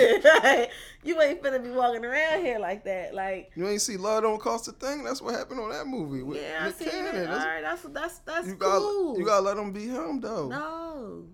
you 1.04 1.20
ain't 1.20 1.42
finna 1.42 1.62
be 1.62 1.70
walking 1.70 2.04
around 2.04 2.44
here 2.44 2.58
like 2.58 2.84
that. 2.84 3.14
Like 3.14 3.50
You 3.54 3.68
ain't 3.68 3.82
see 3.82 3.96
Love 3.96 4.22
Don't 4.22 4.40
Cost 4.40 4.68
a 4.68 4.72
Thing? 4.72 5.04
That's 5.04 5.20
what 5.20 5.34
happened 5.34 5.60
on 5.60 5.70
that 5.70 5.86
movie. 5.86 6.22
With 6.22 6.38
yeah, 6.40 6.66
I 6.66 6.72
see 6.72 6.86
Cannon. 6.86 7.14
it. 7.16 7.28
All 7.28 7.34
That's- 7.36 7.62
that's 7.62 7.82
that's 7.88 8.18
that's 8.20 8.48
You 8.48 8.54
cool. 8.56 9.18
you 9.18 9.24
gotta 9.24 9.42
let 9.42 9.58
him 9.58 9.72
be 9.72 9.86
him 9.88 10.20
though. 10.20 10.48
No. 10.48 11.24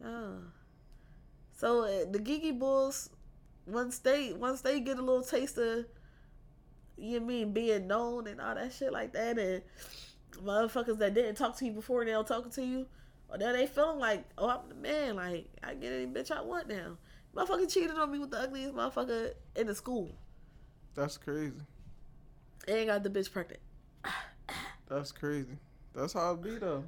No. 0.00 0.36
So 1.56 1.84
uh, 1.84 2.04
the 2.10 2.18
Geeky 2.18 2.58
Bulls, 2.58 3.10
once 3.66 3.98
they 4.00 4.32
once 4.32 4.60
they 4.60 4.80
get 4.80 4.98
a 4.98 5.02
little 5.02 5.22
taste 5.22 5.56
of, 5.58 5.86
you 6.96 7.20
mean 7.20 7.52
being 7.52 7.86
known 7.86 8.26
and 8.26 8.40
all 8.40 8.54
that 8.54 8.72
shit 8.72 8.92
like 8.92 9.12
that, 9.12 9.38
and 9.38 9.62
motherfuckers 10.44 10.98
that 10.98 11.14
didn't 11.14 11.36
talk 11.36 11.56
to 11.58 11.64
you 11.64 11.72
before 11.72 12.04
now 12.04 12.22
talking 12.22 12.50
to 12.52 12.64
you, 12.64 12.86
or 13.28 13.38
now 13.38 13.52
they 13.52 13.66
feeling 13.66 13.98
like, 13.98 14.24
oh, 14.38 14.48
I'm 14.48 14.68
the 14.68 14.74
man, 14.74 15.16
like 15.16 15.48
I 15.62 15.74
get 15.74 15.92
any 15.92 16.06
bitch 16.06 16.30
I 16.30 16.42
want 16.42 16.68
now. 16.68 16.96
Motherfucker 17.34 17.72
cheated 17.72 17.98
on 17.98 18.12
me 18.12 18.18
with 18.18 18.30
the 18.30 18.38
ugliest 18.38 18.74
motherfucker 18.74 19.32
in 19.56 19.66
the 19.66 19.74
school. 19.74 20.10
That's 20.94 21.18
crazy. 21.18 21.52
And 22.68 22.86
got 22.86 23.02
the 23.02 23.10
bitch 23.10 23.32
pregnant. 23.32 23.60
That's 24.88 25.10
crazy. 25.12 25.58
That's 25.94 26.12
how 26.12 26.32
it 26.32 26.42
be 26.42 26.56
though. 26.58 26.84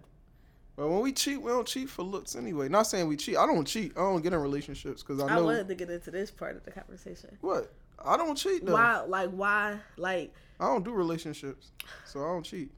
But 0.76 0.88
when 0.88 1.00
we 1.00 1.12
cheat, 1.12 1.40
we 1.40 1.50
don't 1.50 1.66
cheat 1.66 1.88
for 1.88 2.02
looks 2.02 2.36
anyway. 2.36 2.68
Not 2.68 2.86
saying 2.86 3.08
we 3.08 3.16
cheat. 3.16 3.36
I 3.38 3.46
don't 3.46 3.64
cheat. 3.64 3.92
I 3.96 4.00
don't 4.00 4.22
get 4.22 4.34
in 4.34 4.40
relationships 4.40 5.02
because 5.02 5.22
I 5.22 5.26
know 5.28 5.40
I 5.40 5.42
wanted 5.42 5.68
to 5.68 5.74
get 5.74 5.90
into 5.90 6.10
this 6.10 6.30
part 6.30 6.54
of 6.56 6.64
the 6.64 6.70
conversation. 6.70 7.38
what. 7.40 7.72
I 8.04 8.16
don't 8.16 8.36
cheat 8.36 8.64
though. 8.64 8.74
Why, 8.74 9.00
like, 9.00 9.30
why, 9.30 9.78
like, 9.96 10.34
I 10.60 10.66
don't 10.66 10.84
do 10.84 10.92
relationships, 10.92 11.72
so 12.04 12.20
I 12.20 12.28
don't 12.28 12.42
cheat. 12.44 12.70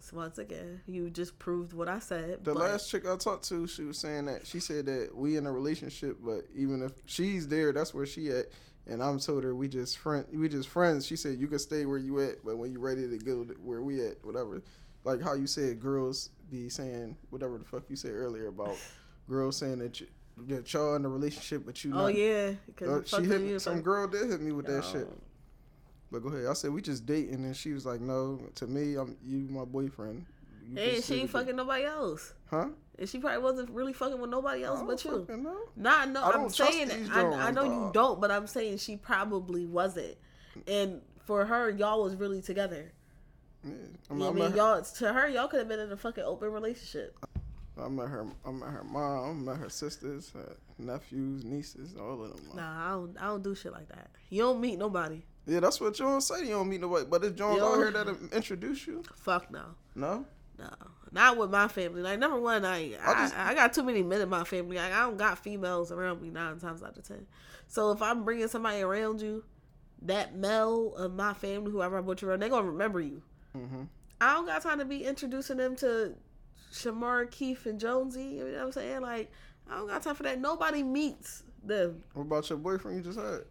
So 0.00 0.18
once 0.18 0.36
again, 0.36 0.82
you 0.86 1.08
just 1.08 1.38
proved 1.38 1.72
what 1.72 1.88
I 1.88 1.98
said. 1.98 2.44
The 2.44 2.52
but 2.52 2.60
last 2.60 2.90
chick 2.90 3.06
I 3.06 3.16
talked 3.16 3.48
to, 3.48 3.66
she 3.66 3.84
was 3.84 3.96
saying 3.96 4.26
that 4.26 4.46
she 4.46 4.60
said 4.60 4.84
that 4.86 5.16
we 5.16 5.38
in 5.38 5.46
a 5.46 5.52
relationship, 5.52 6.18
but 6.22 6.44
even 6.54 6.82
if 6.82 6.92
she's 7.06 7.48
there, 7.48 7.72
that's 7.72 7.94
where 7.94 8.04
she 8.04 8.28
at. 8.28 8.46
And 8.86 9.02
I'm 9.02 9.18
told 9.18 9.44
her 9.44 9.54
we 9.54 9.66
just 9.66 9.96
friend, 9.96 10.26
we 10.30 10.46
just 10.48 10.68
friends. 10.68 11.06
She 11.06 11.16
said 11.16 11.38
you 11.38 11.46
can 11.46 11.58
stay 11.58 11.86
where 11.86 11.96
you 11.96 12.20
at, 12.20 12.44
but 12.44 12.58
when 12.58 12.70
you 12.70 12.80
ready 12.80 13.08
to 13.08 13.16
go 13.16 13.44
to 13.44 13.54
where 13.54 13.80
we 13.80 14.06
at, 14.06 14.22
whatever. 14.22 14.62
Like 15.04 15.22
how 15.22 15.34
you 15.34 15.46
said, 15.46 15.80
girls 15.80 16.28
be 16.50 16.68
saying 16.68 17.16
whatever 17.30 17.56
the 17.56 17.64
fuck 17.64 17.84
you 17.88 17.96
said 17.96 18.10
earlier 18.10 18.48
about 18.48 18.76
girls 19.26 19.56
saying 19.56 19.78
that 19.78 20.00
you, 20.00 20.06
that 20.36 20.72
y'all 20.72 20.94
in 20.96 21.04
a 21.04 21.08
relationship, 21.08 21.64
but 21.64 21.82
you 21.84 21.92
oh 21.94 22.02
not. 22.02 22.14
yeah, 22.14 22.50
Uh, 22.50 22.54
because 22.66 23.08
she 23.08 23.22
hit 23.24 23.40
me, 23.40 23.58
some 23.58 23.80
girl 23.82 24.06
did 24.08 24.30
hit 24.30 24.40
me 24.40 24.52
with 24.52 24.66
that 24.66 24.84
shit. 24.84 25.08
But 26.10 26.22
go 26.22 26.28
ahead. 26.28 26.46
I 26.46 26.52
said 26.52 26.70
we 26.72 26.80
just 26.82 27.06
dating, 27.06 27.44
and 27.44 27.56
she 27.56 27.72
was 27.72 27.84
like, 27.86 28.00
"No, 28.00 28.40
to 28.56 28.66
me, 28.66 28.96
I'm 28.96 29.16
you 29.24 29.46
my 29.50 29.64
boyfriend. 29.64 30.26
You 30.70 30.78
And 30.78 31.04
she 31.04 31.20
ain't 31.20 31.30
fucking 31.30 31.56
nobody 31.56 31.84
else. 31.84 32.32
Huh? 32.50 32.68
And 32.98 33.08
she 33.08 33.18
probably 33.18 33.42
wasn't 33.42 33.70
really 33.70 33.92
fucking 33.92 34.20
with 34.20 34.30
nobody 34.30 34.62
else 34.62 34.80
but 34.86 35.04
you. 35.04 35.26
know. 35.28 35.56
Nah, 35.76 36.04
no, 36.04 36.22
I 36.22 36.30
I'm 36.30 36.42
trust 36.42 36.56
saying 36.56 36.88
these 36.88 37.10
I, 37.10 37.48
I 37.48 37.50
know 37.50 37.64
you 37.64 37.90
don't, 37.92 38.20
but 38.20 38.30
I'm 38.30 38.46
saying 38.46 38.78
she 38.78 38.96
probably 38.96 39.66
wasn't. 39.66 40.16
And 40.68 41.00
for 41.24 41.44
her, 41.44 41.70
y'all 41.70 42.02
was 42.02 42.14
really 42.14 42.40
together. 42.40 42.92
Yeah. 43.64 43.72
I 43.72 43.74
You 43.74 43.80
mean, 44.10 44.18
know 44.20 44.26
I, 44.26 44.28
what 44.28 44.36
I 44.36 44.38
met 44.38 44.48
mean, 44.50 44.56
y'all 44.56 44.82
to 44.82 45.12
her, 45.12 45.28
y'all 45.28 45.48
could 45.48 45.58
have 45.58 45.68
been 45.68 45.80
in 45.80 45.90
a 45.90 45.96
fucking 45.96 46.22
open 46.22 46.52
relationship. 46.52 47.16
I 47.82 47.88
met 47.88 48.08
her. 48.08 48.26
I 48.46 48.50
met 48.52 48.68
her 48.70 48.84
mom. 48.84 49.44
Met 49.44 49.56
her 49.56 49.68
sisters, 49.68 50.30
her 50.34 50.56
nephews, 50.78 51.44
nieces, 51.44 51.94
all 51.96 52.22
of 52.24 52.30
them. 52.30 52.56
Nah, 52.56 52.86
I 52.86 52.90
don't, 52.92 53.16
I 53.20 53.26
don't 53.26 53.42
do 53.42 53.54
shit 53.54 53.72
like 53.72 53.88
that. 53.88 54.10
You 54.30 54.42
don't 54.42 54.60
meet 54.60 54.78
nobody. 54.78 55.22
Yeah, 55.46 55.60
that's 55.60 55.80
what 55.80 55.94
Jones 55.94 56.26
say. 56.26 56.40
You 56.40 56.50
don't 56.50 56.68
meet 56.68 56.80
nobody, 56.80 57.04
but 57.04 57.24
if 57.24 57.34
Jones 57.34 57.60
out 57.60 57.76
here 57.76 57.90
that 57.90 58.06
introduce 58.32 58.86
you, 58.86 59.02
Fuck 59.16 59.50
no. 59.50 59.64
no. 59.94 60.24
No, 60.56 60.68
not 61.10 61.36
with 61.36 61.50
my 61.50 61.66
family. 61.66 62.00
Like 62.00 62.20
number 62.20 62.38
one, 62.38 62.64
I 62.64 62.94
I, 63.04 63.10
I 63.10 63.14
just- 63.24 63.36
I 63.36 63.54
got 63.54 63.72
too 63.72 63.82
many 63.82 64.04
men 64.04 64.20
in 64.20 64.28
my 64.28 64.44
family. 64.44 64.76
Like, 64.76 64.92
I 64.92 65.00
don't 65.00 65.16
got 65.16 65.36
females 65.40 65.90
around 65.90 66.22
me 66.22 66.30
nine 66.30 66.60
times 66.60 66.80
out 66.80 66.96
of 66.96 67.02
ten. 67.06 67.26
So 67.66 67.90
if 67.90 68.00
I'm 68.00 68.24
bringing 68.24 68.46
somebody 68.46 68.80
around 68.80 69.20
you, 69.20 69.42
that 70.02 70.36
male 70.36 70.94
of 70.94 71.12
my 71.12 71.34
family, 71.34 71.72
whoever 71.72 71.98
I 71.98 72.02
put 72.02 72.22
you 72.22 72.28
around, 72.28 72.40
they 72.40 72.48
gonna 72.48 72.70
remember 72.70 73.00
you. 73.00 73.20
hmm 73.52 73.82
I 74.20 74.34
don't 74.34 74.46
got 74.46 74.62
time 74.62 74.78
to 74.78 74.84
be 74.84 75.04
introducing 75.04 75.56
them 75.56 75.74
to 75.76 76.14
Shamar, 76.74 77.30
Keith, 77.30 77.66
and 77.66 77.78
Jonesy. 77.78 78.24
You 78.24 78.44
know 78.46 78.52
what 78.58 78.62
I'm 78.66 78.72
saying? 78.72 79.00
Like 79.00 79.30
I 79.70 79.76
don't 79.76 79.88
got 79.88 80.02
time 80.02 80.14
for 80.14 80.24
that. 80.24 80.40
Nobody 80.40 80.82
meets 80.82 81.42
them. 81.62 82.02
What 82.12 82.22
about 82.24 82.48
your 82.50 82.58
boyfriend 82.58 82.98
you 82.98 83.02
just 83.04 83.18
had? 83.18 83.42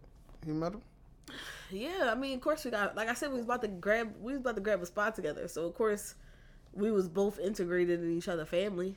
You 0.46 0.54
met 0.54 0.72
him? 0.74 0.82
Yeah, 1.70 2.10
I 2.12 2.14
mean, 2.14 2.34
of 2.36 2.42
course 2.42 2.64
we 2.64 2.70
got. 2.70 2.94
Like 2.94 3.08
I 3.08 3.14
said, 3.14 3.30
we 3.30 3.36
was 3.36 3.44
about 3.46 3.62
to 3.62 3.68
grab. 3.68 4.14
We 4.20 4.32
was 4.32 4.40
about 4.40 4.56
to 4.56 4.60
grab 4.60 4.82
a 4.82 4.86
spot 4.86 5.14
together. 5.14 5.48
So 5.48 5.64
of 5.66 5.74
course, 5.74 6.14
we 6.72 6.90
was 6.92 7.08
both 7.08 7.38
integrated 7.38 8.00
in 8.02 8.16
each 8.16 8.28
other 8.28 8.44
family. 8.44 8.96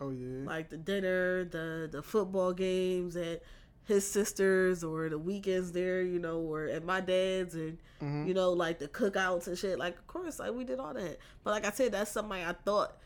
Oh 0.00 0.10
yeah. 0.10 0.44
like 0.44 0.68
the 0.70 0.76
dinner, 0.78 1.44
the 1.44 1.88
the 1.90 2.02
football 2.02 2.52
games 2.52 3.14
at 3.16 3.42
his 3.84 4.06
sisters 4.08 4.82
or 4.82 5.08
the 5.08 5.18
weekends 5.18 5.70
there, 5.70 6.02
you 6.02 6.18
know, 6.18 6.40
or 6.40 6.64
at 6.66 6.84
my 6.84 7.00
dad's 7.00 7.54
and 7.54 7.78
Mhm. 8.00 8.26
you 8.26 8.34
know, 8.34 8.52
like 8.52 8.80
the 8.80 8.88
cookouts 8.88 9.46
and 9.46 9.56
shit. 9.56 9.78
Like 9.78 9.96
of 9.96 10.06
course, 10.08 10.40
like 10.40 10.52
we 10.54 10.64
did 10.64 10.80
all 10.80 10.92
that. 10.94 11.18
But 11.44 11.50
like 11.52 11.64
I 11.64 11.70
said, 11.70 11.92
that's 11.92 12.10
somebody 12.10 12.42
I 12.42 12.52
thought 12.64 12.96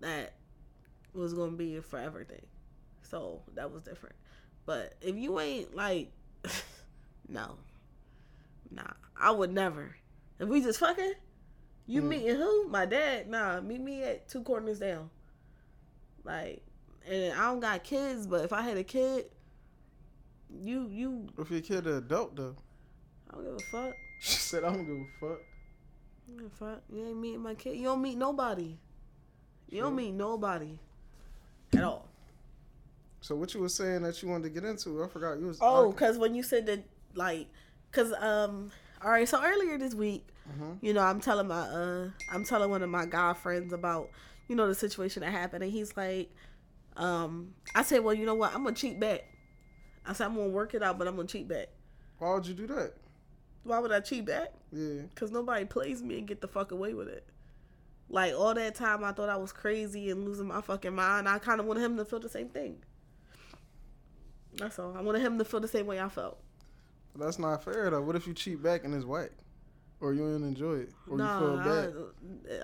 that 0.00 0.34
was 1.14 1.34
gonna 1.34 1.52
be 1.52 1.76
a 1.76 1.82
forever 1.82 2.24
thing. 2.24 2.44
So 3.02 3.42
that 3.54 3.70
was 3.72 3.82
different. 3.82 4.16
But 4.66 4.94
if 5.00 5.16
you 5.16 5.38
ain't 5.40 5.74
like 5.74 6.10
no. 7.28 7.56
Nah. 8.70 8.82
I 9.18 9.30
would 9.30 9.52
never. 9.52 9.96
If 10.38 10.48
we 10.48 10.60
just 10.60 10.78
fucking 10.80 11.14
you 11.86 12.02
Mm. 12.02 12.08
meeting 12.08 12.36
who? 12.36 12.68
My 12.68 12.84
dad? 12.84 13.28
Nah, 13.30 13.60
meet 13.60 13.80
me 13.80 14.02
at 14.02 14.28
two 14.28 14.42
corners 14.42 14.80
down. 14.80 15.08
Like, 16.24 16.62
and 17.08 17.32
I 17.32 17.42
don't 17.46 17.60
got 17.60 17.84
kids, 17.84 18.26
but 18.26 18.44
if 18.44 18.52
I 18.52 18.62
had 18.62 18.76
a 18.76 18.82
kid, 18.84 19.26
you 20.50 20.88
you 20.88 21.28
If 21.38 21.50
your 21.50 21.60
kid 21.60 21.86
an 21.86 21.98
adult 21.98 22.36
though, 22.36 22.56
I 23.30 23.34
don't 23.36 23.44
give 23.44 23.54
a 23.54 23.60
fuck. 23.60 23.94
she 24.20 24.32
said 24.38 24.64
I 24.64 24.72
don't 24.72 24.84
give 24.84 24.96
a 24.96 25.06
fuck. 25.20 25.38
I 25.40 26.28
don't 26.30 26.36
give 26.38 26.46
a 26.46 26.56
fuck. 26.56 26.82
You 26.92 27.06
ain't 27.06 27.18
meeting 27.20 27.40
my 27.42 27.54
kid. 27.54 27.76
You 27.76 27.84
don't 27.84 28.02
meet 28.02 28.18
nobody. 28.18 28.76
You 29.68 29.82
don't 29.82 29.96
meet 29.96 30.12
nobody 30.12 30.78
at 31.76 31.82
all. 31.82 32.08
So 33.20 33.34
what 33.34 33.52
you 33.54 33.60
were 33.60 33.68
saying 33.68 34.02
that 34.02 34.22
you 34.22 34.28
wanted 34.28 34.44
to 34.44 34.60
get 34.60 34.64
into? 34.68 35.02
I 35.02 35.08
forgot 35.08 35.38
you 35.38 35.46
was. 35.48 35.58
Oh, 35.60 35.90
because 35.90 36.16
when 36.18 36.34
you 36.34 36.42
said 36.42 36.66
that, 36.66 36.84
like, 37.14 37.48
cause 37.92 38.12
um, 38.12 38.70
all 39.02 39.10
right. 39.10 39.28
So 39.28 39.42
earlier 39.42 39.78
this 39.78 39.94
week, 39.94 40.26
Mhm. 40.56 40.78
you 40.80 40.92
know, 40.94 41.00
I'm 41.00 41.20
telling 41.20 41.48
my 41.48 41.60
uh, 41.62 42.10
I'm 42.30 42.44
telling 42.44 42.70
one 42.70 42.82
of 42.82 42.90
my 42.90 43.04
guy 43.06 43.32
friends 43.34 43.72
about, 43.72 44.10
you 44.48 44.54
know, 44.54 44.68
the 44.68 44.74
situation 44.76 45.22
that 45.22 45.32
happened, 45.32 45.64
and 45.64 45.72
he's 45.72 45.96
like, 45.96 46.30
um, 46.96 47.52
I 47.74 47.82
said, 47.82 48.04
well, 48.04 48.14
you 48.14 48.26
know 48.26 48.34
what, 48.36 48.54
I'm 48.54 48.62
gonna 48.62 48.76
cheat 48.76 49.00
back. 49.00 49.24
I 50.06 50.12
said 50.12 50.26
I'm 50.26 50.36
gonna 50.36 50.50
work 50.50 50.74
it 50.74 50.82
out, 50.84 50.98
but 50.98 51.08
I'm 51.08 51.16
gonna 51.16 51.26
cheat 51.26 51.48
back. 51.48 51.66
Why 52.18 52.32
would 52.34 52.46
you 52.46 52.54
do 52.54 52.68
that? 52.68 52.92
Why 53.64 53.80
would 53.80 53.90
I 53.90 53.98
cheat 53.98 54.24
back? 54.24 54.52
Yeah. 54.70 55.02
Cause 55.16 55.32
nobody 55.32 55.64
plays 55.64 56.00
me 56.00 56.18
and 56.18 56.28
get 56.28 56.40
the 56.40 56.46
fuck 56.48 56.70
away 56.70 56.94
with 56.94 57.08
it. 57.08 57.26
Like 58.08 58.34
all 58.34 58.54
that 58.54 58.74
time, 58.74 59.02
I 59.02 59.12
thought 59.12 59.28
I 59.28 59.36
was 59.36 59.52
crazy 59.52 60.10
and 60.10 60.24
losing 60.24 60.46
my 60.46 60.60
fucking 60.60 60.94
mind. 60.94 61.28
I 61.28 61.38
kind 61.38 61.58
of 61.60 61.66
wanted 61.66 61.82
him 61.84 61.96
to 61.96 62.04
feel 62.04 62.20
the 62.20 62.28
same 62.28 62.48
thing. 62.48 62.78
That's 64.56 64.78
all. 64.78 64.96
I 64.96 65.02
wanted 65.02 65.22
him 65.22 65.38
to 65.38 65.44
feel 65.44 65.60
the 65.60 65.68
same 65.68 65.86
way 65.86 66.00
I 66.00 66.08
felt. 66.08 66.38
But 67.14 67.24
that's 67.24 67.38
not 67.38 67.62
fair 67.64 67.90
though. 67.90 68.00
What 68.02 68.16
if 68.16 68.26
you 68.26 68.34
cheat 68.34 68.62
back 68.62 68.84
and 68.84 68.94
it's 68.94 69.04
whack, 69.04 69.30
or 70.00 70.12
you 70.14 70.20
didn't 70.20 70.46
enjoy 70.48 70.74
it, 70.76 70.90
or 71.08 71.18
you 71.18 71.24
feel 71.24 71.56
bad? 71.58 71.94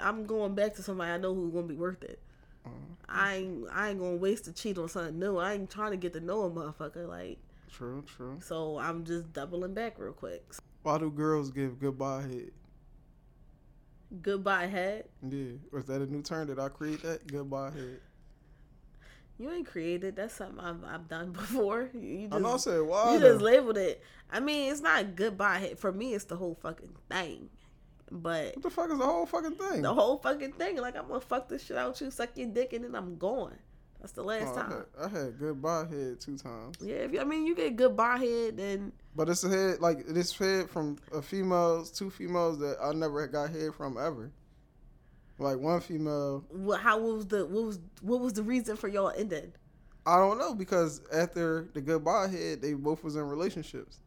I, 0.01 0.09
I'm 0.09 0.27
going 0.27 0.55
back 0.55 0.75
to 0.75 0.83
somebody 0.83 1.11
I 1.11 1.19
know 1.19 1.35
who's 1.35 1.53
gonna 1.53 1.67
be 1.67 1.75
worth 1.75 2.03
it. 2.03 2.21
Mhm. 2.67 2.71
I 3.09 3.35
ain't, 3.35 3.67
I 3.73 3.89
ain't 3.91 3.99
gonna 3.99 4.17
waste 4.17 4.45
to 4.45 4.53
cheat 4.53 4.79
on 4.79 4.89
something 4.89 5.19
new. 5.19 5.37
I 5.39 5.55
ain't 5.55 5.71
trying 5.71 5.91
to 5.91 5.97
get 5.97 6.13
to 6.15 6.21
know 6.21 6.43
a 6.45 6.51
motherfucker. 6.51 7.09
Like, 7.09 7.39
True, 7.71 8.03
true. 8.07 8.39
so 8.41 8.79
I'm 8.79 9.05
just 9.05 9.33
doubling 9.33 9.75
back 9.75 9.99
real 9.99 10.13
quick. 10.13 10.45
Why 10.83 10.99
do 10.99 11.11
girls 11.11 11.51
give 11.51 11.79
goodbye 11.81 12.23
head? 12.23 12.53
Goodbye, 14.21 14.67
head. 14.67 15.05
Yeah. 15.27 15.53
Was 15.73 15.87
that 15.87 16.03
a 16.03 16.07
new 16.07 16.23
term? 16.23 16.49
Did 16.49 16.59
I 16.59 16.69
create 16.69 17.03
that? 17.03 17.27
Goodbye 17.27 17.71
head. 17.71 18.01
You 19.39 19.51
ain't 19.51 19.67
created. 19.67 20.17
That's 20.17 20.35
something 20.35 20.61
I've, 20.61 20.85
I've 20.85 21.09
done 21.09 21.33
before. 21.33 21.89
You, 21.95 22.25
just, 22.29 22.35
I 22.35 22.39
know 22.39 22.55
I 22.55 22.57
said 22.59 22.83
why. 22.83 23.15
you 23.15 23.19
though. 23.21 23.33
just 23.33 23.41
labeled 23.43 23.79
it. 23.79 24.03
I 24.31 24.41
mean, 24.41 24.71
it's 24.71 24.81
not 24.83 25.17
goodbye. 25.17 25.59
head. 25.59 25.79
For 25.79 25.91
me, 25.93 26.15
it's 26.15 26.27
the 26.27 26.37
whole 26.37 26.55
fucking 26.61 26.95
thing. 27.11 27.49
But 28.11 28.55
What 28.57 28.63
the 28.63 28.71
fuck 28.71 28.91
is 28.91 28.99
the 28.99 29.07
whole 29.07 29.25
fucking 29.25 29.55
thing? 29.55 29.81
the 29.83 29.95
whole 29.95 30.19
fucking 30.19 30.53
thing, 30.53 30.77
like 30.77 30.97
I'm 30.97 31.09
gonna 31.09 31.21
fuck 31.21 31.49
this 31.49 31.65
shit 31.65 31.79
out 31.79 31.99
you, 31.99 32.11
suck 32.11 32.37
your 32.37 32.49
dick, 32.49 32.75
and 32.75 32.85
then 32.85 32.95
I'm 32.95 33.17
going. 33.17 33.57
That's 34.03 34.13
the 34.15 34.25
last 34.25 34.49
Oh, 34.49 34.53
I, 34.59 34.63
time. 34.63 34.71
had, 34.71 34.85
I 34.99 35.09
had 35.09 35.39
goodbye 35.39 35.87
head 35.89 36.21
two 36.21 36.37
times. 36.37 36.77
Yeah, 36.81 36.97
if 36.97 37.13
you, 37.13 37.21
I 37.21 37.25
mean, 37.25 37.47
you 37.47 37.55
get 37.55 37.77
good 37.77 37.91
goodbye 37.91 38.19
head, 38.19 38.57
then 38.57 38.93
But 39.15 39.29
it's 39.29 39.45
a 39.45 39.49
head 39.49 39.81
like 39.81 40.05
this 40.09 40.37
head 40.37 40.69
from 40.69 40.99
a 41.13 41.23
females, 41.23 41.93
two 41.93 42.11
females 42.11 42.59
that 42.59 42.79
I 42.83 42.93
never 42.93 43.25
got 43.29 43.51
head 43.51 43.75
from 43.77 43.97
ever. 43.97 44.33
Like 45.39 45.59
one 45.59 45.81
female, 45.81 46.45
what? 46.51 46.81
How 46.81 46.99
what 46.99 47.17
was 47.17 47.27
the 47.27 47.47
what 47.47 47.65
was 47.65 47.79
what 48.01 48.21
was 48.21 48.33
the 48.33 48.43
reason 48.43 48.77
for 48.77 48.89
y'all 48.89 49.13
ending? 49.17 49.53
I 50.05 50.17
don't 50.17 50.39
know 50.39 50.53
because 50.55 51.01
after 51.13 51.69
the 51.73 51.81
goodbye 51.81 52.27
head, 52.27 52.61
they 52.61 52.75
both 52.75 53.05
was 53.05 53.15
in 53.15 53.23
relationships. 53.23 54.02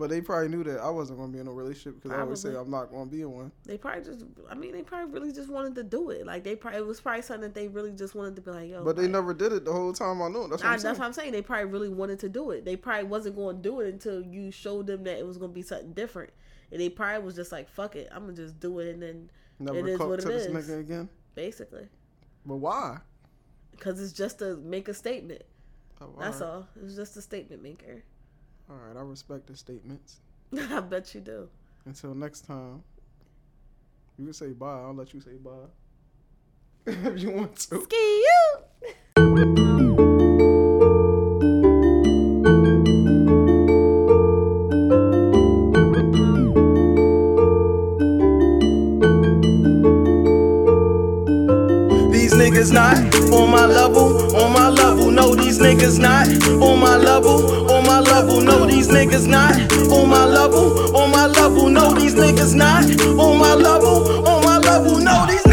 But 0.00 0.08
they 0.08 0.22
probably 0.22 0.48
knew 0.48 0.64
that 0.64 0.80
I 0.80 0.88
wasn't 0.88 1.18
gonna 1.18 1.30
be 1.30 1.40
in 1.40 1.46
a 1.46 1.52
relationship 1.52 2.02
because 2.02 2.16
I 2.16 2.22
always 2.22 2.40
say 2.40 2.56
I'm 2.56 2.70
not 2.70 2.90
gonna 2.90 3.04
be 3.10 3.20
in 3.20 3.30
one. 3.30 3.52
They 3.66 3.76
probably 3.76 4.02
just, 4.02 4.24
I 4.48 4.54
mean, 4.54 4.72
they 4.72 4.82
probably 4.82 5.12
really 5.12 5.30
just 5.30 5.50
wanted 5.50 5.74
to 5.74 5.82
do 5.82 6.08
it. 6.08 6.24
Like 6.24 6.42
they 6.42 6.56
probably 6.56 6.80
it 6.80 6.86
was 6.86 7.02
probably 7.02 7.20
something 7.20 7.42
that 7.42 7.54
they 7.54 7.68
really 7.68 7.92
just 7.92 8.14
wanted 8.14 8.34
to 8.36 8.40
be 8.40 8.50
like, 8.50 8.70
yo. 8.70 8.82
But 8.82 8.96
they 8.96 9.02
like- 9.02 9.10
never 9.10 9.34
did 9.34 9.52
it 9.52 9.66
the 9.66 9.72
whole 9.72 9.92
time 9.92 10.22
I 10.22 10.28
knew 10.28 10.44
it. 10.44 10.48
That's 10.48 10.62
what 10.62 10.70
I, 10.70 10.72
I'm 10.72 10.78
saying. 10.78 10.88
that's 10.90 10.98
what 10.98 11.04
I'm 11.06 11.12
saying. 11.12 11.32
They 11.32 11.42
probably 11.42 11.66
really 11.66 11.90
wanted 11.90 12.18
to 12.20 12.30
do 12.30 12.50
it. 12.50 12.64
They 12.64 12.76
probably 12.76 13.04
wasn't 13.04 13.36
going 13.36 13.56
to 13.56 13.62
do 13.62 13.80
it 13.80 13.92
until 13.92 14.22
you 14.22 14.50
showed 14.50 14.86
them 14.86 15.04
that 15.04 15.18
it 15.18 15.26
was 15.26 15.36
going 15.36 15.50
to 15.50 15.54
be 15.54 15.60
something 15.62 15.92
different. 15.92 16.30
And 16.72 16.80
they 16.80 16.88
probably 16.88 17.22
was 17.22 17.34
just 17.34 17.52
like, 17.52 17.68
"Fuck 17.68 17.94
it, 17.96 18.08
I'm 18.10 18.22
gonna 18.24 18.32
just 18.32 18.58
do 18.58 18.78
it." 18.78 18.94
And 18.94 19.02
then 19.02 19.30
never 19.58 19.78
it 19.80 19.86
is 19.88 19.98
what 19.98 20.20
to 20.20 20.28
it 20.30 20.32
this 20.32 20.46
nigga 20.46 20.80
again. 20.80 21.08
basically, 21.34 21.88
But 22.46 22.56
why? 22.56 22.98
because 23.72 24.00
it's 24.00 24.12
just 24.12 24.38
to 24.38 24.56
make 24.56 24.88
a 24.88 24.94
statement. 24.94 25.42
Oh, 26.00 26.14
That's 26.18 26.40
alright. 26.40 26.56
all. 26.58 26.68
It's 26.82 26.94
just 26.94 27.16
a 27.16 27.22
statement 27.22 27.62
maker. 27.62 28.02
All 28.70 28.76
right, 28.76 28.96
I 28.96 29.02
respect 29.02 29.48
the 29.48 29.56
statements. 29.56 30.20
I 30.70 30.78
bet 30.80 31.12
you 31.12 31.20
do. 31.20 31.48
Until 31.86 32.14
next 32.14 32.42
time, 32.42 32.84
you 34.16 34.26
can 34.26 34.32
say 34.32 34.52
bye. 34.52 34.82
I'll 34.82 34.94
let 34.94 35.12
you 35.12 35.20
say 35.20 35.32
bye 35.42 35.50
if 36.86 37.20
you 37.20 37.30
want 37.30 37.56
to. 37.56 37.82
Ski 37.82 37.96
you. 37.96 38.60
These 52.12 52.34
niggas 52.34 52.72
not 52.72 52.96
on 53.32 53.50
my 53.50 53.66
level, 53.66 54.09
these 55.50 55.58
niggas 55.58 55.98
not 55.98 56.28
on 56.62 56.78
my 56.78 56.96
level, 56.96 57.68
on 57.72 57.84
my 57.84 57.98
level. 57.98 58.40
No, 58.40 58.66
these 58.66 58.86
niggas 58.86 59.26
not 59.26 59.56
on 59.90 60.08
my 60.08 60.24
level, 60.24 60.96
on 60.96 61.10
my 61.10 61.26
level. 61.26 61.68
No, 61.68 61.92
these 61.92 62.14
niggas 62.14 62.54
not 62.54 62.84
on 63.18 63.36
my 63.36 63.54
level, 63.54 64.28
on 64.28 64.44
my 64.44 64.58
level. 64.58 65.00
No, 65.00 65.26
these 65.26 65.49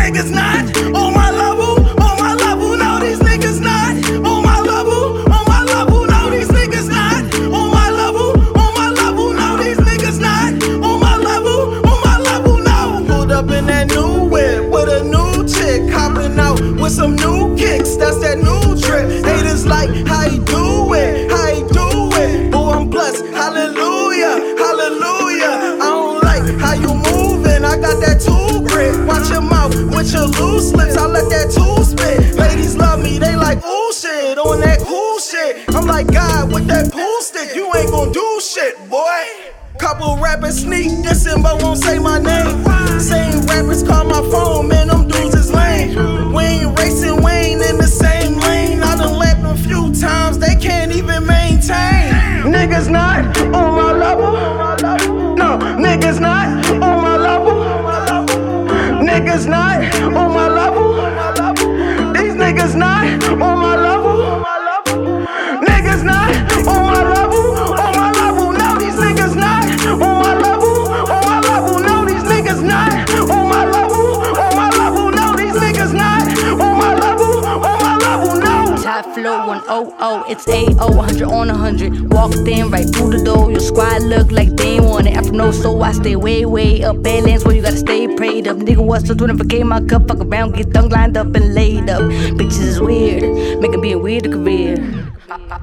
rappers 40.37 40.61
sneak 40.61 40.91
dissing 41.03 41.41
but 41.41 41.61
won't 41.63 41.79
say 41.79 41.97
my 41.99 42.19
name. 42.19 42.63
Same 42.99 43.41
rappers 43.47 43.83
call 43.83 44.05
my 44.05 44.21
phone, 44.31 44.67
man, 44.67 44.76
it's 80.29 80.47
AO 80.47 80.91
100 80.95 81.23
on 81.23 81.47
100. 81.47 82.11
Walked 82.11 82.47
in 82.47 82.69
right 82.69 82.87
through 82.93 83.17
the 83.17 83.23
door, 83.23 83.49
your 83.51 83.59
squad 83.59 84.01
look 84.03 84.31
like 84.31 84.49
they 84.55 84.79
want 84.79 85.07
it. 85.07 85.15
After 85.15 85.31
no 85.31 85.51
so 85.51 85.81
I 85.81 85.91
stay 85.93 86.15
way, 86.15 86.45
way 86.45 86.83
up. 86.83 87.01
Badlands 87.01 87.45
where 87.45 87.55
you 87.55 87.61
gotta 87.61 87.77
stay 87.77 88.13
prayed 88.15 88.47
up. 88.47 88.57
Nigga 88.57 89.01
still 89.01 89.15
doing 89.15 89.37
forgave 89.37 89.65
my 89.65 89.81
cup. 89.81 90.07
Fuck 90.07 90.19
around, 90.19 90.55
get 90.55 90.73
thunk 90.73 90.91
lined 90.91 91.17
up 91.17 91.33
and 91.35 91.53
laid 91.53 91.89
up. 91.89 92.01
Bitches 92.01 92.59
is 92.59 92.81
weird, 92.81 93.23
making 93.61 93.81
be 93.81 93.93
a 93.93 93.97
weird 93.97 94.25
career. 94.25 95.06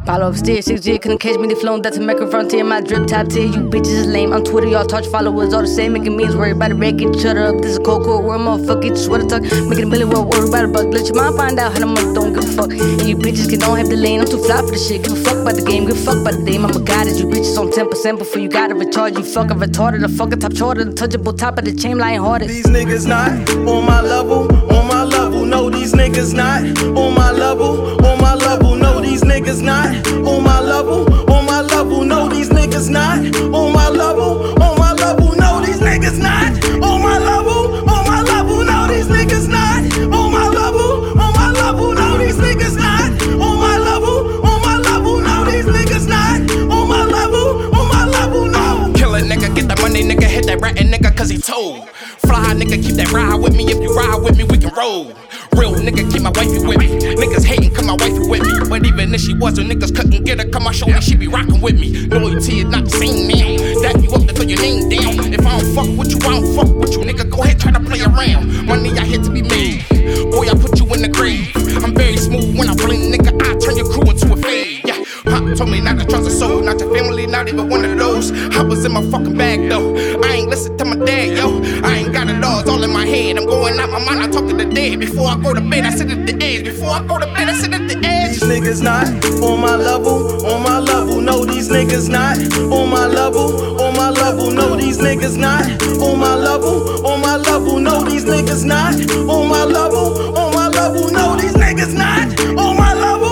Follow 0.05 0.29
upstairs, 0.29 0.67
6G, 0.67 1.01
couldn't 1.01 1.17
catch 1.17 1.39
me, 1.39 1.49
they 1.49 1.55
flown 1.55 1.81
down 1.81 1.93
to 1.93 2.01
Mecca 2.01 2.31
frontier. 2.31 2.63
My 2.63 2.83
drip 2.83 3.07
top 3.07 3.29
tier, 3.29 3.47
you 3.47 3.63
bitches 3.71 4.05
is 4.05 4.07
lame. 4.07 4.35
On 4.35 4.45
Twitter, 4.45 4.67
y'all 4.67 4.85
touch 4.85 5.07
followers, 5.07 5.55
all 5.55 5.63
the 5.63 5.67
same, 5.67 5.95
making 5.95 6.15
memes, 6.15 6.37
worry 6.37 6.51
about 6.51 6.69
the 6.69 6.75
red, 6.75 6.99
get 6.99 7.17
each 7.17 7.25
other 7.25 7.47
up. 7.47 7.63
This 7.63 7.73
is 7.73 7.79
cold, 7.79 8.05
cold 8.05 8.23
world, 8.23 8.43
motherfucker, 8.43 8.83
get 8.83 8.89
your 8.89 8.97
sweater 8.97 9.25
tuck. 9.25 9.43
Making 9.43 9.85
a 9.85 9.87
million 9.87 10.11
world, 10.11 10.29
worry 10.29 10.47
about 10.47 10.65
a 10.67 10.69
buck. 10.69 10.93
Let 10.93 11.07
your 11.07 11.17
mind 11.17 11.37
find 11.39 11.59
out 11.59 11.73
how 11.73 11.79
the 11.79 11.87
mother 11.87 12.13
don't 12.13 12.35
give 12.35 12.45
a 12.45 12.53
fuck. 12.53 12.71
And 12.73 13.09
you 13.09 13.17
bitches 13.17 13.49
can 13.49 13.61
don't 13.61 13.79
have 13.79 13.89
the 13.89 13.97
lane, 13.97 14.21
I'm 14.21 14.27
too 14.27 14.45
fly 14.45 14.61
for 14.61 14.73
the 14.73 14.79
shit. 14.79 15.05
Give 15.05 15.13
a 15.13 15.17
fuck 15.17 15.39
about 15.39 15.57
the 15.57 15.63
game, 15.63 15.87
give 15.87 15.97
a 15.97 16.05
fuck 16.05 16.21
about 16.21 16.35
the 16.35 16.45
game. 16.45 16.67
I'm 16.67 16.77
a 16.77 16.81
goddess, 16.81 17.19
you 17.19 17.27
bitches 17.27 17.57
on 17.57 17.73
10% 17.73 18.19
before 18.19 18.43
you 18.43 18.51
gotta 18.51 18.75
recharge. 18.75 19.17
You 19.17 19.25
fucking 19.25 19.57
retarded, 19.57 20.03
the 20.03 20.11
fucking 20.11 20.41
top 20.41 20.55
shorter, 20.55 20.83
untouchable 20.83 21.33
top 21.33 21.57
of 21.57 21.65
the 21.65 21.73
chain, 21.73 21.97
lying 21.97 22.21
hardest. 22.21 22.53
These 22.53 22.67
niggas 22.67 23.07
not 23.07 23.33
on 23.67 23.87
my 23.87 24.03
level, 24.03 24.53
on 24.71 24.87
my 24.87 25.03
level. 25.03 25.47
No, 25.47 25.71
these 25.71 25.95
niggas 25.95 26.35
not 26.35 26.61
on 26.93 27.15
my 27.15 27.33
level, 27.33 27.97
my 28.35 28.47
level. 28.47 28.75
No, 28.77 29.01
these 29.01 29.23
niggas 29.23 29.63
not 29.63 29.87
on 30.27 30.43
my 30.43 30.61
level, 30.61 31.03
on 31.31 31.47
my 31.47 31.61
level. 31.61 32.05
No, 32.05 32.29
these 32.29 32.49
niggas 32.49 32.91
not 32.91 33.19
on 33.55 33.73
my 33.73 33.89
level, 33.89 34.61
on 34.63 34.79
my 34.79 34.93
level. 34.93 35.35
No, 35.37 35.61
these 35.65 35.81
niggas 35.81 36.19
not 36.19 36.51
on 36.83 37.03
my 37.03 37.19
level, 37.19 37.89
on 37.89 38.05
my 38.07 38.23
level. 38.23 38.65
No, 38.65 38.89
these 38.89 39.07
niggas 39.07 39.49
not 39.49 39.83
on 40.13 40.33
my 40.33 40.49
level, 40.49 41.19
on 41.21 41.33
my 41.35 41.51
level. 41.53 41.93
No, 41.95 42.19
these 42.19 42.37
niggas 42.37 42.77
not 42.77 43.11
on 43.41 43.59
my 43.61 43.79
level, 43.79 44.45
on 44.45 44.63
my 44.63 44.79
level. 44.79 45.21
No, 45.21 45.45
these 45.45 45.67
niggas 45.67 46.09
not 46.09 46.51
on 46.73 46.89
my 46.89 47.05
level, 47.05 47.75
on 47.77 47.89
my 47.89 48.07
level. 48.07 48.47
No. 48.47 48.93
Kill 48.97 49.15
a 49.15 49.21
nigga, 49.21 49.55
get 49.55 49.69
that 49.69 49.81
money, 49.81 50.03
nigga, 50.03 50.25
hit 50.25 50.47
that 50.47 50.61
ratting 50.61 50.91
nigga, 50.91 51.17
cause 51.17 51.29
he 51.29 51.39
told. 51.39 51.89
Fly 52.27 52.55
nigga, 52.55 52.83
keep 52.83 52.97
that 52.97 53.13
ride 53.13 53.37
with 53.37 53.55
me. 53.55 53.71
If 53.71 53.81
you 53.81 53.95
ride 53.95 54.21
with 54.23 54.37
me, 54.37 54.45
we 54.45 54.59
can 54.59 54.75
roll. 54.75 55.13
Real 55.55 55.75
nigga, 55.75 56.11
keep 56.11 56.23
my 56.23 56.33
wifey 56.35 56.67
with 56.67 56.79
me. 56.79 56.89
Niggas 57.15 57.45
hating, 57.45 57.64
come 57.85 57.99
my 57.99 58.05
wifey 58.05 58.29
with 58.29 58.43
me. 58.43 58.69
But 58.69 58.87
even 58.87 59.15
if 59.15 59.21
she 59.21 59.35
wasn't, 59.35 59.71
niggas 59.71 59.95
couldn't 59.95 60.25
get 60.25 60.39
her, 60.39 60.49
come 60.49 60.65
my 60.65 60.73
shoulder, 60.73 61.01
she 61.01 61.17
be 61.17 61.29
rocking 61.29 61.61
with 61.61 61.79
me. 61.79 62.07
Loyalty 62.07 62.61
is 62.61 62.67
not 62.67 62.85
the 62.85 62.91
same, 62.91 63.29
man. 63.29 63.57
That 63.83 64.03
you 64.03 64.11
up 64.13 64.27
to 64.27 64.35
throw 64.35 64.45
your 64.45 64.61
name 64.61 64.89
down. 64.89 65.33
If 65.33 65.47
I 65.47 65.59
don't 65.59 65.75
fuck 65.75 65.99
with 65.99 66.11
you, 66.11 66.19
I 66.25 66.41
don't 66.41 66.55
fuck 66.55 66.75
with 66.75 66.93
you, 66.93 67.01
nigga. 67.01 67.29
Go 67.31 67.43
ahead, 67.43 67.61
try 67.61 67.73
to 67.73 67.81
play 67.81 68.01
around. 68.01 68.67
Money 68.67 68.91
I 68.99 69.05
hit 69.05 69.23
to 69.25 69.31
be 69.31 69.43
made. 69.43 69.85
Boy, 70.31 70.49
I 70.49 70.55
put 70.55 70.79
you 70.79 70.87
in 70.95 71.03
the 71.03 71.11
grave. 71.13 71.53
I'm 71.85 71.95
very 71.95 72.17
smooth 72.17 72.57
when 72.57 72.69
I 72.69 72.75
blink, 72.75 73.15
nigga. 73.15 73.33
I 73.43 73.59
turn 73.59 73.77
your 73.77 73.89
crew 73.91 74.09
into 74.11 74.33
a 74.33 74.37
fade. 74.37 74.83
Yeah, 74.85 75.05
Pop 75.25 75.45
told 75.57 75.71
me 75.71 75.81
not 75.81 75.99
to 75.99 76.05
trust 76.07 76.27
a 76.27 76.31
soul, 76.31 76.63
not 76.63 76.81
your 76.81 76.95
family, 76.95 77.27
not 77.27 77.49
even 77.49 77.69
one 77.69 77.85
of 77.85 77.99
those. 77.99 78.33
I 78.57 78.63
was 78.63 78.85
in 78.85 78.93
my 78.93 79.03
fucking 79.11 79.37
bag 79.37 79.69
though. 79.69 79.95
I 80.23 80.41
ain't 80.41 80.49
listen 80.49 80.77
to 80.79 80.85
my 80.85 80.97
dad, 80.97 81.37
yo. 81.37 81.61
I 81.83 81.99
ain't 81.99 82.13
got 82.13 82.29
all, 82.45 82.61
it's 82.61 82.69
all 82.69 82.83
in 82.83 82.93
my 82.93 83.07
head. 83.07 83.37
I'm 83.37 83.47
going 83.47 83.79
out 83.79 83.91
my 83.91 84.03
mind, 84.05 84.23
I 84.23 84.29
talk 84.29 84.49
to 84.49 84.57
the 84.57 84.65
dead. 84.65 85.01
Before 85.01 85.29
I 85.29 85.37
go 85.37 85.53
to 85.53 85.61
bed, 85.61 85.85
I 85.85 85.91
sit 85.91 86.11
at 86.11 86.27
the. 86.27 86.44
Before 86.85 87.23
I 87.23 87.33
bed, 87.33 87.49
I 87.49 87.55
sit 87.55 87.73
at 87.73 87.89
the 87.89 87.97
edge. 88.07 88.41
These 88.41 88.43
niggas 88.43 88.83
not 88.83 89.09
on 89.43 89.59
my 89.59 89.75
level, 89.75 90.45
on 90.45 90.63
my 90.63 90.79
level. 90.79 91.19
No, 91.19 91.43
these 91.43 91.71
niggas 91.71 92.11
not 92.11 92.37
on 92.71 92.91
my 92.91 93.07
level, 93.07 93.81
on 93.81 93.97
my 93.97 94.11
level. 94.11 94.51
No, 94.51 94.77
these 94.77 94.99
niggas 94.99 95.39
not 95.39 95.65
on 96.03 96.19
my 96.19 96.35
level, 96.35 97.07
on 97.07 97.23
my 97.23 97.37
level. 97.39 97.79
No, 97.79 98.05
these 98.05 98.27
niggas 98.27 98.67
not 98.67 98.95
on 99.31 99.49
my 99.49 99.65
level, 99.65 100.37
on 100.37 100.55
my 100.55 100.69
level. 100.69 101.11
No, 101.11 101.37
these 101.37 101.55
niggas 101.55 101.95
not 101.95 102.39
on 102.59 102.77
my 102.77 102.93
level. 102.93 103.24